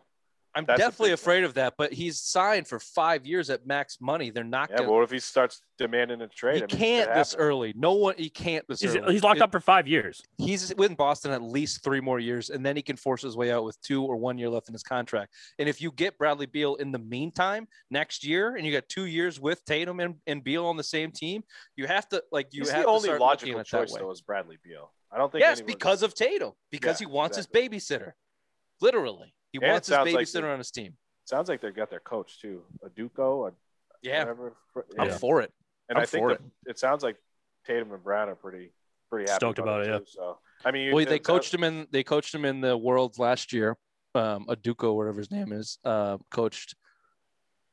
I'm 0.54 0.64
That's 0.64 0.80
definitely 0.80 1.12
afraid 1.12 1.44
of 1.44 1.54
that, 1.54 1.74
but 1.78 1.92
he's 1.92 2.18
signed 2.20 2.66
for 2.66 2.80
five 2.80 3.24
years 3.24 3.50
at 3.50 3.66
max 3.66 3.98
money. 4.00 4.30
They're 4.30 4.42
not 4.42 4.68
Yeah, 4.70 4.78
gonna. 4.78 4.88
but 4.88 4.94
what 4.94 5.04
if 5.04 5.10
he 5.12 5.20
starts 5.20 5.62
demanding 5.78 6.20
a 6.22 6.26
trade? 6.28 6.56
he 6.56 6.62
I 6.62 6.66
mean, 6.66 6.76
can't 6.76 7.14
this 7.14 7.36
early. 7.36 7.72
No 7.76 7.92
one. 7.92 8.16
He 8.18 8.30
can't 8.30 8.66
this 8.66 8.80
He's, 8.80 8.96
early. 8.96 9.12
he's 9.12 9.22
locked 9.22 9.36
It- 9.36 9.42
up 9.44 9.52
for 9.52 9.60
five 9.60 9.86
years. 9.86 10.20
He's 10.38 10.74
with 10.74 10.96
Boston 10.96 11.30
at 11.30 11.40
least 11.40 11.84
three 11.84 12.00
more 12.00 12.18
years, 12.18 12.50
and 12.50 12.66
then 12.66 12.74
he 12.74 12.82
can 12.82 12.96
force 12.96 13.22
his 13.22 13.36
way 13.36 13.52
out 13.52 13.62
with 13.62 13.80
two 13.82 14.02
or 14.04 14.16
one 14.16 14.38
year 14.38 14.48
left 14.48 14.68
in 14.68 14.72
his 14.74 14.82
contract. 14.82 15.32
And 15.60 15.68
if 15.68 15.80
you 15.80 15.92
get 15.92 16.18
Bradley 16.18 16.46
Beal 16.46 16.74
in 16.76 16.90
the 16.90 16.98
meantime 16.98 17.68
next 17.90 18.24
year, 18.24 18.56
and 18.56 18.66
you 18.66 18.72
got 18.72 18.88
two 18.88 19.04
years 19.06 19.38
with 19.38 19.64
Tatum 19.64 20.00
and, 20.00 20.16
and 20.26 20.42
Beal 20.42 20.66
on 20.66 20.76
the 20.76 20.82
same 20.82 21.12
team, 21.12 21.44
you 21.76 21.86
have 21.86 22.08
to 22.08 22.24
like 22.32 22.48
you 22.50 22.62
He's 22.62 22.70
have 22.70 22.80
the 22.80 22.86
to 22.86 22.88
only 22.90 23.04
start 23.04 23.20
logical 23.20 23.48
looking 23.58 23.60
at 23.60 23.66
it 23.66 23.70
that 23.70 23.88
choice 23.88 23.96
though 24.00 24.10
is 24.10 24.20
Bradley 24.20 24.58
Beal. 24.64 24.92
I 25.12 25.18
don't 25.18 25.30
think. 25.30 25.42
Yes, 25.42 25.58
anyone- 25.58 25.74
because 25.78 26.02
of 26.02 26.12
Tatum, 26.14 26.52
because 26.72 27.00
Yeah, 27.00 27.06
he 27.06 27.12
wants 27.12 27.38
exactly. 27.38 27.62
his 27.62 27.70
babysitter. 27.84 28.12
Literally, 28.80 29.32
he 29.52 29.58
And 29.62 29.70
wants 29.72 29.88
his 29.88 29.94
sounds 29.96 30.12
like 30.12 30.26
babysitter 30.26 30.52
on 30.52 30.58
his 30.58 30.70
team. 30.70 30.94
sounds 31.24 31.48
like 31.48 31.60
they've 31.60 31.74
got 31.74 31.90
their 31.90 32.00
coach 32.00 32.40
too, 32.40 32.62
Udoka, 32.84 33.48
a 33.48 33.52
Yeah, 34.02 34.20
whatever. 34.20 34.56
I'm 34.98 35.10
for 35.12 35.42
it. 35.42 35.52
And 35.88 35.98
I'm 35.98 36.02
I 36.02 36.06
think 36.06 36.22
for 36.22 36.28
that 36.30 36.40
it 36.66 36.78
sounds 36.78 37.02
like 37.02 37.16
Tatum 37.66 37.92
and 37.92 38.02
Brown 38.02 38.28
are 38.28 38.34
pretty 38.36 38.72
pretty 39.10 39.28
happy 39.30 39.40
Stoked 39.40 39.58
about 39.58 39.86
it, 39.86 39.98
too, 39.98 40.04
So 40.06 40.38
I 40.64 40.70
mean, 40.70 40.92
Well, 40.92 41.02
it 41.02 41.06
they 41.08 41.16
sounds- 41.16 41.26
coached 41.26 41.54
him 41.54 41.64
in 41.64 41.86
they 41.90 42.04
coached 42.04 42.34
him 42.34 42.44
in 42.44 42.60
the 42.60 42.76
Worlds 42.76 43.18
last 43.18 43.52
year. 43.52 43.76
Um, 44.14 44.46
Udoka, 44.46 44.94
whatever 44.94 45.18
his 45.18 45.30
name 45.30 45.52
is, 45.52 45.78
uh, 45.84 46.18
coached. 46.30 46.74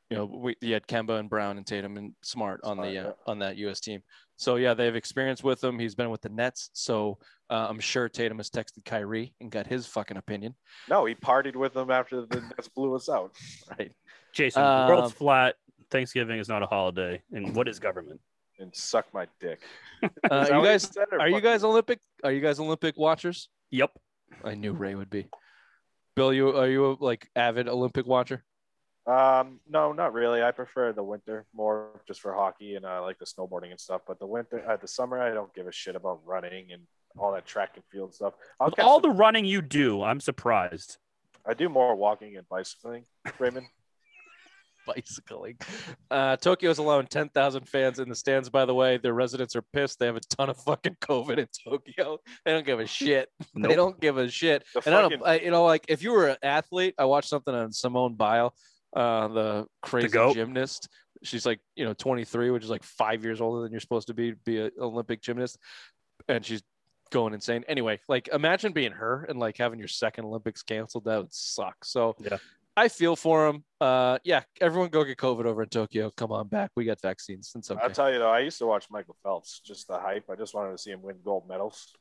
You 0.09 0.17
know, 0.17 0.25
we 0.25 0.55
you 0.61 0.73
had 0.73 0.87
Kemba 0.87 1.19
and 1.19 1.29
Brown 1.29 1.57
and 1.57 1.65
Tatum 1.67 1.97
and 1.97 2.13
Smart 2.21 2.61
on 2.63 2.77
Smart, 2.77 2.89
the 2.89 2.97
uh, 3.09 3.13
on 3.25 3.39
that 3.39 3.57
U.S. 3.57 3.79
team. 3.81 4.01
So 4.37 4.55
yeah, 4.55 4.73
they 4.73 4.85
have 4.85 4.95
experience 4.95 5.43
with 5.43 5.63
him. 5.63 5.77
He's 5.79 5.95
been 5.95 6.09
with 6.09 6.21
the 6.21 6.29
Nets, 6.29 6.69
so 6.73 7.17
uh, 7.49 7.67
I'm 7.69 7.79
sure 7.79 8.09
Tatum 8.09 8.37
has 8.37 8.49
texted 8.49 8.83
Kyrie 8.85 9.33
and 9.39 9.49
got 9.51 9.67
his 9.67 9.87
fucking 9.87 10.17
opinion. 10.17 10.55
No, 10.89 11.05
he 11.05 11.15
partied 11.15 11.55
with 11.55 11.73
them 11.73 11.91
after 11.91 12.25
the 12.25 12.41
Nets 12.57 12.67
blew 12.67 12.95
us 12.95 13.09
out. 13.09 13.31
Right. 13.77 13.91
Jason, 14.33 14.61
the 14.63 14.85
world's 14.89 15.11
Um, 15.13 15.17
flat. 15.17 15.55
Thanksgiving 15.89 16.39
is 16.39 16.49
not 16.49 16.63
a 16.63 16.65
holiday. 16.65 17.21
And 17.31 17.55
what 17.55 17.67
is 17.67 17.79
government? 17.79 18.19
And 18.59 18.75
suck 18.75 19.05
my 19.13 19.27
dick. 19.39 19.61
Uh, 20.03 20.09
are 20.29 20.57
you 20.59 20.63
guys 20.65 20.83
said, 20.83 21.05
are 21.17 21.27
you 21.27 21.35
fuck 21.35 21.43
guys 21.43 21.63
Olympic? 21.63 21.99
Are 22.23 22.31
you 22.31 22.41
guys 22.41 22.59
Olympic 22.59 22.97
watchers? 22.97 23.49
Yep. 23.71 23.91
I 24.43 24.55
knew 24.55 24.73
Ray 24.73 24.95
would 24.95 25.09
be. 25.09 25.27
Bill, 26.15 26.33
you 26.33 26.49
are 26.57 26.67
you 26.67 26.85
a, 26.91 26.97
like 26.99 27.29
avid 27.35 27.67
Olympic 27.69 28.05
watcher? 28.05 28.43
Um, 29.05 29.61
no, 29.69 29.93
not 29.93 30.11
really. 30.13 30.43
I 30.43 30.51
prefer 30.51 30.91
the 30.91 31.03
winter 31.03 31.45
more 31.53 32.01
just 32.07 32.19
for 32.19 32.33
hockey 32.33 32.75
and 32.75 32.85
I 32.85 32.99
like 32.99 33.19
the 33.19 33.25
snowboarding 33.25 33.71
and 33.71 33.79
stuff. 33.79 34.01
But 34.05 34.19
the 34.19 34.27
winter, 34.27 34.61
uh, 34.69 34.75
the 34.75 34.87
summer, 34.87 35.21
I 35.21 35.33
don't 35.33 35.53
give 35.53 35.67
a 35.67 35.71
shit 35.71 35.95
about 35.95 36.19
running 36.25 36.73
and 36.73 36.81
all 37.17 37.31
that 37.33 37.45
track 37.45 37.71
and 37.75 37.83
field 37.91 38.13
stuff. 38.13 38.33
I'll 38.59 38.69
With 38.69 38.79
all 38.79 38.99
the- 38.99 39.09
the 39.09 39.13
running 39.15 39.45
you 39.45 39.61
do, 39.61 40.03
I'm 40.03 40.19
surprised. 40.19 40.97
I 41.45 41.53
do 41.53 41.69
more 41.69 41.95
walking 41.95 42.35
and 42.37 42.47
bicycling, 42.49 43.05
Raymond. 43.39 43.67
bicycling. 44.85 45.57
Uh, 46.09 46.37
Tokyo's 46.37 46.77
allowing 46.77 47.07
10,000 47.07 47.67
fans 47.67 47.99
in 47.99 48.07
the 48.09 48.15
stands, 48.15 48.49
by 48.49 48.65
the 48.65 48.73
way. 48.73 48.97
Their 48.97 49.13
residents 49.13 49.55
are 49.55 49.61
pissed. 49.61 49.99
They 49.99 50.05
have 50.05 50.15
a 50.15 50.21
ton 50.21 50.49
of 50.49 50.57
fucking 50.57 50.97
COVID 51.01 51.37
in 51.37 51.47
Tokyo. 51.63 52.19
They 52.45 52.51
don't 52.53 52.65
give 52.65 52.79
a 52.79 52.87
shit. 52.87 53.29
They 53.55 53.75
don't 53.75 53.99
give 53.99 54.17
a 54.17 54.29
shit. 54.29 54.63
The 54.73 54.81
And 54.85 54.95
I 54.95 55.01
don't, 55.01 55.25
I, 55.25 55.39
you 55.39 55.51
know, 55.51 55.65
like 55.65 55.85
if 55.89 56.03
you 56.03 56.11
were 56.11 56.27
an 56.27 56.37
athlete, 56.43 56.95
I 56.97 57.05
watched 57.05 57.29
something 57.29 57.53
on 57.53 57.71
Simone 57.73 58.15
Biles, 58.15 58.53
uh, 58.95 59.27
the 59.29 59.65
crazy 59.81 60.07
goat. 60.09 60.35
gymnast. 60.35 60.87
She's 61.23 61.45
like, 61.45 61.59
you 61.75 61.83
know, 61.83 61.93
23, 61.93 62.51
which 62.51 62.63
is 62.63 62.69
like 62.69 62.83
five 62.83 63.23
years 63.23 63.41
older 63.41 63.63
than 63.63 63.71
you're 63.71 63.79
supposed 63.81 64.07
to 64.07 64.13
be, 64.13 64.33
be 64.45 64.59
an 64.61 64.71
Olympic 64.79 65.21
gymnast. 65.21 65.57
And 66.29 66.45
she's 66.45 66.61
going 67.11 67.33
insane. 67.33 67.63
Anyway, 67.67 67.99
like 68.07 68.29
imagine 68.31 68.71
being 68.73 68.91
her 68.91 69.25
and 69.27 69.39
like 69.39 69.57
having 69.57 69.79
your 69.79 69.87
second 69.87 70.25
Olympics 70.25 70.63
canceled. 70.63 71.05
That 71.05 71.17
would 71.17 71.33
suck. 71.33 71.83
So 71.83 72.15
Yeah. 72.19 72.37
I 72.75 72.89
feel 72.89 73.15
for 73.15 73.47
him. 73.47 73.63
Uh, 73.81 74.19
yeah, 74.23 74.43
everyone 74.61 74.89
go 74.89 75.03
get 75.03 75.17
COVID 75.17 75.45
over 75.45 75.63
in 75.63 75.69
Tokyo. 75.69 76.11
Come 76.15 76.31
on 76.31 76.47
back. 76.47 76.69
We 76.75 76.85
got 76.85 77.01
vaccines. 77.01 77.51
It's 77.55 77.71
okay. 77.71 77.81
I'll 77.81 77.89
tell 77.89 78.13
you 78.13 78.19
though, 78.19 78.29
I 78.29 78.39
used 78.41 78.59
to 78.59 78.67
watch 78.67 78.85
Michael 78.91 79.15
Phelps. 79.23 79.61
Just 79.65 79.87
the 79.87 79.97
hype. 79.97 80.29
I 80.29 80.35
just 80.35 80.53
wanted 80.53 80.73
to 80.73 80.77
see 80.77 80.91
him 80.91 81.01
win 81.01 81.15
gold 81.25 81.47
medals. 81.49 81.91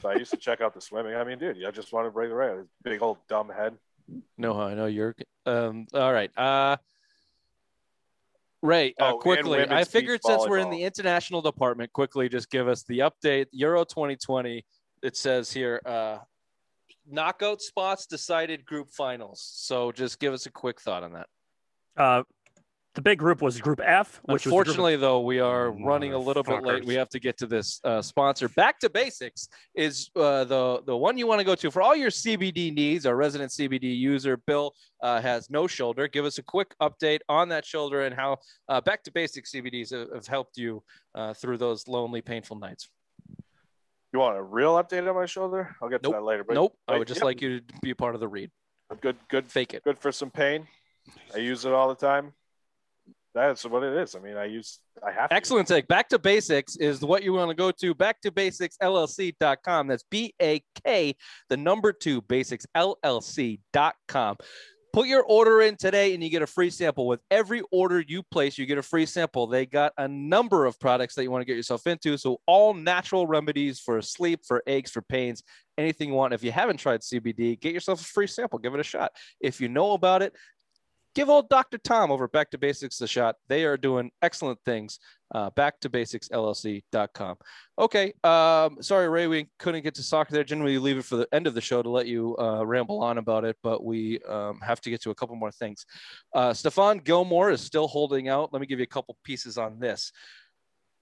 So 0.00 0.10
I 0.10 0.14
used 0.14 0.30
to 0.30 0.36
check 0.36 0.60
out 0.60 0.72
the 0.72 0.80
swimming. 0.80 1.16
I 1.16 1.24
mean, 1.24 1.40
dude, 1.40 1.64
I 1.66 1.70
just 1.72 1.92
wanted 1.92 2.08
to 2.08 2.12
break 2.12 2.28
the 2.28 2.36
record. 2.36 2.68
Big 2.84 3.02
old 3.02 3.18
dumb 3.28 3.48
head. 3.48 3.74
No, 4.38 4.60
I 4.60 4.74
know 4.74 4.86
you're. 4.86 5.16
Um, 5.46 5.86
all 5.92 6.12
right. 6.12 6.30
Uh, 6.38 6.76
Ray, 8.64 8.94
uh, 8.98 9.12
Oh, 9.12 9.18
quickly, 9.18 9.60
I 9.60 9.84
figured 9.84 10.22
beach 10.22 10.32
since 10.32 10.48
we're 10.48 10.56
in 10.58 10.70
the 10.70 10.84
international 10.84 11.42
department, 11.42 11.92
quickly 11.92 12.30
just 12.30 12.48
give 12.48 12.66
us 12.66 12.82
the 12.84 13.00
update. 13.00 13.46
Euro 13.52 13.84
2020. 13.84 14.64
It 15.02 15.16
says 15.18 15.52
here, 15.52 15.82
uh, 15.84 16.18
knockout 17.06 17.60
spots 17.60 18.06
decided 18.06 18.64
group 18.64 18.88
finals. 18.88 19.46
So 19.54 19.92
just 19.92 20.18
give 20.18 20.32
us 20.32 20.46
a 20.46 20.50
quick 20.50 20.80
thought 20.80 21.02
on 21.02 21.12
that. 21.12 21.26
Uh, 21.94 22.22
the 22.94 23.02
big 23.02 23.18
group 23.18 23.42
was 23.42 23.60
Group 23.60 23.80
F, 23.84 24.20
which 24.24 24.32
was 24.34 24.42
group 24.42 24.52
of- 24.52 24.58
Unfortunately, 24.58 24.96
though, 24.96 25.20
we 25.20 25.40
are 25.40 25.72
running 25.72 26.12
a 26.12 26.18
little 26.18 26.44
bit 26.44 26.62
late. 26.62 26.84
We 26.84 26.94
have 26.94 27.08
to 27.10 27.18
get 27.18 27.36
to 27.38 27.46
this 27.46 27.80
uh, 27.82 28.00
sponsor. 28.00 28.48
Back 28.48 28.78
to 28.80 28.90
Basics 28.90 29.48
is 29.74 30.10
uh, 30.14 30.44
the 30.44 30.82
the 30.86 30.96
one 30.96 31.18
you 31.18 31.26
want 31.26 31.40
to 31.40 31.44
go 31.44 31.56
to 31.56 31.70
for 31.70 31.82
all 31.82 31.96
your 31.96 32.10
CBD 32.10 32.72
needs. 32.72 33.04
Our 33.04 33.16
resident 33.16 33.50
CBD 33.50 33.96
user, 33.98 34.36
Bill, 34.36 34.74
uh, 35.02 35.20
has 35.20 35.50
no 35.50 35.66
shoulder. 35.66 36.06
Give 36.06 36.24
us 36.24 36.38
a 36.38 36.42
quick 36.42 36.74
update 36.80 37.20
on 37.28 37.48
that 37.48 37.64
shoulder 37.64 38.04
and 38.04 38.14
how 38.14 38.38
uh, 38.68 38.80
Back 38.80 39.02
to 39.04 39.12
Basics 39.12 39.50
CBDs 39.50 39.90
have, 39.90 40.12
have 40.14 40.26
helped 40.28 40.56
you 40.56 40.82
uh, 41.16 41.34
through 41.34 41.58
those 41.58 41.88
lonely, 41.88 42.20
painful 42.22 42.58
nights. 42.58 42.88
You 44.12 44.20
want 44.20 44.36
a 44.36 44.42
real 44.42 44.74
update 44.74 45.08
on 45.08 45.16
my 45.16 45.26
shoulder? 45.26 45.74
I'll 45.82 45.88
get 45.88 46.04
to 46.04 46.10
that 46.10 46.22
later. 46.22 46.44
But 46.44 46.54
nope. 46.54 46.76
I 46.86 46.96
would 46.96 47.08
just 47.08 47.20
yeah, 47.22 47.24
like 47.24 47.42
you 47.42 47.58
to 47.58 47.74
be 47.82 47.90
a 47.90 47.96
part 47.96 48.14
of 48.14 48.20
the 48.20 48.28
read. 48.28 48.52
good, 49.00 49.16
good, 49.28 49.48
Fake 49.48 49.74
it. 49.74 49.82
good 49.82 49.98
for 49.98 50.12
some 50.12 50.30
pain. 50.30 50.68
I 51.34 51.38
use 51.38 51.64
it 51.64 51.72
all 51.72 51.88
the 51.88 51.96
time. 51.96 52.32
That's 53.34 53.64
what 53.64 53.82
it 53.82 53.94
is. 53.94 54.14
I 54.14 54.20
mean, 54.20 54.36
I 54.36 54.44
use. 54.44 54.78
I 55.04 55.10
have. 55.10 55.28
to. 55.28 55.34
Excellent 55.34 55.66
take. 55.66 55.88
Back 55.88 56.08
to 56.10 56.18
basics 56.18 56.76
is 56.76 57.04
what 57.04 57.24
you 57.24 57.32
want 57.32 57.50
to 57.50 57.56
go 57.56 57.72
to. 57.72 57.94
Back 57.94 58.20
to 58.20 58.30
basics 58.30 58.76
LLC.com. 58.80 59.88
That's 59.88 60.04
B 60.08 60.34
A 60.40 60.62
K, 60.84 61.16
the 61.48 61.56
number 61.56 61.92
two 61.92 62.22
basics 62.22 62.64
LLC.com. 62.76 64.36
Put 64.94 65.08
your 65.08 65.24
order 65.24 65.60
in 65.62 65.74
today 65.74 66.14
and 66.14 66.22
you 66.22 66.30
get 66.30 66.42
a 66.42 66.46
free 66.46 66.70
sample. 66.70 67.08
With 67.08 67.18
every 67.28 67.62
order 67.72 68.04
you 68.06 68.22
place, 68.22 68.56
you 68.56 68.64
get 68.64 68.78
a 68.78 68.82
free 68.82 69.06
sample. 69.06 69.48
They 69.48 69.66
got 69.66 69.92
a 69.98 70.06
number 70.06 70.66
of 70.66 70.78
products 70.78 71.16
that 71.16 71.24
you 71.24 71.32
want 71.32 71.42
to 71.42 71.46
get 71.46 71.56
yourself 71.56 71.88
into. 71.88 72.16
So, 72.16 72.38
all 72.46 72.74
natural 72.74 73.26
remedies 73.26 73.80
for 73.80 74.00
sleep, 74.00 74.42
for 74.46 74.62
aches, 74.68 74.92
for 74.92 75.02
pains, 75.02 75.42
anything 75.76 76.10
you 76.10 76.14
want. 76.14 76.32
If 76.32 76.44
you 76.44 76.52
haven't 76.52 76.76
tried 76.76 77.00
CBD, 77.00 77.58
get 77.58 77.74
yourself 77.74 78.00
a 78.02 78.04
free 78.04 78.28
sample. 78.28 78.60
Give 78.60 78.72
it 78.72 78.78
a 78.78 78.84
shot. 78.84 79.10
If 79.40 79.60
you 79.60 79.68
know 79.68 79.94
about 79.94 80.22
it, 80.22 80.32
give 81.14 81.28
old 81.28 81.48
Dr. 81.48 81.78
Tom 81.78 82.10
over 82.10 82.28
Back 82.28 82.50
to 82.50 82.58
Basics 82.58 83.00
a 83.00 83.06
shot. 83.06 83.36
They 83.48 83.64
are 83.64 83.76
doing 83.76 84.10
excellent 84.22 84.58
things. 84.64 84.98
Uh, 85.34 85.50
back 85.50 85.80
to 85.80 85.88
basics 85.88 86.28
LLC.com. 86.28 87.36
Okay. 87.78 88.12
Um, 88.22 88.76
sorry, 88.80 89.08
Ray, 89.08 89.26
we 89.26 89.48
couldn't 89.58 89.82
get 89.82 89.94
to 89.96 90.02
soccer 90.02 90.32
there. 90.32 90.44
Generally, 90.44 90.78
leave 90.78 90.98
it 90.98 91.04
for 91.04 91.16
the 91.16 91.28
end 91.32 91.46
of 91.46 91.54
the 91.54 91.60
show 91.60 91.82
to 91.82 91.88
let 91.88 92.06
you 92.06 92.36
uh, 92.38 92.64
ramble 92.64 93.02
on 93.02 93.18
about 93.18 93.44
it, 93.44 93.56
but 93.62 93.84
we 93.84 94.20
um, 94.28 94.60
have 94.60 94.80
to 94.82 94.90
get 94.90 95.02
to 95.02 95.10
a 95.10 95.14
couple 95.14 95.34
more 95.34 95.50
things. 95.50 95.86
Uh, 96.34 96.50
Stephon 96.50 97.02
Gilmore 97.02 97.50
is 97.50 97.60
still 97.60 97.88
holding 97.88 98.28
out. 98.28 98.52
Let 98.52 98.60
me 98.60 98.66
give 98.66 98.78
you 98.78 98.84
a 98.84 98.86
couple 98.86 99.16
pieces 99.24 99.58
on 99.58 99.80
this. 99.80 100.12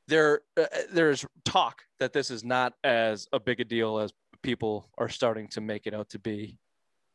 There, 0.08 0.40
uh, 0.58 0.64
there's 0.92 1.26
talk 1.44 1.82
that 2.00 2.12
this 2.12 2.30
is 2.30 2.42
not 2.42 2.74
as 2.82 3.28
a 3.32 3.40
big 3.40 3.60
a 3.60 3.64
deal 3.64 3.98
as 3.98 4.12
people 4.42 4.88
are 4.98 5.08
starting 5.08 5.48
to 5.48 5.60
make 5.60 5.86
it 5.86 5.94
out 5.94 6.10
to 6.10 6.18
be 6.18 6.58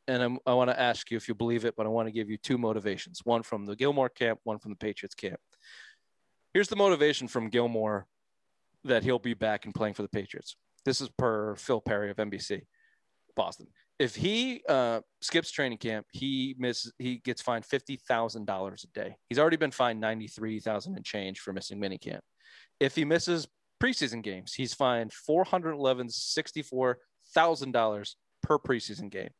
and 0.07 0.23
I'm, 0.23 0.39
I 0.45 0.53
want 0.53 0.69
to 0.69 0.79
ask 0.79 1.11
you 1.11 1.17
if 1.17 1.27
you 1.27 1.35
believe 1.35 1.65
it, 1.65 1.75
but 1.75 1.85
I 1.85 1.89
want 1.89 2.07
to 2.07 2.11
give 2.11 2.29
you 2.29 2.37
two 2.37 2.57
motivations 2.57 3.21
one 3.23 3.43
from 3.43 3.65
the 3.65 3.75
Gilmore 3.75 4.09
camp, 4.09 4.39
one 4.43 4.59
from 4.59 4.71
the 4.71 4.77
Patriots 4.77 5.15
camp. 5.15 5.39
Here's 6.53 6.69
the 6.69 6.75
motivation 6.75 7.27
from 7.27 7.49
Gilmore 7.49 8.07
that 8.83 9.03
he'll 9.03 9.19
be 9.19 9.33
back 9.33 9.65
and 9.65 9.75
playing 9.75 9.93
for 9.93 10.01
the 10.01 10.09
Patriots. 10.09 10.55
This 10.85 11.01
is 11.01 11.09
per 11.09 11.55
Phil 11.55 11.81
Perry 11.81 12.09
of 12.09 12.17
NBC 12.17 12.61
Boston. 13.35 13.67
If 13.99 14.15
he 14.15 14.61
uh, 14.69 15.01
skips 15.21 15.51
training 15.51 15.79
camp, 15.79 16.05
he 16.11 16.55
miss 16.57 16.91
he 16.99 17.17
gets 17.17 17.41
fined 17.41 17.65
fifty 17.65 17.97
thousand 17.97 18.45
dollars 18.45 18.85
a 18.85 18.99
day. 18.99 19.17
He's 19.27 19.39
already 19.39 19.57
been 19.57 19.71
fined 19.71 19.99
ninety 19.99 20.27
three 20.27 20.59
thousand 20.59 20.95
and 20.95 21.03
change 21.03 21.39
for 21.39 21.51
missing 21.51 21.79
minicamp. 21.79 22.19
If 22.79 22.95
he 22.95 23.05
misses 23.05 23.47
preseason 23.83 24.21
games, 24.21 24.53
he's 24.53 24.73
fined 24.73 25.11
four 25.11 25.43
hundred 25.43 25.73
eleven 25.73 26.09
sixty 26.09 26.61
four 26.61 26.99
thousand 27.33 27.71
dollars 27.71 28.15
per 28.43 28.57
preseason 28.57 29.09
game 29.09 29.31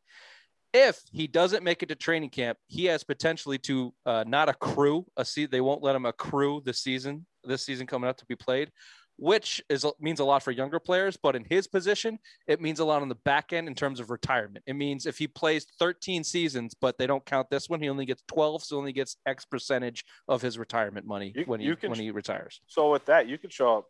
if 0.77 1.01
he 1.11 1.27
doesn't 1.27 1.63
make 1.63 1.81
it 1.83 1.89
to 1.89 1.95
training 1.95 2.29
camp, 2.29 2.57
he 2.67 2.85
has 2.85 3.03
potentially 3.03 3.57
to 3.59 3.93
uh, 4.05 4.23
not 4.27 4.49
accrue 4.49 5.05
a 5.17 5.25
seat. 5.25 5.49
They 5.51 5.61
won't 5.61 5.81
let 5.83 5.95
him 5.95 6.05
accrue 6.05 6.61
the 6.63 6.73
season, 6.73 7.25
this 7.43 7.65
season 7.65 7.87
coming 7.87 8.09
up 8.09 8.17
to 8.17 8.25
be 8.25 8.35
played, 8.35 8.71
which 9.17 9.61
is 9.69 9.85
means 9.99 10.19
a 10.19 10.23
lot 10.23 10.43
for 10.43 10.51
younger 10.51 10.79
players. 10.79 11.17
But 11.17 11.35
in 11.35 11.45
his 11.45 11.67
position, 11.67 12.19
it 12.47 12.61
means 12.61 12.79
a 12.79 12.85
lot 12.85 13.01
on 13.01 13.09
the 13.09 13.15
back 13.15 13.53
end 13.53 13.67
in 13.67 13.73
terms 13.75 13.99
of 13.99 14.11
retirement. 14.11 14.63
It 14.67 14.73
means 14.75 15.05
if 15.05 15.17
he 15.17 15.27
plays 15.27 15.65
13 15.79 16.23
seasons, 16.23 16.75
but 16.79 16.97
they 16.97 17.07
don't 17.07 17.25
count 17.25 17.49
this 17.49 17.67
one, 17.69 17.81
he 17.81 17.89
only 17.89 18.05
gets 18.05 18.23
12, 18.27 18.63
so 18.63 18.77
only 18.77 18.93
gets 18.93 19.17
X 19.25 19.45
percentage 19.45 20.05
of 20.27 20.41
his 20.43 20.59
retirement 20.59 21.05
money 21.07 21.33
You- 21.35 21.45
when 21.45 21.59
he 21.59 21.75
can- 21.75 21.89
when 21.89 21.99
he 21.99 22.11
retires. 22.11 22.61
So 22.67 22.91
with 22.91 23.05
that, 23.05 23.27
you 23.27 23.37
can 23.37 23.49
show 23.49 23.79
up. 23.79 23.85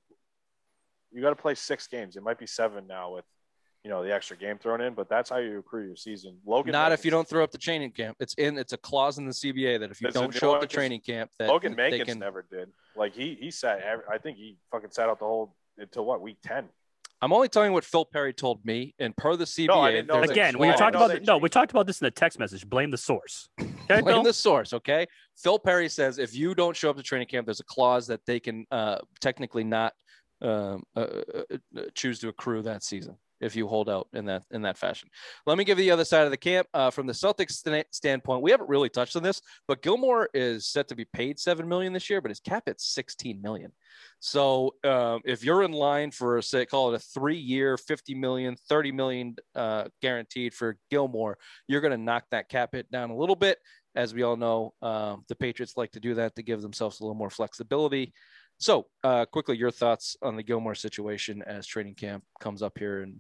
You 1.11 1.21
got 1.21 1.29
to 1.29 1.35
play 1.35 1.55
six 1.55 1.87
games. 1.87 2.15
It 2.17 2.23
might 2.23 2.37
be 2.37 2.47
seven 2.47 2.85
now 2.87 3.13
with, 3.13 3.25
you 3.87 3.93
know, 3.93 4.03
the 4.03 4.13
extra 4.13 4.35
game 4.35 4.57
thrown 4.57 4.81
in, 4.81 4.93
but 4.93 5.07
that's 5.07 5.29
how 5.29 5.37
you 5.37 5.59
accrue 5.59 5.85
your 5.87 5.95
season. 5.95 6.35
Logan, 6.45 6.73
Not 6.73 6.91
if 6.91 7.05
you 7.05 7.09
don't 7.11 7.25
throw 7.25 7.41
up 7.41 7.51
the 7.51 7.57
training 7.57 7.91
camp. 7.91 8.17
It's 8.19 8.33
in. 8.33 8.57
It's 8.57 8.73
a 8.73 8.77
clause 8.77 9.17
in 9.17 9.25
the 9.25 9.31
CBA 9.31 9.79
that 9.79 9.91
if 9.91 10.01
you 10.01 10.11
don't 10.11 10.33
show 10.33 10.53
up 10.55 10.59
the 10.59 10.67
training 10.67 10.99
camp, 10.99 11.31
that 11.39 11.47
Logan 11.47 11.73
they 11.73 11.91
Mankins 11.91 12.05
can. 12.05 12.19
never 12.19 12.45
did. 12.51 12.67
Like 12.97 13.15
he 13.15 13.37
he 13.39 13.49
sat. 13.49 13.79
ev- 13.79 14.01
I 14.11 14.17
think 14.17 14.35
he 14.35 14.57
fucking 14.71 14.89
sat 14.91 15.07
out 15.07 15.19
the 15.19 15.25
whole 15.25 15.55
until 15.77 16.03
what 16.03 16.19
week 16.19 16.35
ten. 16.43 16.65
I'm 17.21 17.31
only 17.31 17.47
telling 17.47 17.69
you 17.69 17.73
what 17.75 17.85
Phil 17.85 18.03
Perry 18.03 18.33
told 18.33 18.65
me, 18.65 18.93
and 18.99 19.15
per 19.15 19.37
the 19.37 19.45
CBA, 19.45 19.67
No, 19.67 19.79
I 19.79 19.91
didn't 19.91 20.07
know 20.07 20.15
there's 20.15 20.27
that. 20.27 20.31
a 20.31 20.33
Again, 20.33 20.59
we 20.59 20.67
I 20.67 20.71
were 20.71 20.77
talking 20.77 20.95
about 20.97 21.07
they 21.07 21.19
the, 21.19 21.25
no, 21.25 21.37
we 21.37 21.47
talked 21.47 21.71
about 21.71 21.87
this 21.87 22.01
in 22.01 22.05
the 22.05 22.11
text 22.11 22.39
message. 22.39 22.67
Blame 22.67 22.91
the 22.91 22.97
source. 22.97 23.47
Okay, 23.89 24.01
Blame 24.01 24.15
Bill? 24.15 24.23
the 24.23 24.33
source, 24.33 24.73
okay? 24.73 25.07
Phil 25.37 25.57
Perry 25.57 25.87
says 25.87 26.19
if 26.19 26.35
you 26.35 26.53
don't 26.53 26.75
show 26.75 26.89
up 26.89 26.97
to 26.97 27.03
training 27.03 27.29
camp, 27.29 27.47
there's 27.47 27.61
a 27.61 27.63
clause 27.63 28.05
that 28.07 28.19
they 28.25 28.37
can 28.37 28.65
uh, 28.69 28.97
technically 29.21 29.63
not 29.63 29.93
um, 30.41 30.83
uh, 30.93 30.99
uh, 30.99 31.41
uh, 31.77 31.81
choose 31.95 32.19
to 32.19 32.27
accrue 32.27 32.61
that 32.63 32.83
season 32.83 33.15
if 33.41 33.55
you 33.55 33.67
hold 33.67 33.89
out 33.89 34.07
in 34.13 34.25
that 34.25 34.43
in 34.51 34.61
that 34.63 34.77
fashion. 34.77 35.09
Let 35.45 35.57
me 35.57 35.63
give 35.63 35.79
you 35.79 35.85
the 35.85 35.91
other 35.91 36.05
side 36.05 36.25
of 36.25 36.31
the 36.31 36.37
camp 36.37 36.67
uh, 36.73 36.89
from 36.89 37.07
the 37.07 37.13
Celtics 37.13 37.51
sta- 37.51 37.83
standpoint. 37.91 38.41
We 38.41 38.51
haven't 38.51 38.69
really 38.69 38.89
touched 38.89 39.15
on 39.15 39.23
this, 39.23 39.41
but 39.67 39.81
Gilmore 39.81 40.29
is 40.33 40.67
set 40.67 40.87
to 40.89 40.95
be 40.95 41.05
paid 41.05 41.39
seven 41.39 41.67
million 41.67 41.93
this 41.93 42.09
year, 42.09 42.21
but 42.21 42.31
his 42.31 42.39
cap 42.39 42.63
at 42.67 42.81
sixteen 42.81 43.41
million. 43.41 43.71
So 44.19 44.75
um, 44.83 45.21
if 45.25 45.43
you're 45.43 45.63
in 45.63 45.71
line 45.71 46.11
for 46.11 46.41
say 46.41 46.65
call 46.65 46.93
it 46.93 46.95
a 46.95 46.99
three-year, 46.99 47.77
50 47.77 48.15
million, 48.15 48.55
30 48.67 48.91
million 48.91 49.35
uh, 49.55 49.85
guaranteed 50.01 50.53
for 50.53 50.77
Gilmore, 50.89 51.37
you're 51.67 51.81
going 51.81 51.91
to 51.91 51.97
knock 51.97 52.25
that 52.31 52.49
cap 52.49 52.69
hit 52.73 52.89
down 52.91 53.09
a 53.09 53.15
little 53.15 53.35
bit. 53.35 53.59
As 53.95 54.13
we 54.13 54.23
all 54.23 54.37
know, 54.37 54.73
um, 54.81 55.23
the 55.27 55.35
Patriots 55.35 55.77
like 55.77 55.91
to 55.91 55.99
do 55.99 56.15
that 56.15 56.35
to 56.35 56.43
give 56.43 56.61
themselves 56.61 56.99
a 56.99 57.03
little 57.03 57.15
more 57.15 57.29
flexibility. 57.29 58.13
So, 58.59 58.87
uh, 59.03 59.25
quickly, 59.25 59.57
your 59.57 59.71
thoughts 59.71 60.17
on 60.21 60.35
the 60.35 60.43
Gilmore 60.43 60.75
situation 60.75 61.43
as 61.45 61.67
training 61.67 61.95
camp 61.95 62.23
comes 62.39 62.63
up 62.63 62.77
here, 62.77 63.01
and 63.01 63.19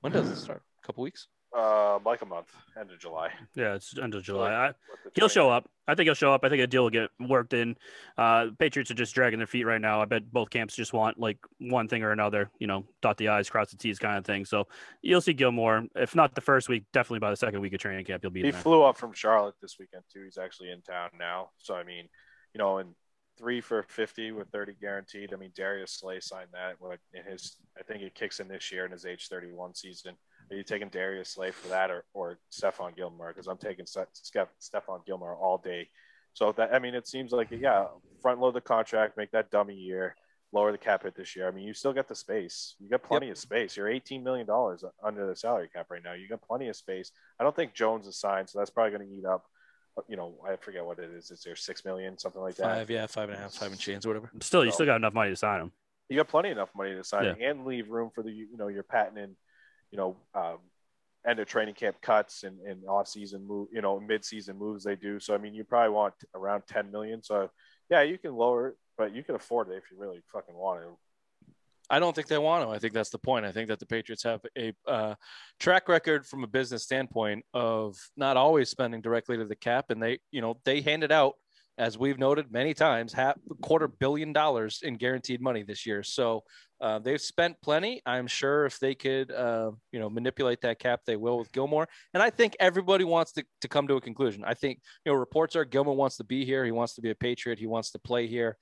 when 0.00 0.12
does 0.12 0.28
it 0.28 0.36
start? 0.36 0.62
A 0.82 0.86
couple 0.86 1.02
weeks. 1.02 1.28
Uh, 1.56 2.00
like 2.04 2.20
a 2.20 2.26
month, 2.26 2.48
end 2.78 2.90
of 2.90 2.98
July. 2.98 3.30
Yeah, 3.54 3.74
it's 3.74 3.96
end 3.96 4.14
of 4.16 4.24
July. 4.24 4.52
I, 4.52 4.72
he'll 5.14 5.28
show 5.28 5.48
up. 5.48 5.70
I 5.86 5.94
think 5.94 6.08
he'll 6.08 6.14
show 6.14 6.32
up. 6.32 6.44
I 6.44 6.48
think 6.48 6.60
a 6.60 6.66
deal 6.66 6.82
will 6.82 6.90
get 6.90 7.10
worked 7.20 7.52
in. 7.54 7.76
Uh, 8.18 8.46
Patriots 8.58 8.90
are 8.90 8.94
just 8.94 9.14
dragging 9.14 9.38
their 9.38 9.46
feet 9.46 9.64
right 9.64 9.80
now. 9.80 10.02
I 10.02 10.04
bet 10.04 10.32
both 10.32 10.50
camps 10.50 10.74
just 10.74 10.92
want 10.92 11.16
like 11.16 11.38
one 11.60 11.86
thing 11.86 12.02
or 12.02 12.10
another. 12.10 12.50
You 12.58 12.66
know, 12.66 12.84
dot 13.02 13.18
the 13.18 13.28
i's, 13.28 13.48
cross 13.48 13.70
the 13.70 13.76
t's, 13.76 14.00
kind 14.00 14.18
of 14.18 14.24
thing. 14.24 14.44
So 14.44 14.66
you'll 15.00 15.20
see 15.20 15.32
Gilmore. 15.32 15.86
If 15.94 16.16
not 16.16 16.34
the 16.34 16.40
first 16.40 16.68
week, 16.68 16.86
definitely 16.92 17.20
by 17.20 17.30
the 17.30 17.36
second 17.36 17.60
week 17.60 17.72
of 17.72 17.78
training 17.78 18.04
camp, 18.04 18.22
he'll 18.24 18.32
be 18.32 18.42
He 18.42 18.50
there. 18.50 18.60
flew 18.60 18.82
up 18.82 18.96
from 18.96 19.12
Charlotte 19.12 19.54
this 19.62 19.76
weekend 19.78 20.02
too. 20.12 20.24
He's 20.24 20.38
actually 20.38 20.72
in 20.72 20.82
town 20.82 21.10
now. 21.16 21.50
So 21.58 21.76
I 21.76 21.84
mean, 21.84 22.08
you 22.52 22.58
know, 22.58 22.78
and 22.78 22.96
three 23.38 23.60
for 23.60 23.82
fifty 23.82 24.32
with 24.32 24.48
thirty 24.48 24.74
guaranteed. 24.80 25.32
I 25.32 25.36
mean, 25.36 25.52
Darius 25.56 25.92
Slay 25.92 26.20
signed 26.20 26.50
that 26.52 26.76
in 27.12 27.30
his. 27.30 27.56
I 27.78 27.82
think 27.82 28.02
it 28.02 28.14
kicks 28.14 28.40
in 28.40 28.48
this 28.48 28.70
year 28.70 28.84
in 28.84 28.92
his 28.92 29.06
age 29.06 29.28
thirty-one 29.28 29.74
season. 29.74 30.16
Are 30.50 30.56
you 30.56 30.62
taking 30.62 30.88
Darius 30.88 31.30
Slay 31.30 31.50
for 31.50 31.68
that 31.68 31.90
or 31.90 32.04
or 32.12 32.38
Stephon 32.52 32.96
Gilmore? 32.96 33.28
Because 33.28 33.46
I'm 33.46 33.58
taking 33.58 33.86
Ste- 33.86 34.12
Ste- 34.12 34.60
Stephon 34.60 35.04
Gilmore 35.06 35.36
all 35.36 35.58
day. 35.58 35.88
So 36.34 36.52
that 36.52 36.74
I 36.74 36.78
mean, 36.78 36.94
it 36.94 37.06
seems 37.06 37.32
like 37.32 37.48
yeah, 37.50 37.86
front 38.20 38.40
load 38.40 38.54
the 38.54 38.60
contract, 38.60 39.16
make 39.16 39.30
that 39.32 39.50
dummy 39.50 39.74
year, 39.74 40.16
lower 40.52 40.72
the 40.72 40.78
cap 40.78 41.02
hit 41.02 41.14
this 41.14 41.36
year. 41.36 41.48
I 41.48 41.50
mean, 41.50 41.64
you 41.64 41.74
still 41.74 41.92
got 41.92 42.08
the 42.08 42.14
space. 42.14 42.76
You 42.78 42.88
got 42.88 43.02
plenty 43.02 43.30
of 43.30 43.38
space. 43.38 43.76
You're 43.76 43.88
18 43.88 44.22
million 44.22 44.46
dollars 44.46 44.84
under 45.02 45.26
the 45.26 45.36
salary 45.36 45.68
cap 45.74 45.86
right 45.90 46.02
now. 46.04 46.12
You 46.12 46.28
got 46.28 46.42
plenty 46.42 46.68
of 46.68 46.76
space. 46.76 47.12
I 47.38 47.44
don't 47.44 47.54
think 47.54 47.74
Jones 47.74 48.06
is 48.06 48.18
signed, 48.18 48.48
so 48.48 48.58
that's 48.58 48.70
probably 48.70 48.96
going 48.96 49.08
to 49.08 49.14
eat 49.16 49.24
up. 49.24 49.44
You 50.08 50.16
know, 50.16 50.34
I 50.46 50.56
forget 50.56 50.84
what 50.84 50.98
it 50.98 51.10
is. 51.10 51.30
Is 51.30 51.42
there 51.42 51.54
six 51.54 51.84
million, 51.84 52.18
something 52.18 52.42
like 52.42 52.56
that? 52.56 52.64
Five, 52.64 52.90
yeah, 52.90 53.06
five 53.06 53.28
and 53.28 53.38
a 53.38 53.40
half, 53.40 53.54
five 53.54 53.70
and 53.70 53.78
change, 53.80 54.04
or 54.04 54.08
whatever. 54.10 54.30
Still, 54.40 54.64
you 54.64 54.70
So- 54.70 54.76
still 54.76 54.86
got 54.86 54.96
enough 54.96 55.14
money 55.14 55.30
to 55.30 55.36
sign 55.36 55.60
him. 55.60 55.72
You 56.08 56.16
got 56.16 56.28
plenty 56.28 56.50
enough 56.50 56.70
money 56.74 56.94
to 56.94 57.04
sign 57.04 57.24
it 57.26 57.38
and 57.40 57.64
leave 57.64 57.88
room 57.88 58.10
for 58.14 58.22
the 58.22 58.30
you 58.30 58.56
know 58.56 58.68
your 58.68 58.82
patented, 58.82 59.34
you 59.90 59.96
know, 59.98 60.16
um, 60.34 60.58
end 61.26 61.38
of 61.38 61.48
training 61.48 61.74
camp 61.74 61.96
cuts 62.02 62.42
and, 62.42 62.60
and 62.60 62.84
off 62.86 63.08
season 63.08 63.46
move, 63.46 63.68
you 63.72 63.80
know, 63.80 63.98
mid 64.00 64.24
season 64.24 64.58
moves 64.58 64.84
they 64.84 64.96
do. 64.96 65.18
So 65.20 65.34
I 65.34 65.38
mean, 65.38 65.54
you 65.54 65.64
probably 65.64 65.90
want 65.90 66.14
around 66.34 66.64
10 66.66 66.90
million. 66.90 67.22
So 67.22 67.50
yeah, 67.88 68.02
you 68.02 68.18
can 68.18 68.34
lower 68.34 68.68
it, 68.68 68.76
but 68.98 69.14
you 69.14 69.22
can 69.22 69.34
afford 69.34 69.70
it 69.70 69.76
if 69.76 69.84
you 69.90 69.96
really 69.98 70.22
fucking 70.32 70.54
want 70.54 70.82
to. 70.82 70.98
I 71.90 71.98
don't 71.98 72.14
think 72.14 72.28
they 72.28 72.38
want 72.38 72.64
to. 72.64 72.74
I 72.74 72.78
think 72.78 72.94
that's 72.94 73.10
the 73.10 73.18
point. 73.18 73.44
I 73.44 73.52
think 73.52 73.68
that 73.68 73.78
the 73.78 73.86
Patriots 73.86 74.22
have 74.22 74.40
a 74.56 74.72
uh, 74.86 75.14
track 75.60 75.88
record 75.88 76.26
from 76.26 76.42
a 76.42 76.46
business 76.46 76.82
standpoint 76.82 77.44
of 77.52 77.96
not 78.16 78.36
always 78.36 78.70
spending 78.70 79.02
directly 79.02 79.36
to 79.36 79.44
the 79.44 79.56
cap, 79.56 79.90
and 79.90 80.02
they, 80.02 80.18
you 80.30 80.40
know, 80.40 80.58
they 80.64 80.80
handed 80.80 81.12
out, 81.12 81.34
as 81.76 81.98
we've 81.98 82.18
noted 82.18 82.52
many 82.52 82.72
times, 82.72 83.12
half 83.12 83.36
a 83.50 83.54
quarter 83.56 83.88
billion 83.88 84.32
dollars 84.32 84.80
in 84.82 84.94
guaranteed 84.94 85.40
money 85.42 85.62
this 85.62 85.84
year. 85.84 86.02
So 86.02 86.44
uh, 86.80 87.00
they've 87.00 87.20
spent 87.20 87.56
plenty. 87.62 88.00
I'm 88.06 88.28
sure 88.28 88.64
if 88.64 88.78
they 88.78 88.94
could, 88.94 89.32
uh, 89.32 89.72
you 89.90 89.98
know, 89.98 90.08
manipulate 90.08 90.60
that 90.60 90.78
cap, 90.78 91.00
they 91.04 91.16
will 91.16 91.38
with 91.38 91.50
Gilmore. 91.52 91.88
And 92.14 92.22
I 92.22 92.30
think 92.30 92.56
everybody 92.60 93.04
wants 93.04 93.32
to, 93.32 93.44
to 93.62 93.68
come 93.68 93.88
to 93.88 93.96
a 93.96 94.00
conclusion. 94.00 94.44
I 94.46 94.54
think, 94.54 94.80
you 95.04 95.12
know, 95.12 95.18
reports 95.18 95.56
are 95.56 95.64
Gilmore 95.64 95.96
wants 95.96 96.16
to 96.18 96.24
be 96.24 96.44
here. 96.44 96.64
He 96.64 96.72
wants 96.72 96.94
to 96.94 97.02
be 97.02 97.10
a 97.10 97.14
Patriot. 97.14 97.58
He 97.58 97.66
wants 97.66 97.90
to 97.90 97.98
play 97.98 98.26
here. 98.26 98.56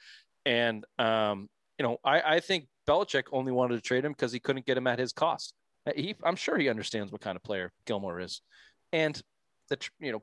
And, 0.47 0.85
um, 0.99 1.49
you 1.79 1.85
know, 1.85 1.99
I, 2.05 2.37
I 2.37 2.41
think 2.41 2.67
Belichick 2.87 3.25
only 3.33 3.53
wanted 3.53 3.77
to 3.77 3.81
trade 3.81 4.05
him 4.05 4.13
because 4.13 4.33
he 4.33 4.41
couldn't 4.41 4.67
get 4.67 4.77
him 4.77 4.87
at 4.87 4.99
his 4.99 5.13
cost. 5.13 5.55
Uh, 5.87 5.93
he, 5.97 6.15
I'm 6.25 6.37
sure 6.37 6.59
he 6.59 6.69
understands 6.69 7.13
what 7.13 7.21
kind 7.21 7.37
of 7.37 7.43
player 7.43 7.73
Gilmore 7.87 8.21
is, 8.21 8.41
and 8.93 9.21
the 9.69 9.79
you 10.01 10.13
know, 10.13 10.23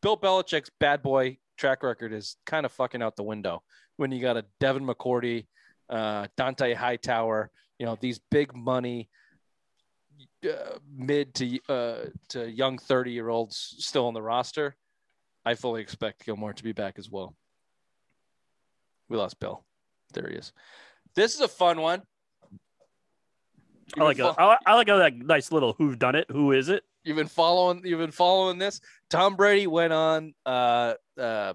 Bill 0.00 0.16
Belichick's 0.16 0.70
bad 0.80 1.02
boy 1.02 1.38
track 1.56 1.82
record 1.82 2.12
is 2.12 2.36
kind 2.46 2.66
of 2.66 2.72
fucking 2.72 3.02
out 3.02 3.16
the 3.16 3.22
window 3.22 3.62
when 3.96 4.10
you 4.10 4.20
got 4.20 4.36
a 4.36 4.44
Devin 4.58 4.84
McCourty, 4.84 5.46
uh, 5.88 6.26
Dont'a 6.36 6.74
Hightower, 6.74 7.50
you 7.78 7.86
know, 7.86 7.96
these 8.00 8.20
big 8.30 8.54
money. 8.54 9.08
Uh, 10.44 10.78
mid 10.92 11.34
to 11.34 11.58
uh, 11.68 12.04
to 12.28 12.50
young 12.50 12.76
30 12.76 13.12
year 13.12 13.28
olds 13.28 13.76
still 13.78 14.06
on 14.06 14.14
the 14.14 14.22
roster. 14.22 14.76
I 15.44 15.54
fully 15.54 15.82
expect 15.82 16.24
Gilmore 16.24 16.52
to 16.52 16.62
be 16.64 16.72
back 16.72 16.98
as 16.98 17.10
well. 17.10 17.34
We 19.08 19.16
lost 19.16 19.38
Bill. 19.40 19.64
There 20.14 20.28
he 20.28 20.36
is. 20.36 20.52
This 21.14 21.34
is 21.34 21.40
a 21.40 21.48
fun 21.48 21.80
one. 21.80 22.02
I 23.98 24.04
like, 24.04 24.18
a, 24.18 24.34
I 24.38 24.74
like 24.74 24.86
that 24.86 25.12
nice 25.16 25.52
little 25.52 25.74
who 25.74 25.94
done 25.94 26.14
it. 26.14 26.26
Who 26.30 26.52
is 26.52 26.70
it? 26.70 26.82
You've 27.04 27.16
been 27.16 27.26
following. 27.26 27.82
You've 27.84 27.98
been 27.98 28.10
following 28.10 28.58
this. 28.58 28.80
Tom 29.10 29.36
Brady 29.36 29.66
went 29.66 29.92
on. 29.92 30.34
Uh, 30.46 30.94
uh, 31.20 31.52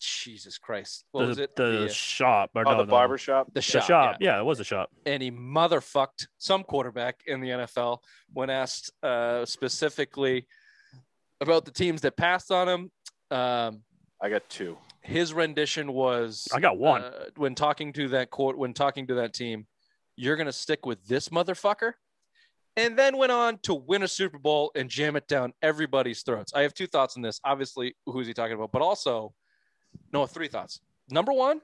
Jesus 0.00 0.58
Christ, 0.58 1.04
what 1.10 1.22
the, 1.22 1.26
was 1.26 1.38
it? 1.38 1.56
The, 1.56 1.80
the 1.80 1.88
shop 1.88 2.50
or 2.54 2.66
oh, 2.66 2.70
no, 2.70 2.78
the 2.78 2.84
barber 2.84 3.18
shop. 3.18 3.48
The 3.52 3.60
shop. 3.60 3.82
The 3.82 3.86
shop. 3.86 4.16
Yeah. 4.20 4.34
yeah. 4.34 4.40
it 4.40 4.44
was 4.44 4.60
a 4.60 4.64
shop. 4.64 4.90
And 5.06 5.22
he 5.22 5.30
motherfucked 5.30 6.28
some 6.38 6.62
quarterback 6.62 7.22
in 7.26 7.40
the 7.40 7.48
NFL 7.48 7.98
when 8.32 8.50
asked 8.50 8.92
uh, 9.02 9.44
specifically 9.44 10.46
about 11.40 11.64
the 11.64 11.72
teams 11.72 12.02
that 12.02 12.16
passed 12.16 12.52
on 12.52 12.68
him. 12.68 12.90
Um, 13.30 13.82
I 14.20 14.28
got 14.28 14.48
two 14.48 14.76
his 15.08 15.32
rendition 15.32 15.92
was 15.92 16.46
I 16.52 16.60
got 16.60 16.78
one. 16.78 17.02
Uh, 17.02 17.24
when 17.36 17.54
talking 17.54 17.92
to 17.94 18.08
that 18.08 18.30
court 18.30 18.58
when 18.58 18.74
talking 18.74 19.06
to 19.06 19.14
that 19.14 19.32
team, 19.32 19.66
you're 20.16 20.36
going 20.36 20.46
to 20.46 20.52
stick 20.52 20.84
with 20.84 21.06
this 21.06 21.30
motherfucker. 21.30 21.94
And 22.76 22.96
then 22.96 23.16
went 23.16 23.32
on 23.32 23.58
to 23.62 23.74
win 23.74 24.04
a 24.04 24.08
Super 24.08 24.38
Bowl 24.38 24.70
and 24.76 24.88
jam 24.88 25.16
it 25.16 25.26
down 25.26 25.52
everybody's 25.62 26.22
throats. 26.22 26.52
I 26.54 26.62
have 26.62 26.74
two 26.74 26.86
thoughts 26.86 27.16
on 27.16 27.22
this. 27.22 27.40
Obviously, 27.42 27.96
who's 28.06 28.28
he 28.28 28.34
talking 28.34 28.54
about? 28.54 28.70
But 28.70 28.82
also, 28.82 29.34
no, 30.12 30.26
three 30.26 30.46
thoughts. 30.46 30.80
Number 31.10 31.32
one, 31.32 31.60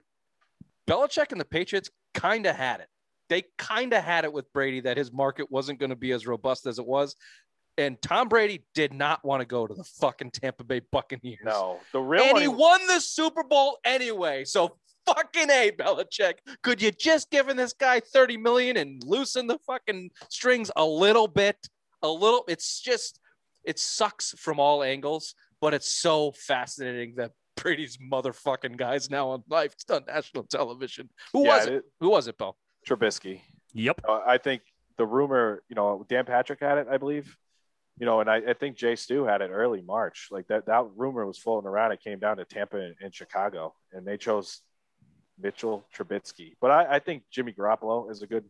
Belichick 0.88 1.30
and 1.30 1.40
the 1.40 1.44
Patriots 1.44 1.88
kind 2.14 2.46
of 2.46 2.56
had 2.56 2.80
it. 2.80 2.88
They 3.28 3.44
kind 3.58 3.92
of 3.92 4.02
had 4.02 4.24
it 4.24 4.32
with 4.32 4.52
Brady 4.52 4.80
that 4.80 4.96
his 4.96 5.12
market 5.12 5.50
wasn't 5.52 5.78
going 5.78 5.90
to 5.90 5.96
be 5.96 6.10
as 6.10 6.26
robust 6.26 6.66
as 6.66 6.78
it 6.80 6.86
was. 6.86 7.14
And 7.76 8.00
Tom 8.00 8.28
Brady 8.28 8.64
did 8.74 8.92
not 8.92 9.24
want 9.24 9.40
to 9.40 9.46
go 9.46 9.66
to 9.66 9.74
the 9.74 9.84
fucking 9.84 10.30
Tampa 10.30 10.62
Bay 10.62 10.80
Buccaneers. 10.92 11.40
No, 11.44 11.80
the 11.92 12.00
real 12.00 12.22
and 12.22 12.38
he 12.38 12.48
won 12.48 12.86
the 12.86 13.00
Super 13.00 13.42
Bowl 13.42 13.78
anyway. 13.84 14.44
So 14.44 14.76
fucking 15.06 15.50
a 15.50 15.72
Belichick. 15.72 16.34
Could 16.62 16.80
you 16.80 16.90
just 16.92 17.30
given 17.30 17.56
this 17.56 17.72
guy 17.72 18.00
30 18.00 18.36
million 18.36 18.76
and 18.76 19.02
loosen 19.04 19.46
the 19.46 19.58
fucking 19.66 20.10
strings 20.28 20.70
a 20.76 20.84
little 20.84 21.28
bit? 21.28 21.56
A 22.02 22.08
little. 22.08 22.44
It's 22.48 22.80
just 22.80 23.18
it 23.64 23.78
sucks 23.78 24.34
from 24.38 24.60
all 24.60 24.82
angles, 24.82 25.34
but 25.60 25.74
it's 25.74 25.90
so 25.90 26.32
fascinating 26.32 27.14
that 27.16 27.32
Brady's 27.56 27.96
motherfucking 27.96 28.76
guys 28.76 29.10
now 29.10 29.30
on 29.30 29.42
live 29.48 29.74
on 29.90 30.02
national 30.06 30.44
television. 30.44 31.08
Who 31.32 31.44
yeah, 31.44 31.56
was 31.56 31.66
it? 31.66 31.72
it? 31.74 31.84
Who 32.00 32.10
was 32.10 32.28
it, 32.28 32.38
Bill? 32.38 32.56
Trubisky. 32.86 33.40
Yep. 33.72 34.02
Uh, 34.08 34.20
I 34.26 34.38
think 34.38 34.62
the 34.96 35.06
rumor, 35.06 35.62
you 35.68 35.74
know, 35.74 36.04
Dan 36.08 36.24
Patrick 36.24 36.60
had 36.60 36.78
it, 36.78 36.86
I 36.90 36.98
believe 36.98 37.36
you 37.98 38.06
know, 38.06 38.20
and 38.20 38.28
I, 38.28 38.36
I, 38.36 38.54
think 38.54 38.76
Jay 38.76 38.96
Stu 38.96 39.24
had 39.24 39.40
it 39.40 39.50
early 39.52 39.80
March. 39.80 40.28
Like 40.30 40.48
that, 40.48 40.66
that 40.66 40.86
rumor 40.96 41.24
was 41.24 41.38
floating 41.38 41.68
around. 41.68 41.92
It 41.92 42.00
came 42.00 42.18
down 42.18 42.38
to 42.38 42.44
Tampa 42.44 42.76
and, 42.76 42.94
and 43.00 43.14
Chicago, 43.14 43.74
and 43.92 44.06
they 44.06 44.16
chose 44.16 44.60
Mitchell 45.40 45.86
Trubisky. 45.96 46.54
But 46.60 46.70
I, 46.70 46.96
I, 46.96 46.98
think 46.98 47.22
Jimmy 47.30 47.52
Garoppolo 47.52 48.10
is 48.10 48.22
a 48.22 48.26
good, 48.26 48.44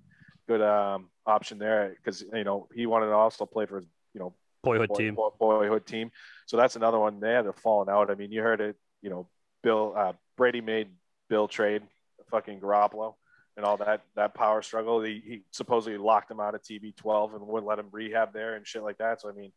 good 0.48 0.62
um, 0.62 1.10
option 1.26 1.58
there 1.58 1.94
because 1.96 2.22
you 2.22 2.44
know 2.44 2.68
he 2.74 2.86
wanted 2.86 3.06
to 3.06 3.12
also 3.12 3.44
play 3.44 3.66
for 3.66 3.76
his, 3.76 3.86
you 4.14 4.20
know, 4.20 4.34
boyhood 4.62 4.88
boy, 4.88 4.96
team, 4.96 5.14
boy, 5.14 5.28
boyhood 5.38 5.86
team. 5.86 6.10
So 6.46 6.56
that's 6.56 6.76
another 6.76 6.98
one. 6.98 7.20
They 7.20 7.32
had 7.32 7.42
to 7.42 7.52
fallen 7.52 7.90
out. 7.90 8.10
I 8.10 8.14
mean, 8.14 8.32
you 8.32 8.40
heard 8.40 8.62
it. 8.62 8.76
You 9.02 9.10
know, 9.10 9.28
Bill 9.62 9.94
uh, 9.96 10.12
Brady 10.38 10.62
made 10.62 10.88
Bill 11.28 11.48
trade 11.48 11.82
fucking 12.30 12.60
Garoppolo 12.60 13.14
and 13.56 13.64
all 13.64 13.76
that 13.78 14.02
that 14.16 14.34
power 14.34 14.62
struggle. 14.62 15.02
He, 15.02 15.22
he 15.24 15.42
supposedly 15.52 15.98
locked 15.98 16.30
him 16.30 16.40
out 16.40 16.54
of 16.54 16.62
TB12 16.62 17.34
and 17.34 17.46
wouldn't 17.46 17.68
let 17.68 17.78
him 17.78 17.88
rehab 17.92 18.32
there 18.32 18.56
and 18.56 18.66
shit 18.66 18.82
like 18.82 18.98
that. 18.98 19.20
So 19.20 19.28
I 19.28 19.32
mean, 19.32 19.52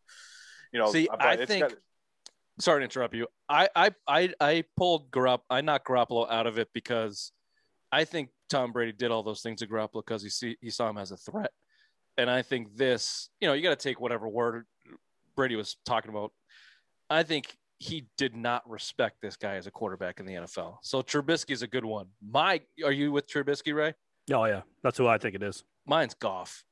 you 0.71 0.79
know, 0.79 0.91
see, 0.91 1.07
I 1.19 1.45
think. 1.45 1.69
Got... 1.69 1.77
sorry 2.59 2.81
to 2.81 2.83
interrupt 2.83 3.15
you. 3.15 3.27
I 3.49 3.69
I 3.75 3.91
I, 4.07 4.33
I 4.39 4.63
pulled 4.75 5.11
Garopp. 5.11 5.41
I 5.49 5.61
knocked 5.61 5.87
Garoppolo 5.87 6.29
out 6.29 6.47
of 6.47 6.57
it 6.59 6.69
because 6.73 7.31
I 7.91 8.03
think 8.03 8.29
Tom 8.49 8.71
Brady 8.71 8.91
did 8.91 9.11
all 9.11 9.23
those 9.23 9.41
things 9.41 9.59
to 9.61 9.67
Garoppolo 9.67 10.05
because 10.05 10.23
he 10.23 10.29
see 10.29 10.57
he 10.61 10.69
saw 10.69 10.89
him 10.89 10.97
as 10.97 11.11
a 11.11 11.17
threat, 11.17 11.51
and 12.17 12.29
I 12.29 12.41
think 12.41 12.75
this, 12.75 13.29
you 13.39 13.47
know, 13.47 13.53
you 13.53 13.63
got 13.63 13.77
to 13.77 13.89
take 13.89 13.99
whatever 13.99 14.27
word 14.27 14.65
Brady 15.35 15.55
was 15.55 15.77
talking 15.85 16.09
about. 16.09 16.31
I 17.09 17.23
think 17.23 17.55
he 17.79 18.05
did 18.17 18.35
not 18.35 18.67
respect 18.69 19.21
this 19.21 19.35
guy 19.35 19.55
as 19.55 19.67
a 19.67 19.71
quarterback 19.71 20.19
in 20.19 20.25
the 20.25 20.33
NFL. 20.33 20.77
So 20.81 21.01
Trubisky 21.01 21.51
is 21.51 21.61
a 21.61 21.67
good 21.67 21.85
one. 21.85 22.07
My, 22.27 22.61
are 22.83 22.91
you 22.91 23.11
with 23.11 23.27
Trubisky, 23.27 23.73
Ray? 23.73 23.93
Oh 24.31 24.45
yeah, 24.45 24.61
that's 24.83 24.97
who 24.97 25.07
I 25.07 25.17
think 25.17 25.35
it 25.35 25.43
is. 25.43 25.63
Mine's 25.85 26.13
Goff. 26.13 26.63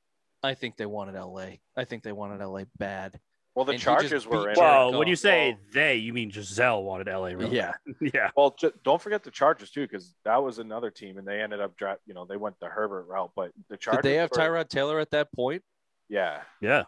I 0.44 0.54
think 0.54 0.78
they 0.78 0.86
wanted 0.86 1.16
LA. 1.16 1.58
I 1.78 1.86
think 1.86 2.04
they 2.04 2.12
wanted 2.12 2.44
LA 2.44 2.64
bad. 2.78 3.20
Well, 3.56 3.64
the 3.64 3.72
and 3.72 3.82
Chargers 3.82 4.28
were 4.28 4.50
in. 4.50 4.56
Well, 4.58 5.00
when 5.00 5.08
you 5.08 5.16
say 5.16 5.52
well, 5.52 5.60
they, 5.74 5.96
you 5.96 6.12
mean 6.12 6.30
Gisele 6.30 6.84
wanted 6.84 7.08
LA, 7.08 7.28
really? 7.28 7.56
Yeah, 7.56 7.72
yeah. 8.02 8.30
Well, 8.36 8.54
don't 8.84 9.02
forget 9.02 9.24
the 9.24 9.32
Chargers 9.32 9.72
too, 9.72 9.88
because 9.88 10.14
that 10.26 10.44
was 10.44 10.60
another 10.60 10.92
team, 10.92 11.18
and 11.18 11.26
they 11.26 11.42
ended 11.42 11.62
up 11.62 11.78
draft. 11.78 12.02
You 12.06 12.14
know, 12.14 12.26
they 12.26 12.36
went 12.36 12.60
the 12.60 12.68
Herbert 12.68 13.06
route, 13.08 13.32
but 13.34 13.52
the 13.70 13.78
Chargers. 13.78 14.04
Did 14.04 14.10
they 14.12 14.16
have 14.16 14.30
were, 14.32 14.38
Tyrod 14.38 14.68
Taylor 14.68 15.00
at 15.00 15.12
that 15.12 15.32
point? 15.32 15.64
Yeah, 16.10 16.42
yeah. 16.60 16.84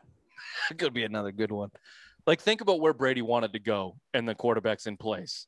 it 0.69 0.77
could 0.77 0.93
be 0.93 1.03
another 1.03 1.31
good 1.31 1.51
one. 1.51 1.71
Like, 2.27 2.41
think 2.41 2.59
about 2.59 2.81
where 2.81 2.93
Brady 2.93 3.21
wanted 3.21 3.53
to 3.53 3.59
go 3.59 3.95
and 4.13 4.27
the 4.27 4.35
quarterback's 4.35 4.85
in 4.85 4.97
place. 4.97 5.47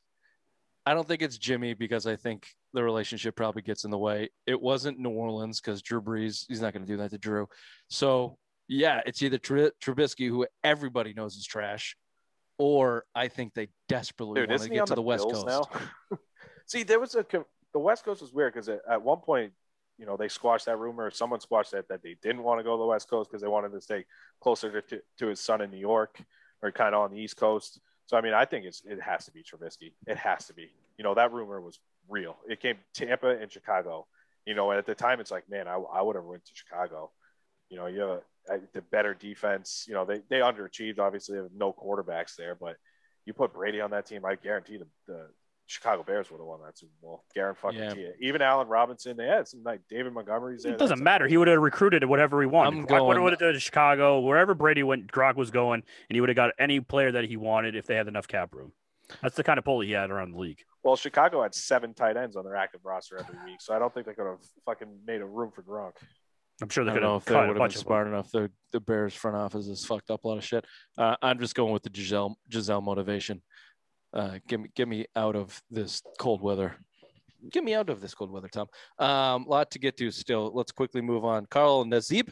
I 0.85 0.93
don't 0.93 1.05
think 1.05 1.21
it's 1.21 1.37
Jimmy 1.37 1.73
because 1.73 2.07
I 2.07 2.15
think 2.15 2.47
the 2.73 2.81
relationship 2.81 3.35
probably 3.35 3.61
gets 3.61 3.83
in 3.83 3.91
the 3.91 3.97
way. 3.97 4.29
It 4.47 4.59
wasn't 4.59 4.97
New 4.97 5.09
Orleans 5.09 5.59
because 5.59 5.81
Drew 5.81 6.01
Brees, 6.01 6.45
he's 6.47 6.61
not 6.61 6.71
going 6.71 6.85
to 6.85 6.91
do 6.91 6.97
that 6.97 7.11
to 7.11 7.17
Drew. 7.17 7.47
So, 7.89 8.37
yeah, 8.69 9.01
it's 9.05 9.21
either 9.21 9.37
Tr- 9.37 9.75
Trubisky, 9.83 10.29
who 10.29 10.47
everybody 10.63 11.13
knows 11.13 11.35
is 11.35 11.45
trash, 11.45 11.97
or 12.57 13.03
I 13.13 13.27
think 13.27 13.53
they 13.53 13.67
desperately 13.89 14.39
Dude, 14.39 14.49
want 14.49 14.61
to 14.61 14.69
get 14.69 14.85
to 14.87 14.91
the, 14.91 14.95
the 14.95 15.01
West 15.01 15.25
Coast. 15.25 15.45
Now? 15.45 15.63
See, 16.65 16.83
there 16.83 16.99
was 16.99 17.13
a 17.13 17.25
the 17.73 17.79
West 17.79 18.05
Coast 18.05 18.21
was 18.21 18.31
weird 18.31 18.53
because 18.53 18.69
at 18.69 19.01
one 19.01 19.19
point, 19.19 19.51
you 19.97 20.05
know, 20.05 20.15
they 20.15 20.29
squashed 20.29 20.65
that 20.67 20.77
rumor. 20.77 21.11
Someone 21.11 21.41
squashed 21.41 21.71
that 21.71 21.89
that 21.89 22.01
they 22.01 22.15
didn't 22.21 22.41
want 22.41 22.59
to 22.59 22.63
go 22.63 22.77
to 22.77 22.79
the 22.79 22.85
West 22.85 23.09
Coast 23.09 23.29
because 23.29 23.41
they 23.41 23.49
wanted 23.49 23.73
to 23.73 23.81
stay 23.81 24.05
closer 24.41 24.81
to, 24.81 25.01
to 25.17 25.27
his 25.27 25.41
son 25.41 25.61
in 25.61 25.71
New 25.71 25.77
York 25.77 26.23
or 26.61 26.71
kind 26.71 26.95
of 26.95 27.01
on 27.01 27.11
the 27.11 27.17
East 27.17 27.37
Coast. 27.37 27.79
So 28.05 28.17
I 28.17 28.21
mean, 28.21 28.33
I 28.33 28.45
think 28.45 28.65
it's 28.65 28.81
it 28.85 29.01
has 29.01 29.25
to 29.25 29.31
be 29.31 29.43
Trubisky. 29.43 29.93
It 30.07 30.17
has 30.17 30.47
to 30.47 30.53
be. 30.53 30.69
You 30.97 31.03
know, 31.03 31.13
that 31.13 31.31
rumor 31.31 31.61
was 31.61 31.79
real. 32.07 32.37
It 32.47 32.59
came 32.59 32.77
Tampa 32.93 33.29
and 33.29 33.51
Chicago. 33.51 34.07
You 34.45 34.55
know, 34.55 34.71
and 34.71 34.79
at 34.79 34.85
the 34.85 34.95
time, 34.95 35.19
it's 35.19 35.31
like, 35.31 35.49
man, 35.49 35.67
I, 35.67 35.75
I 35.75 36.01
would 36.01 36.15
have 36.15 36.25
went 36.25 36.43
to 36.45 36.51
Chicago. 36.53 37.11
You 37.69 37.77
know, 37.77 37.85
you 37.85 37.99
have 37.99 38.21
a, 38.49 38.59
the 38.73 38.81
better 38.81 39.13
defense. 39.13 39.85
You 39.87 39.93
know, 39.93 40.05
they 40.05 40.21
they 40.29 40.39
underachieved. 40.39 40.99
Obviously, 40.99 41.35
they 41.35 41.43
have 41.43 41.51
no 41.55 41.71
quarterbacks 41.71 42.35
there, 42.35 42.55
but 42.55 42.77
you 43.25 43.33
put 43.33 43.53
Brady 43.53 43.79
on 43.79 43.91
that 43.91 44.07
team, 44.07 44.25
I 44.25 44.35
guarantee 44.35 44.77
the, 44.77 44.87
the 45.05 45.27
Chicago 45.69 46.01
Bears 46.01 46.31
would 46.31 46.39
have 46.39 46.47
won 46.47 46.59
that 46.65 46.79
Super 46.79 46.91
Bowl. 46.99 47.23
Garen 47.35 47.53
fucking 47.53 47.77
yeah. 47.77 47.93
Tia. 47.93 48.11
Even 48.19 48.41
Allen 48.41 48.67
Robinson, 48.67 49.15
they 49.15 49.27
had 49.27 49.47
some 49.47 49.61
like 49.63 49.81
David 49.87 50.13
Montgomery's 50.13 50.63
there. 50.63 50.73
It 50.73 50.79
doesn't 50.79 51.01
matter. 51.01 51.27
He 51.27 51.37
would 51.37 51.47
have 51.47 51.59
recruited 51.59 52.03
whatever 52.05 52.41
he 52.41 52.47
wanted. 52.47 52.79
I'm 52.79 52.87
Gronk 52.87 53.21
would 53.21 53.33
have 53.33 53.39
to 53.39 53.59
Chicago, 53.59 54.19
wherever 54.19 54.55
Brady 54.55 54.81
went, 54.81 55.11
Gronk 55.11 55.35
was 55.35 55.51
going, 55.51 55.83
and 56.09 56.15
he 56.15 56.21
would 56.21 56.29
have 56.29 56.35
got 56.35 56.53
any 56.57 56.79
player 56.79 57.11
that 57.11 57.25
he 57.25 57.37
wanted 57.37 57.75
if 57.75 57.85
they 57.85 57.93
had 57.93 58.07
enough 58.07 58.27
cap 58.27 58.55
room. 58.55 58.71
That's 59.21 59.35
the 59.35 59.43
kind 59.43 59.59
of 59.59 59.65
pull 59.65 59.81
he 59.81 59.91
had 59.91 60.09
around 60.09 60.31
the 60.31 60.39
league. 60.39 60.63
Well, 60.81 60.95
Chicago 60.95 61.43
had 61.43 61.53
seven 61.53 61.93
tight 61.93 62.17
ends 62.17 62.35
on 62.35 62.45
their 62.45 62.55
active 62.55 62.81
roster 62.83 63.19
every 63.19 63.35
week, 63.45 63.61
so 63.61 63.75
I 63.75 63.77
don't 63.77 63.93
think 63.93 64.07
they 64.07 64.13
could 64.13 64.25
have 64.25 64.39
fucking 64.65 64.87
made 65.05 65.21
a 65.21 65.25
room 65.25 65.51
for 65.51 65.61
Gronk. 65.61 65.91
I'm 66.63 66.69
sure 66.69 66.83
they 66.83 66.91
could 66.91 67.03
have. 67.03 67.17
If 67.17 67.25
they 67.25 67.35
would 67.35 67.57
have 67.57 67.57
been 67.57 67.69
smart 67.71 68.07
enough. 68.07 68.31
The 68.31 68.51
the 68.71 68.79
Bears 68.79 69.13
front 69.13 69.37
office 69.37 69.67
has 69.67 69.85
fucked 69.85 70.09
up 70.09 70.23
a 70.23 70.27
lot 70.27 70.37
of 70.39 70.43
shit. 70.43 70.65
Uh, 70.97 71.15
I'm 71.21 71.39
just 71.39 71.55
going 71.55 71.71
with 71.71 71.83
the 71.83 71.91
Giselle 71.93 72.37
Gisele 72.49 72.81
motivation. 72.81 73.41
Uh, 74.13 74.39
get 74.47 74.59
me 74.59 74.69
get 74.75 74.87
me 74.87 75.05
out 75.15 75.35
of 75.35 75.61
this 75.69 76.01
cold 76.17 76.41
weather. 76.41 76.75
get 77.51 77.63
me 77.63 77.73
out 77.73 77.89
of 77.89 78.01
this 78.01 78.13
cold 78.13 78.31
weather, 78.31 78.47
Tom. 78.47 78.67
Um, 78.97 79.45
lot 79.45 79.71
to 79.71 79.79
get 79.79 79.97
to 79.97 80.11
still. 80.11 80.51
Let's 80.53 80.71
quickly 80.71 81.01
move 81.01 81.25
on. 81.25 81.45
Carl 81.45 81.85
Nassib 81.85 82.29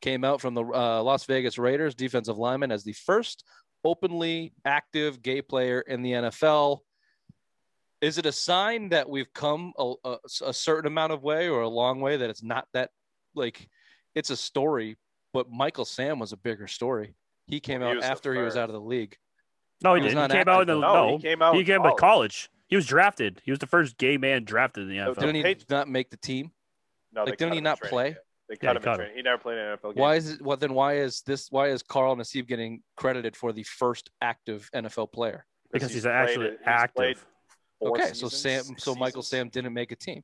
came 0.00 0.24
out 0.24 0.40
from 0.40 0.54
the 0.54 0.64
uh, 0.64 1.02
Las 1.02 1.24
Vegas 1.24 1.58
Raiders, 1.58 1.94
defensive 1.94 2.38
lineman, 2.38 2.72
as 2.72 2.84
the 2.84 2.92
first 2.92 3.44
openly 3.84 4.52
active 4.64 5.22
gay 5.22 5.42
player 5.42 5.80
in 5.80 6.02
the 6.02 6.12
NFL. 6.12 6.80
Is 8.00 8.16
it 8.16 8.26
a 8.26 8.32
sign 8.32 8.88
that 8.88 9.08
we've 9.08 9.32
come 9.34 9.72
a, 9.78 9.92
a, 10.04 10.16
a 10.46 10.52
certain 10.54 10.86
amount 10.86 11.12
of 11.12 11.22
way 11.22 11.48
or 11.48 11.60
a 11.62 11.68
long 11.68 12.00
way 12.00 12.16
that 12.16 12.30
it's 12.30 12.42
not 12.42 12.66
that 12.72 12.90
like 13.34 13.68
it's 14.14 14.30
a 14.30 14.36
story, 14.36 14.96
but 15.32 15.50
Michael 15.50 15.84
Sam 15.84 16.18
was 16.18 16.32
a 16.32 16.36
bigger 16.36 16.66
story. 16.66 17.14
He 17.46 17.60
came 17.60 17.82
He 17.82 17.86
out 17.86 18.00
the 18.00 18.06
after 18.06 18.34
he 18.34 18.40
was 18.40 18.56
out 18.56 18.68
of 18.70 18.74
the 18.74 18.80
league. 18.80 19.16
No, 19.82 19.94
he 19.94 20.02
He 20.02 20.08
didn't. 20.08 20.30
He 20.30 20.36
came 20.36 20.48
out 20.48 20.62
in 20.62 20.66
the 20.68 20.74
no. 20.80 20.94
No, 21.10 21.16
he 21.16 21.22
came 21.22 21.42
out 21.42 21.54
He 21.54 21.64
came 21.64 21.80
out 21.80 21.96
college. 21.96 21.98
college. 21.98 22.50
He 22.68 22.76
was 22.76 22.86
drafted. 22.86 23.40
He 23.44 23.50
was 23.50 23.58
the 23.58 23.66
first 23.66 23.98
gay 23.98 24.16
man 24.16 24.44
drafted 24.44 24.84
in 24.84 24.88
the 24.90 24.96
No, 24.96 25.12
NFL. 25.12 25.20
Didn't 25.20 25.44
he 25.46 25.56
not 25.68 25.88
make 25.88 26.10
the 26.10 26.16
team? 26.16 26.52
No, 27.12 27.24
Like, 27.24 27.36
didn't 27.38 27.54
he 27.54 27.60
not 27.60 27.80
play? 27.80 28.12
camp. 28.12 28.18
They 28.48 28.56
cut 28.56 28.70
he 28.72 28.76
him 28.78 28.82
cut 28.82 29.00
in 29.00 29.06
him. 29.06 29.12
He 29.16 29.22
never 29.22 29.38
played 29.38 29.58
an 29.58 29.76
NFL 29.76 29.94
game. 29.94 30.02
Why 30.02 30.14
is 30.16 30.30
it? 30.30 30.42
Well, 30.42 30.56
then 30.56 30.74
why 30.74 30.96
is 30.98 31.22
this? 31.22 31.50
Why 31.50 31.68
is 31.68 31.82
Carl 31.82 32.16
Nassib 32.16 32.46
getting 32.46 32.82
credited 32.96 33.36
for 33.36 33.52
the 33.52 33.62
first 33.62 34.10
active 34.20 34.68
NFL 34.74 35.12
player? 35.12 35.46
because 35.72 35.92
he's, 35.92 36.02
played 36.02 36.12
actually 36.14 36.48
played 36.48 36.58
active. 36.66 37.26
four 37.78 37.90
Okay, 37.96 38.12
so 38.12 38.28
Sam, 38.28 38.64
six 38.64 38.82
so 38.82 38.94
Michael. 38.96 39.22
Sam 39.22 39.48
didn't 39.48 39.72
make 39.72 39.92
a 39.92 39.96
team. 39.96 40.22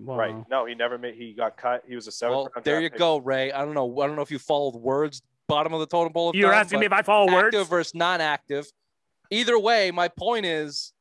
Well, 0.00 0.16
Right. 0.16 0.34
No, 0.50 0.66
he 0.66 0.74
never 0.74 0.98
made. 0.98 1.14
He 1.14 1.34
got 1.34 1.56
cut. 1.56 1.82
He 1.86 1.94
was 1.94 2.06
a 2.06 2.12
seventh. 2.12 2.36
Well, 2.36 2.50
round 2.54 2.64
there 2.64 2.80
you 2.80 2.90
pick. 2.90 2.98
go, 2.98 3.18
Ray. 3.18 3.52
I 3.52 3.64
don't 3.64 3.74
know. 3.74 4.00
I 4.00 4.06
don't 4.06 4.16
know 4.16 4.22
if 4.22 4.30
you 4.30 4.38
followed 4.38 4.74
words. 4.74 5.22
Bottom 5.52 5.74
of 5.74 5.80
the 5.80 5.86
totem 5.86 6.14
pole. 6.14 6.30
Of 6.30 6.34
You're 6.34 6.50
time, 6.50 6.60
asking 6.60 6.80
me 6.80 6.86
if 6.86 6.92
I 6.92 7.02
follow 7.02 7.30
active 7.30 7.60
words. 7.60 7.68
versus 7.68 7.94
non-active. 7.94 8.66
Either 9.30 9.58
way, 9.58 9.90
my 9.90 10.08
point 10.08 10.46
is, 10.46 10.94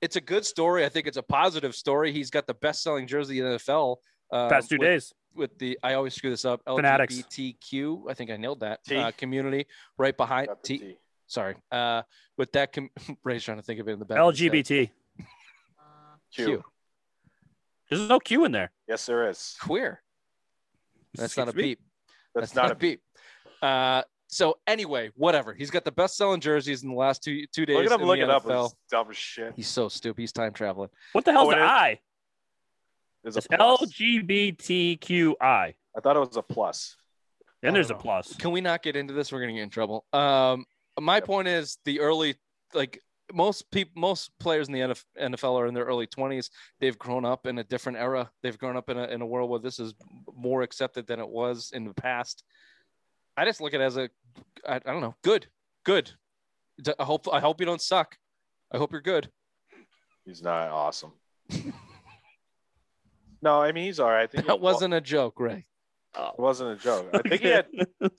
it's 0.00 0.16
a 0.16 0.20
good 0.20 0.44
story. 0.44 0.84
I 0.84 0.88
think 0.88 1.06
it's 1.06 1.16
a 1.16 1.22
positive 1.22 1.72
story. 1.76 2.12
He's 2.12 2.28
got 2.28 2.48
the 2.48 2.54
best-selling 2.54 3.06
jersey 3.06 3.38
in 3.38 3.44
the 3.44 3.58
NFL. 3.58 3.98
Um, 4.32 4.48
Past 4.48 4.70
two 4.70 4.78
with, 4.78 4.88
days. 4.88 5.12
with 5.36 5.56
the 5.58 5.78
I 5.84 5.94
always 5.94 6.14
screw 6.14 6.30
this 6.30 6.44
up. 6.44 6.62
Fanatics. 6.66 7.14
LGBTQ. 7.14 8.10
I 8.10 8.14
think 8.14 8.30
I 8.32 8.36
nailed 8.36 8.60
that. 8.60 8.82
T. 8.84 8.96
Uh, 8.96 9.12
community 9.16 9.66
right 9.96 10.16
behind 10.16 10.48
T. 10.64 10.78
T. 10.78 10.96
Sorry. 11.28 11.54
Uh, 11.70 12.02
with 12.36 12.50
that, 12.52 12.72
com- 12.72 12.90
Ray's 13.24 13.44
trying 13.44 13.58
to 13.58 13.62
think 13.62 13.78
of 13.78 13.88
it 13.88 13.92
in 13.92 14.00
the 14.00 14.04
back. 14.04 14.18
of 14.18 14.36
his 14.36 14.40
head. 14.40 14.52
LGBT. 14.52 14.90
Q. 16.34 16.44
Q. 16.46 16.64
There's 17.88 18.08
no 18.08 18.18
Q 18.18 18.46
in 18.46 18.52
there. 18.52 18.72
Yes, 18.88 19.06
there 19.06 19.28
is. 19.28 19.56
Queer. 19.60 20.02
That's 21.14 21.36
not 21.36 21.46
a 21.46 21.50
Excuse 21.50 21.62
me? 21.62 21.70
beep. 21.70 21.80
That's, 22.34 22.54
not, 22.54 22.70
a 22.70 22.74
beep. 22.74 23.02
Uh, 23.62 24.02
so 24.28 24.58
anyway, 24.66 25.10
whatever. 25.14 25.54
He's 25.54 25.70
got 25.70 25.84
the 25.84 25.92
best-selling 25.92 26.40
jerseys 26.40 26.82
in 26.82 26.88
the 26.90 26.94
last 26.96 27.22
two 27.22 27.44
two 27.54 27.64
days. 27.66 27.76
Look 27.76 27.86
at 27.86 27.92
him 27.92 28.00
in 28.00 28.06
looking 28.06 28.26
the 28.26 28.32
up. 28.34 28.44
NFL. 28.44 28.64
It's 28.66 28.74
dumb 28.90 29.06
as 29.10 29.16
shit. 29.16 29.52
He's 29.56 29.68
so 29.68 29.88
stupid. 29.88 30.20
He's 30.20 30.32
time 30.32 30.52
traveling. 30.52 30.88
What 31.12 31.24
the 31.24 31.32
hell's 31.32 31.48
Oh, 31.52 31.56
the? 31.56 31.62
I? 31.62 32.00
There's 33.22 33.36
It's 33.36 33.46
a. 33.50 33.56
LGBTQI. 33.58 35.34
I 35.94 36.00
thought 36.02 36.16
it 36.16 36.20
was 36.20 36.36
a 36.36 36.42
plus. 36.42 36.96
And 37.62 37.76
there's 37.76 37.90
a 37.90 37.94
plus. 37.94 38.34
Can 38.36 38.50
we 38.50 38.60
not 38.60 38.82
get 38.82 38.96
into 38.96 39.14
this? 39.14 39.30
We're 39.30 39.40
gonna 39.40 39.52
get 39.52 39.62
in 39.62 39.70
trouble. 39.70 40.04
Um, 40.12 40.64
my 41.00 41.16
Yep. 41.16 41.24
point 41.26 41.48
is 41.48 41.78
the 41.84 42.00
early, 42.00 42.34
like 42.74 43.00
most 43.32 43.70
people, 43.70 43.92
most 44.00 44.30
players 44.40 44.66
in 44.68 44.74
the 44.74 44.80
NFL 45.20 45.56
are 45.60 45.66
in 45.66 45.74
their 45.74 45.84
early 45.84 46.06
twenties. 46.08 46.50
They've 46.80 46.98
grown 46.98 47.24
up 47.24 47.46
in 47.46 47.58
a 47.58 47.64
different 47.64 47.98
era. 47.98 48.30
They've 48.42 48.58
grown 48.58 48.76
up 48.76 48.90
in 48.90 48.98
a 48.98 49.04
in 49.04 49.22
a 49.22 49.26
world 49.26 49.48
where 49.48 49.60
this 49.60 49.78
is 49.78 49.94
more 50.34 50.62
accepted 50.62 51.06
than 51.06 51.20
it 51.20 51.28
was 51.28 51.70
in 51.72 51.84
the 51.84 51.94
past. 51.94 52.42
I 53.36 53.44
just 53.44 53.60
look 53.60 53.74
at 53.74 53.80
it 53.80 53.84
as 53.84 53.96
a, 53.96 54.10
I, 54.66 54.76
I 54.76 54.78
don't 54.78 55.00
know, 55.00 55.14
good, 55.22 55.46
good. 55.84 56.10
I 56.98 57.04
hope 57.04 57.28
I 57.32 57.40
hope 57.40 57.60
you 57.60 57.66
don't 57.66 57.80
suck. 57.80 58.16
I 58.72 58.78
hope 58.78 58.92
you're 58.92 59.00
good. 59.02 59.30
He's 60.24 60.42
not 60.42 60.68
awesome. 60.70 61.12
no, 63.42 63.60
I 63.60 63.72
mean 63.72 63.84
he's 63.84 64.00
all 64.00 64.10
right. 64.10 64.22
I 64.22 64.26
think 64.26 64.46
That 64.46 64.60
wasn't 64.60 64.94
a 64.94 65.00
joke, 65.00 65.38
Ray. 65.38 65.66
Oh. 66.14 66.30
It 66.30 66.38
wasn't 66.38 66.70
a 66.70 66.82
joke. 66.82 67.08
I 67.14 67.28
think 67.28 67.42
he 67.42 67.48
had. 67.48 67.66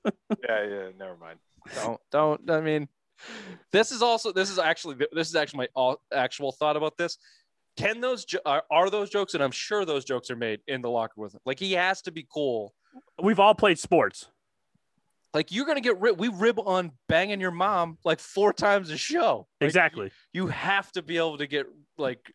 Yeah, 0.47 0.65
yeah. 0.65 0.89
Never 0.97 1.15
mind. 1.17 1.39
don't 1.75 1.99
don't 2.11 2.51
i 2.51 2.59
mean 2.59 2.89
this 3.71 3.91
is 3.93 4.01
also 4.01 4.33
this 4.33 4.49
is 4.49 4.59
actually 4.59 4.97
this 5.13 5.29
is 5.29 5.35
actually 5.35 5.69
my 5.75 5.95
actual 6.13 6.51
thought 6.51 6.75
about 6.75 6.97
this 6.97 7.17
can 7.77 8.01
those 8.01 8.25
are, 8.45 8.63
are 8.69 8.89
those 8.89 9.09
jokes 9.09 9.33
and 9.33 9.41
i'm 9.41 9.51
sure 9.51 9.85
those 9.85 10.03
jokes 10.03 10.29
are 10.29 10.35
made 10.35 10.59
in 10.67 10.81
the 10.81 10.89
locker 10.89 11.13
room 11.15 11.23
with 11.23 11.35
him 11.35 11.39
like 11.45 11.59
he 11.59 11.71
has 11.71 12.01
to 12.01 12.11
be 12.11 12.27
cool 12.33 12.73
We've 13.21 13.39
all 13.39 13.55
played 13.55 13.79
sports. 13.79 14.27
Like 15.33 15.51
you're 15.51 15.65
gonna 15.65 15.81
get 15.81 15.99
rib 15.99 16.19
we 16.19 16.27
rib 16.27 16.59
on 16.59 16.91
banging 17.09 17.39
your 17.41 17.51
mom 17.51 17.97
like 18.03 18.19
four 18.19 18.53
times 18.53 18.89
a 18.89 18.97
show 18.97 19.47
Like, 19.61 19.67
Exactly. 19.67 20.11
you, 20.33 20.43
you 20.43 20.47
have 20.47 20.91
to 20.93 21.01
be 21.01 21.17
able 21.17 21.37
to 21.37 21.47
get 21.47 21.65
like 21.97 22.31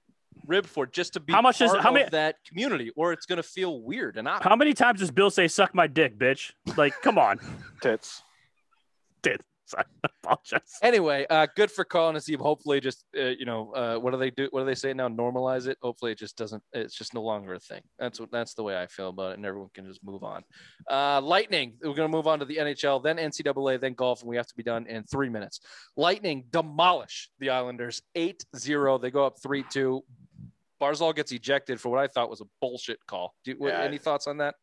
ribbed 0.47 0.69
for 0.69 0.87
just 0.87 1.13
to 1.15 1.21
be 1.21 1.33
How 1.33 1.43
much 1.43 1.61
is- 1.61 1.71
part 1.71 1.83
how 1.83 1.89
of 1.91 1.95
many- 1.95 2.09
that 2.11 2.37
community 2.47 2.91
or 2.97 3.13
it's 3.13 3.27
gonna 3.27 3.43
feel 3.43 3.81
weird 3.83 4.17
and 4.17 4.29
I, 4.29 4.39
How 4.43 4.57
many 4.57 4.73
times 4.75 5.01
does 5.01 5.11
Bill 5.11 5.31
say 5.31 5.49
"suck 5.49 5.75
my 5.75 5.87
dick, 5.87 6.19
bitch"? 6.19 6.53
Like, 6.77 6.95
come 7.03 7.19
on. 7.19 7.39
Tits. 7.83 8.23
Did 9.23 9.41
Sorry, 9.41 9.45
I 9.79 9.85
apologize. 10.23 10.61
anyway, 10.83 11.27
uh, 11.31 11.47
good 11.57 11.71
for 11.71 11.85
Carl 11.85 12.13
Nassib. 12.13 12.39
Hopefully, 12.41 12.81
just 12.81 13.05
uh, 13.19 13.27
you 13.27 13.45
know, 13.45 13.73
uh, 13.73 13.97
what 13.99 14.13
do 14.13 14.19
they 14.19 14.31
do? 14.31 14.49
What 14.51 14.61
do 14.61 14.67
they 14.67 14.75
say 14.75 14.93
now? 14.93 15.09
Normalize 15.09 15.67
it. 15.67 15.79
Hopefully, 15.83 16.13
it 16.13 16.19
just 16.19 16.37
doesn't. 16.37 16.63
It's 16.73 16.95
just 16.95 17.15
no 17.15 17.23
longer 17.23 17.55
a 17.55 17.59
thing. 17.61 17.83
That's 17.99 18.21
what. 18.21 18.31
That's 18.31 18.55
the 18.55 18.63
way 18.63 18.81
I 18.81 18.87
feel 18.87 19.09
about 19.09 19.33
it, 19.33 19.37
and 19.39 19.47
everyone 19.47 19.71
can 19.75 19.87
just 19.87 20.03
move 20.05 20.23
on. 20.25 20.43
Uh, 20.91 21.21
Lightning. 21.21 21.75
We're 21.83 21.95
gonna 21.95 22.09
move 22.09 22.27
on 22.27 22.39
to 22.39 22.45
the 22.45 22.57
NHL, 22.57 23.03
then 23.03 23.17
NCAA, 23.17 23.81
then 23.81 23.95
golf, 23.95 24.21
and 24.23 24.29
we 24.31 24.37
have 24.37 24.47
to 24.47 24.55
be 24.57 24.63
done 24.63 24.87
in 24.87 25.05
three 25.05 25.29
minutes. 25.29 25.61
Lightning 25.97 26.45
demolish 26.51 27.31
the 27.39 27.51
Islanders 27.51 28.03
8-0. 28.17 29.01
They 29.01 29.11
go 29.11 29.25
up 29.27 29.37
three 29.43 29.65
two. 29.71 30.03
Barzal 30.81 31.13
gets 31.15 31.33
ejected 31.33 31.81
for 31.81 31.89
what 31.89 31.99
I 31.99 32.07
thought 32.07 32.31
was 32.31 32.41
a 32.41 32.45
bullshit 32.61 33.05
call. 33.07 33.35
Do, 33.45 33.55
what- 33.59 33.71
Yeah. 33.73 33.83
Any 33.83 33.99
thoughts 33.99 34.29
on 34.29 34.37
that? 34.39 34.55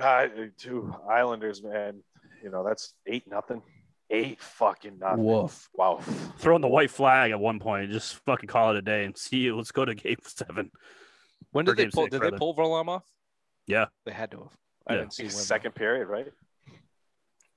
Uh, 0.00 0.26
two 0.58 0.94
Islanders, 1.08 1.62
man. 1.62 2.02
You 2.42 2.50
know 2.50 2.64
that's 2.64 2.94
eight 3.06 3.28
nothing. 3.28 3.62
Eight 4.10 4.40
fucking 4.40 4.98
nothing. 5.00 5.24
Woof. 5.24 5.68
Wow. 5.74 5.98
Throwing 6.38 6.62
the 6.62 6.68
white 6.68 6.90
flag 6.90 7.32
at 7.32 7.40
one 7.40 7.58
point, 7.58 7.90
just 7.90 8.14
fucking 8.24 8.48
call 8.48 8.70
it 8.70 8.76
a 8.76 8.82
day 8.82 9.04
and 9.04 9.16
see 9.18 9.38
you. 9.38 9.56
Let's 9.56 9.72
go 9.72 9.84
to 9.84 9.94
game 9.94 10.16
seven. 10.22 10.70
When 11.50 11.66
For 11.66 11.74
did 11.74 11.86
they 11.88 11.90
pull? 11.90 12.04
six, 12.04 12.12
did 12.12 12.22
they 12.22 12.36
pull 12.36 12.54
Varlamov 12.54 12.88
off? 12.88 13.04
Yeah. 13.66 13.86
They 14.04 14.12
had 14.12 14.30
to 14.30 14.38
have. 14.38 14.48
I 14.86 14.92
Yeah. 14.94 14.98
didn't 15.00 15.14
see 15.14 15.24
when. 15.24 15.32
though. 15.32 15.38
Second 15.38 15.74
period, 15.74 16.06
right? 16.06 16.26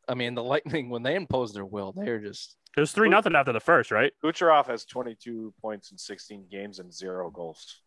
I 0.08 0.16
mean, 0.16 0.34
the 0.34 0.44
Lightning 0.44 0.90
when 0.90 1.04
they 1.04 1.14
impose 1.16 1.54
their 1.54 1.66
will, 1.66 1.92
they 1.92 2.10
are 2.10 2.20
just 2.20 2.58
It 2.76 2.80
was 2.80 2.92
three 2.94 3.10
nothing 3.10 3.36
after 3.36 3.54
the 3.54 3.60
first, 3.60 3.92
right? 3.92 4.12
Kucherov 4.24 4.66
has 4.68 4.86
22 4.86 5.54
points 5.62 5.92
in 5.92 6.00
16 6.00 6.48
games 6.50 6.80
and 6.80 6.92
zero 6.92 7.30
goals. 7.30 7.82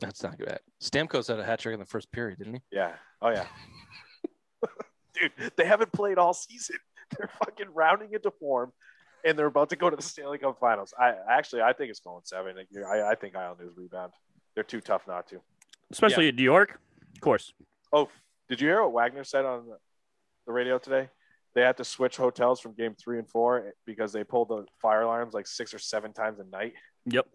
that's 0.00 0.22
not 0.22 0.38
bad. 0.38 0.60
Stamkos 0.82 1.28
had 1.28 1.38
a 1.38 1.44
hat 1.44 1.60
trick 1.60 1.74
in 1.74 1.78
the 1.80 1.86
first 1.86 2.10
period, 2.10 2.38
didn't 2.38 2.54
he? 2.54 2.60
Yeah. 2.72 2.94
Oh 3.22 3.28
yeah. 3.30 3.46
Dude, 5.14 5.52
they 5.56 5.64
haven't 5.64 5.92
played 5.92 6.18
all 6.18 6.34
season. 6.34 6.76
They're 7.18 7.30
fucking 7.38 7.66
rounding 7.74 8.10
into 8.12 8.30
form, 8.30 8.72
and 9.24 9.36
they're 9.36 9.46
about 9.46 9.70
to 9.70 9.76
go 9.76 9.90
to 9.90 9.96
the 9.96 10.02
Stanley 10.02 10.38
Cup 10.38 10.60
Finals. 10.60 10.94
I 10.96 11.14
actually, 11.28 11.62
I 11.62 11.72
think 11.72 11.90
it's 11.90 11.98
going 11.98 12.20
seven. 12.22 12.54
I, 12.86 13.02
I 13.02 13.14
think 13.16 13.34
Islanders 13.34 13.72
rebound. 13.76 14.12
They're 14.54 14.62
too 14.62 14.80
tough 14.80 15.08
not 15.08 15.26
to. 15.28 15.40
Especially 15.90 16.28
in 16.28 16.36
New 16.36 16.44
York. 16.44 16.78
Of 17.16 17.20
course. 17.20 17.52
Oh, 17.92 18.08
did 18.48 18.60
you 18.60 18.68
hear 18.68 18.80
what 18.82 18.92
Wagner 18.92 19.24
said 19.24 19.44
on 19.44 19.66
the, 19.66 19.78
the 20.46 20.52
radio 20.52 20.78
today? 20.78 21.08
They 21.54 21.62
had 21.62 21.76
to 21.78 21.84
switch 21.84 22.16
hotels 22.16 22.60
from 22.60 22.74
game 22.74 22.94
three 22.94 23.18
and 23.18 23.28
four 23.28 23.74
because 23.86 24.12
they 24.12 24.22
pulled 24.22 24.50
the 24.50 24.66
fire 24.80 25.02
alarms 25.02 25.34
like 25.34 25.48
six 25.48 25.74
or 25.74 25.78
seven 25.78 26.12
times 26.12 26.38
a 26.38 26.44
night. 26.44 26.74
Yep. 27.06 27.26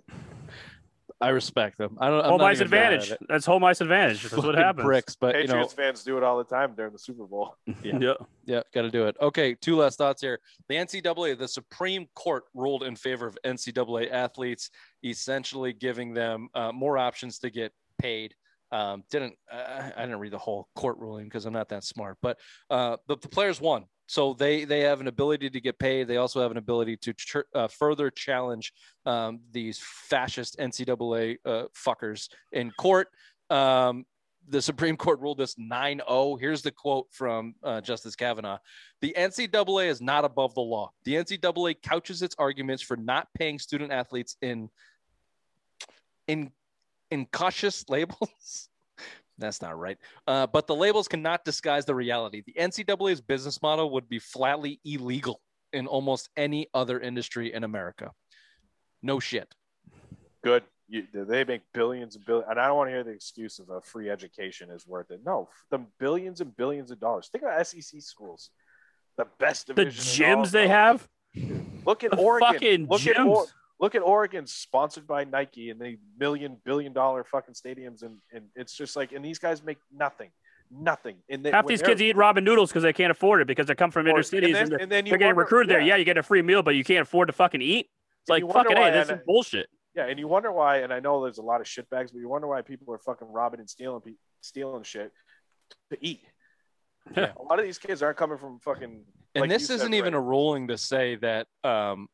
I 1.22 1.30
respect 1.30 1.78
them. 1.78 1.98
I 2.00 2.10
don't. 2.10 2.24
I'm 2.24 2.32
home 2.32 2.42
not 2.42 2.52
ice 2.52 2.58
even 2.60 2.72
mad 2.72 2.94
at 2.94 3.02
advantage. 3.02 3.28
That's 3.30 3.46
home 3.46 3.64
ice 3.64 3.80
advantage. 3.80 4.24
That's 4.24 4.44
what 4.44 4.56
happens. 4.56 4.84
Bricks, 4.84 5.16
but 5.16 5.36
you 5.36 5.48
know, 5.48 5.54
Patriots 5.54 5.74
fans 5.74 6.04
do 6.04 6.18
it 6.18 6.24
all 6.24 6.38
the 6.38 6.44
time 6.44 6.74
during 6.76 6.92
the 6.92 7.00
Super 7.00 7.26
Bowl. 7.26 7.56
Yeah. 7.84 8.00
Yeah. 8.00 8.14
yeah, 8.46 8.62
got 8.74 8.82
to 8.82 8.92
do 8.92 9.06
it. 9.08 9.16
Okay, 9.22 9.54
two 9.54 9.78
last 9.78 9.98
thoughts 9.98 10.22
here. 10.22 10.40
The 10.70 10.76
NCAA, 10.76 11.38
the 11.38 11.48
Supreme 11.48 12.08
Court 12.16 12.44
ruled 12.54 12.84
in 12.84 12.96
favor 12.96 13.28
of 13.28 13.38
NCAA 13.46 14.12
athletes, 14.12 14.70
essentially 15.04 15.72
giving 15.72 16.14
them 16.14 16.50
uh, 16.56 16.72
more 16.72 16.98
options 16.98 17.40
to 17.40 17.50
get 17.50 17.72
paid. 18.00 18.34
Um, 18.72 19.04
didn't 19.12 19.36
uh, 19.52 19.92
I 19.96 20.02
didn't 20.02 20.20
read 20.20 20.34
the 20.34 20.38
whole 20.40 20.68
court 20.76 20.98
ruling 20.98 21.26
because 21.26 21.46
I'm 21.46 21.54
not 21.54 21.70
that 21.70 21.84
smart, 21.84 22.18
but 22.22 22.38
uh, 22.70 22.98
the, 23.08 23.18
the 23.18 23.30
players 23.30 23.62
won, 23.62 23.86
so 24.08 24.34
they 24.34 24.66
they 24.66 24.82
have 24.82 25.02
an 25.02 25.08
ability 25.08 25.50
to 25.50 25.62
get 25.62 25.80
paid. 25.80 26.08
They 26.08 26.18
also 26.18 26.42
have 26.42 26.52
an 26.52 26.58
ability 26.58 26.98
to 26.98 27.44
uh, 27.54 27.68
further 27.68 28.12
challenge 28.12 28.74
um, 29.06 29.40
these 29.52 29.80
fascist 29.80 30.58
NCAA 30.60 31.38
uh, 31.46 31.64
fuckers 31.76 32.30
in 32.52 32.72
court. 32.72 33.10
Um, 33.50 34.06
the 34.48 34.62
Supreme 34.62 34.96
Court 34.96 35.20
ruled 35.20 35.38
this 35.38 35.58
9 35.58 36.02
0. 36.08 36.38
Here's 36.40 36.62
the 36.62 36.72
quote 36.72 37.08
from 37.12 37.56
uh, 37.64 37.82
Justice 37.82 38.16
Kavanaugh 38.16 38.60
The 39.02 39.16
NCAA 39.18 39.88
is 39.88 40.02
not 40.02 40.26
above 40.26 40.54
the 40.54 40.62
law. 40.62 40.92
The 41.04 41.16
NCAA 41.16 41.82
couches 41.82 42.22
its 42.22 42.36
arguments 42.38 42.84
for 42.84 42.98
not 42.98 43.28
paying 43.34 43.60
student 43.60 43.92
athletes 43.92 44.38
in, 44.42 44.70
in, 46.28 46.52
in 47.10 47.26
cautious 47.26 47.86
labels. 47.90 48.70
That's 49.38 49.62
not 49.62 49.78
right. 49.78 49.98
Uh, 50.28 50.48
but 50.48 50.66
the 50.68 50.76
labels 50.76 51.08
cannot 51.08 51.44
disguise 51.44 51.86
the 51.86 51.96
reality. 51.96 52.42
The 52.46 52.54
NCAA's 52.60 53.20
business 53.22 53.62
model 53.62 53.90
would 53.92 54.08
be 54.08 54.20
flatly 54.20 54.80
illegal 54.86 55.42
in 55.74 55.88
almost 55.88 56.30
any 56.38 56.68
other 56.74 57.00
industry 57.00 57.54
in 57.54 57.64
America. 57.66 58.12
No 59.04 59.20
shit. 59.20 59.54
Good. 60.44 60.64
You, 60.88 61.04
they 61.14 61.44
make 61.44 61.62
billions 61.74 62.16
and 62.16 62.24
billions, 62.26 62.48
and 62.50 62.60
I 62.60 62.68
don't 62.68 62.78
want 62.78 62.90
to 62.90 62.94
hear 62.94 63.04
the 63.04 63.10
excuse 63.12 63.58
of 63.60 63.70
a 63.72 63.82
free 63.82 64.10
education 64.10 64.70
is 64.70 64.86
worth 64.86 65.10
it. 65.10 65.22
No, 65.26 65.50
the 65.72 65.80
billions 66.00 66.42
and 66.42 66.56
billions 66.56 66.92
of 66.92 67.00
dollars. 67.00 67.28
Think 67.32 67.44
about 67.44 67.66
SEC 67.66 68.02
schools, 68.04 68.52
the 69.18 69.26
best 69.40 69.70
of 69.72 69.76
The 69.78 69.86
division. 69.86 70.26
in 70.26 70.32
all 70.38 70.46
gyms 70.46 70.52
they 70.52 70.68
have. 70.68 71.08
Look 71.86 72.04
at 72.04 72.12
The 72.12 72.18
Oregon. 72.18 72.54
fucking 72.54 72.88
look 72.88 73.06
at 73.08 73.16
gyms. 73.16 73.26
or, 73.28 73.46
look 73.80 73.96
at 73.96 74.02
Oregon, 74.02 74.48
sponsored 74.48 75.06
by 75.08 75.24
Nike, 75.24 75.70
and 75.70 75.80
the 75.80 75.98
million 76.20 76.58
billion 76.64 76.94
dollar 76.94 77.24
fucking 77.24 77.54
stadiums, 77.56 78.04
and, 78.04 78.18
and 78.34 78.46
it's 78.56 78.76
just 78.76 78.96
like, 78.96 79.12
and 79.12 79.24
these 79.24 79.40
guys 79.40 79.64
make 79.64 79.78
nothing, 79.94 80.30
nothing. 80.72 81.18
And 81.30 81.44
they, 81.44 81.52
Half 81.52 81.68
these 81.68 81.82
kids 81.82 82.02
eat 82.02 82.16
ramen 82.16 82.44
noodles 82.44 82.70
because 82.70 82.84
they 82.84 82.94
can't 82.94 83.12
afford 83.12 83.42
it 83.42 83.48
because 83.48 83.68
they 83.68 83.76
come 83.76 83.92
from 83.92 84.06
or- 84.06 84.10
inner 84.10 84.18
and 84.20 84.26
cities 84.26 84.54
then- 84.54 84.64
and, 84.64 84.72
they're, 84.72 84.80
and 84.80 84.92
then 84.92 85.06
you 85.06 85.12
they're 85.12 85.20
getting 85.20 85.36
wonder- 85.36 85.42
recruited 85.46 85.70
there. 85.70 85.82
Yeah, 85.82 85.96
you 85.98 86.06
get 86.06 86.18
a 86.18 86.24
free 86.24 86.42
meal, 86.42 86.64
but 86.64 86.76
you 86.76 86.84
can't 86.84 87.02
afford 87.02 87.28
to 87.28 87.34
fucking 87.34 87.62
eat. 87.62 87.90
It's 88.22 88.30
And 88.30 88.36
like 88.36 88.42
you 88.42 88.48
wonder 88.48 88.70
fucking 88.70 88.84
hey, 88.84 88.92
this 88.92 89.10
is 89.10 89.20
bullshit. 89.26 89.68
Yeah, 89.96 90.08
and 90.08 90.20
you 90.20 90.28
wonder 90.28 90.52
why, 90.52 90.78
and 90.80 90.92
I 90.92 91.00
know 91.00 91.24
there's 91.24 91.38
a 91.38 91.42
lot 91.44 91.62
of 91.62 91.68
shitbags, 91.68 92.12
but 92.12 92.16
you 92.16 92.28
wonder 92.28 92.48
why 92.48 92.62
people 92.62 92.94
are 92.94 92.98
fucking 93.00 93.28
robbing 93.32 93.62
and 93.62 93.70
stealing, 93.70 94.02
stealing 94.42 94.84
shit 94.84 95.12
to 95.92 95.98
eat. 96.02 96.22
Yeah. 97.16 97.32
A 97.40 97.44
lot 97.44 97.60
of 97.60 97.66
these 97.66 97.78
kids 97.78 98.02
aren't 98.02 98.18
coming 98.18 98.38
from 98.38 98.60
fucking. 98.60 99.04
And 99.36 99.42
like 99.42 99.50
this 99.50 99.70
you 99.70 99.76
isn't 99.76 99.92
said, 99.92 99.96
even 99.96 100.14
right? 100.14 100.20
a 100.20 100.22
ruling 100.22 100.68
to 100.70 100.78
say 100.78 101.16
that 101.18 101.48
um, 101.64 102.08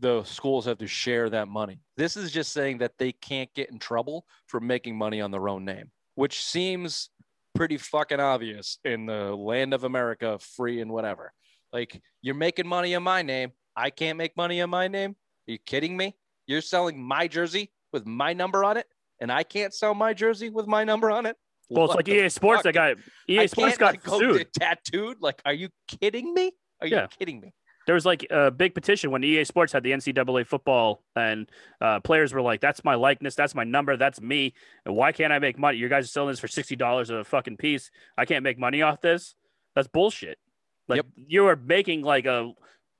the 0.00 0.22
schools 0.24 0.64
have 0.66 0.78
to 0.78 0.86
share 0.86 1.28
that 1.30 1.48
money. 1.48 1.80
This 1.96 2.16
is 2.16 2.30
just 2.30 2.52
saying 2.52 2.78
that 2.78 2.92
they 2.98 3.12
can't 3.12 3.52
get 3.54 3.70
in 3.70 3.78
trouble 3.78 4.24
for 4.46 4.60
making 4.60 4.96
money 4.96 5.20
on 5.20 5.30
their 5.30 5.48
own 5.48 5.64
name, 5.64 5.90
which 6.14 6.42
seems 6.44 7.10
pretty 7.54 7.76
fucking 7.76 8.20
obvious 8.20 8.78
in 8.84 9.06
the 9.06 9.34
land 9.34 9.74
of 9.74 9.84
America, 9.84 10.38
free 10.38 10.80
and 10.80 10.90
whatever. 10.92 11.32
Like 11.72 12.00
you're 12.22 12.34
making 12.34 12.66
money 12.66 12.94
on 12.94 13.02
my 13.02 13.22
name. 13.22 13.52
I 13.76 13.90
can't 13.90 14.16
make 14.18 14.36
money 14.36 14.60
on 14.60 14.70
my 14.70 14.88
name. 14.88 15.16
Are 15.48 15.52
you 15.52 15.58
kidding 15.58 15.96
me? 15.96 16.14
You're 16.46 16.60
selling 16.60 17.02
my 17.02 17.28
jersey 17.28 17.70
with 17.92 18.06
my 18.06 18.32
number 18.32 18.64
on 18.64 18.76
it, 18.76 18.86
and 19.20 19.30
I 19.32 19.42
can't 19.42 19.74
sell 19.74 19.94
my 19.94 20.14
jersey 20.14 20.48
with 20.50 20.66
my 20.66 20.84
number 20.84 21.10
on 21.10 21.26
it. 21.26 21.36
Well, 21.70 21.84
it's 21.84 21.94
like 21.94 22.08
EA 22.08 22.28
Sports 22.30 22.58
fuck? 22.58 22.64
that 22.64 22.72
got 22.74 22.96
EA 23.28 23.40
I 23.40 23.46
Sports 23.46 23.76
got 23.76 24.02
go 24.02 24.18
sued. 24.18 24.48
tattooed. 24.54 25.18
Like, 25.20 25.42
are 25.44 25.52
you 25.52 25.68
kidding 25.86 26.32
me? 26.32 26.52
Are 26.80 26.86
you 26.86 26.96
Yeah. 26.96 27.06
kidding 27.08 27.40
me? 27.40 27.52
There 27.88 27.94
was 27.94 28.04
like 28.04 28.26
a 28.28 28.50
big 28.50 28.74
petition 28.74 29.10
when 29.10 29.24
EA 29.24 29.44
Sports 29.44 29.72
had 29.72 29.82
the 29.82 29.92
NCAA 29.92 30.46
football, 30.46 31.02
and 31.16 31.50
uh, 31.80 32.00
players 32.00 32.34
were 32.34 32.42
like, 32.42 32.60
"That's 32.60 32.84
my 32.84 32.94
likeness. 32.96 33.34
That's 33.34 33.54
my 33.54 33.64
number. 33.64 33.96
That's 33.96 34.20
me. 34.20 34.52
And 34.84 34.94
why 34.94 35.10
can't 35.12 35.32
I 35.32 35.38
make 35.38 35.58
money? 35.58 35.78
You 35.78 35.88
guys 35.88 36.04
are 36.04 36.08
selling 36.08 36.28
this 36.28 36.38
for 36.38 36.48
sixty 36.48 36.76
dollars 36.76 37.08
of 37.08 37.16
a 37.20 37.24
fucking 37.24 37.56
piece. 37.56 37.90
I 38.18 38.26
can't 38.26 38.44
make 38.44 38.58
money 38.58 38.82
off 38.82 39.00
this. 39.00 39.34
That's 39.74 39.88
bullshit. 39.88 40.38
Like 40.86 40.98
Yep. 40.98 41.06
you 41.28 41.46
are 41.46 41.56
making 41.56 42.02
like 42.02 42.26
a 42.26 42.52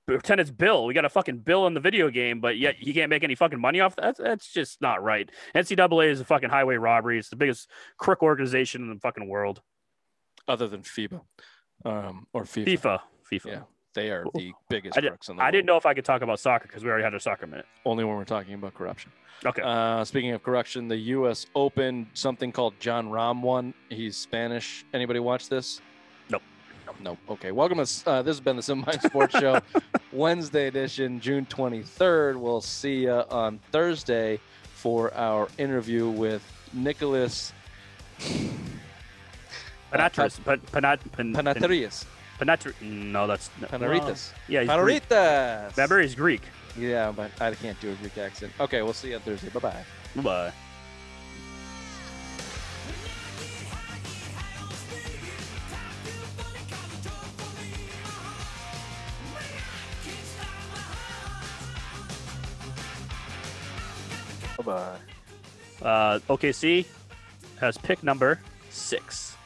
pretend 0.07 0.41
it's 0.41 0.51
Bill. 0.51 0.86
We 0.86 0.95
got 0.95 1.05
a 1.05 1.11
fucking 1.11 1.41
Bill 1.41 1.66
in 1.66 1.74
the 1.74 1.80
video 1.80 2.09
game, 2.09 2.41
but 2.41 2.57
yet 2.57 2.76
you 2.80 2.95
can't 2.95 3.11
make 3.11 3.24
any 3.24 3.34
fucking 3.34 3.61
money 3.61 3.80
off 3.80 3.95
that. 3.97 4.03
That's, 4.03 4.20
that's 4.20 4.53
just 4.55 4.80
not 4.80 5.03
right. 5.03 5.30
NCAA 5.55 6.09
is 6.09 6.22
a 6.22 6.24
fucking 6.24 6.49
highway 6.49 6.76
robbery. 6.76 7.18
It's 7.18 7.28
the 7.28 7.36
biggest 7.36 7.68
crook 7.99 8.22
organization 8.22 8.80
in 8.82 8.95
the 8.95 9.01
fucking 9.01 9.28
world. 9.28 9.61
Other 10.47 10.66
than 10.66 10.80
FIBA, 10.80 11.20
um, 11.84 12.26
or 12.32 12.45
FIFA. 12.45 12.64
FIFA. 12.66 13.01
FIFA. 13.30 13.47
Yeah, 13.47 13.61
they 13.99 14.11
are 14.11 14.24
the 14.34 14.53
biggest 14.68 14.96
I, 14.96 15.01
did, 15.01 15.11
crooks 15.11 15.28
in 15.28 15.36
the 15.36 15.42
I 15.42 15.46
world. 15.46 15.53
didn't 15.53 15.66
know 15.66 15.76
if 15.76 15.86
I 15.86 15.94
could 15.94 16.05
talk 16.05 16.22
about 16.22 16.38
soccer 16.38 16.68
because 16.68 16.84
we 16.84 16.90
already 16.90 17.05
had 17.05 17.14
our 17.14 17.18
soccer 17.18 17.46
minute. 17.46 17.66
Only 17.84 18.05
when 18.05 18.16
we're 18.16 18.24
talking 18.24 18.55
about 18.55 18.74
corruption. 18.74 19.11
Okay. 19.44 19.62
Uh, 19.62 20.05
speaking 20.05 20.32
of 20.32 20.42
corruption, 20.42 20.88
the 20.88 20.96
U.S. 20.96 21.46
Open, 21.55 22.09
something 22.14 22.53
called 22.53 22.74
Jon 22.80 23.09
Rahm 23.09 23.40
won. 23.40 23.74
He's 23.88 24.16
Spanish. 24.16 24.84
Anybody 24.94 25.20
watch 25.20 25.49
this? 25.49 25.80
Nope. 26.30 26.42
Nope. 27.01 27.18
Okay. 27.28 27.51
Welcome 27.53 27.84
to 27.84 28.11
uh, 28.11 28.22
this 28.22 28.36
has 28.36 28.40
been 28.40 28.57
the 28.57 28.62
Simple 28.62 28.86
Mind 28.86 29.03
Sports 29.03 29.38
Show, 29.38 29.61
Wednesday 30.12 30.66
edition, 30.68 31.20
June 31.20 31.46
23rd. 31.46 32.36
We'll 32.36 32.61
see 32.61 33.03
you 33.03 33.12
on 33.12 33.59
Thursday 33.72 34.40
for 34.74 35.12
our 35.14 35.49
interview 35.59 36.09
with 36.09 36.42
Nicholas 36.72 37.53
Panatris. 39.92 40.44
Pan, 40.44 40.61
panat, 40.72 41.12
pan, 41.12 41.32
pan, 41.32 41.44
Panatrias. 41.44 42.05
Panatri- 42.39 42.80
No, 42.80 43.26
that's 43.26 43.51
no, 43.61 43.66
Panaritas. 43.68 44.32
Yeah, 44.49 44.62
he's 44.62 44.70
Greek. 44.70 45.09
Panaritas. 45.09 45.76
Remember, 45.76 46.01
he's 46.01 46.14
Greek. 46.14 46.43
Yeah, 46.76 47.12
but 47.14 47.30
I 47.41 47.55
can't 47.55 47.80
do 47.80 47.91
a 47.91 47.95
Greek 47.97 48.16
accent. 48.18 48.53
Okay, 48.61 48.82
we'll 48.82 48.93
see 48.93 49.09
you 49.11 49.16
on 49.16 49.22
Thursday. 49.22 49.49
Bye 49.49 49.61
bye. 49.61 49.84
Bye. 50.22 50.53
Bye. 64.64 64.97
Uh, 65.80 66.18
OKC 66.28 66.86
has 67.61 67.78
pick 67.78 68.03
number 68.03 68.41
six. 68.70 69.36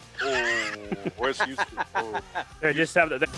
Where's 1.17 1.41
Houston? 1.43 1.79
Oh. 1.95 2.21
They 2.61 2.73
just 2.73 2.95
have 2.95 3.11
the. 3.11 3.29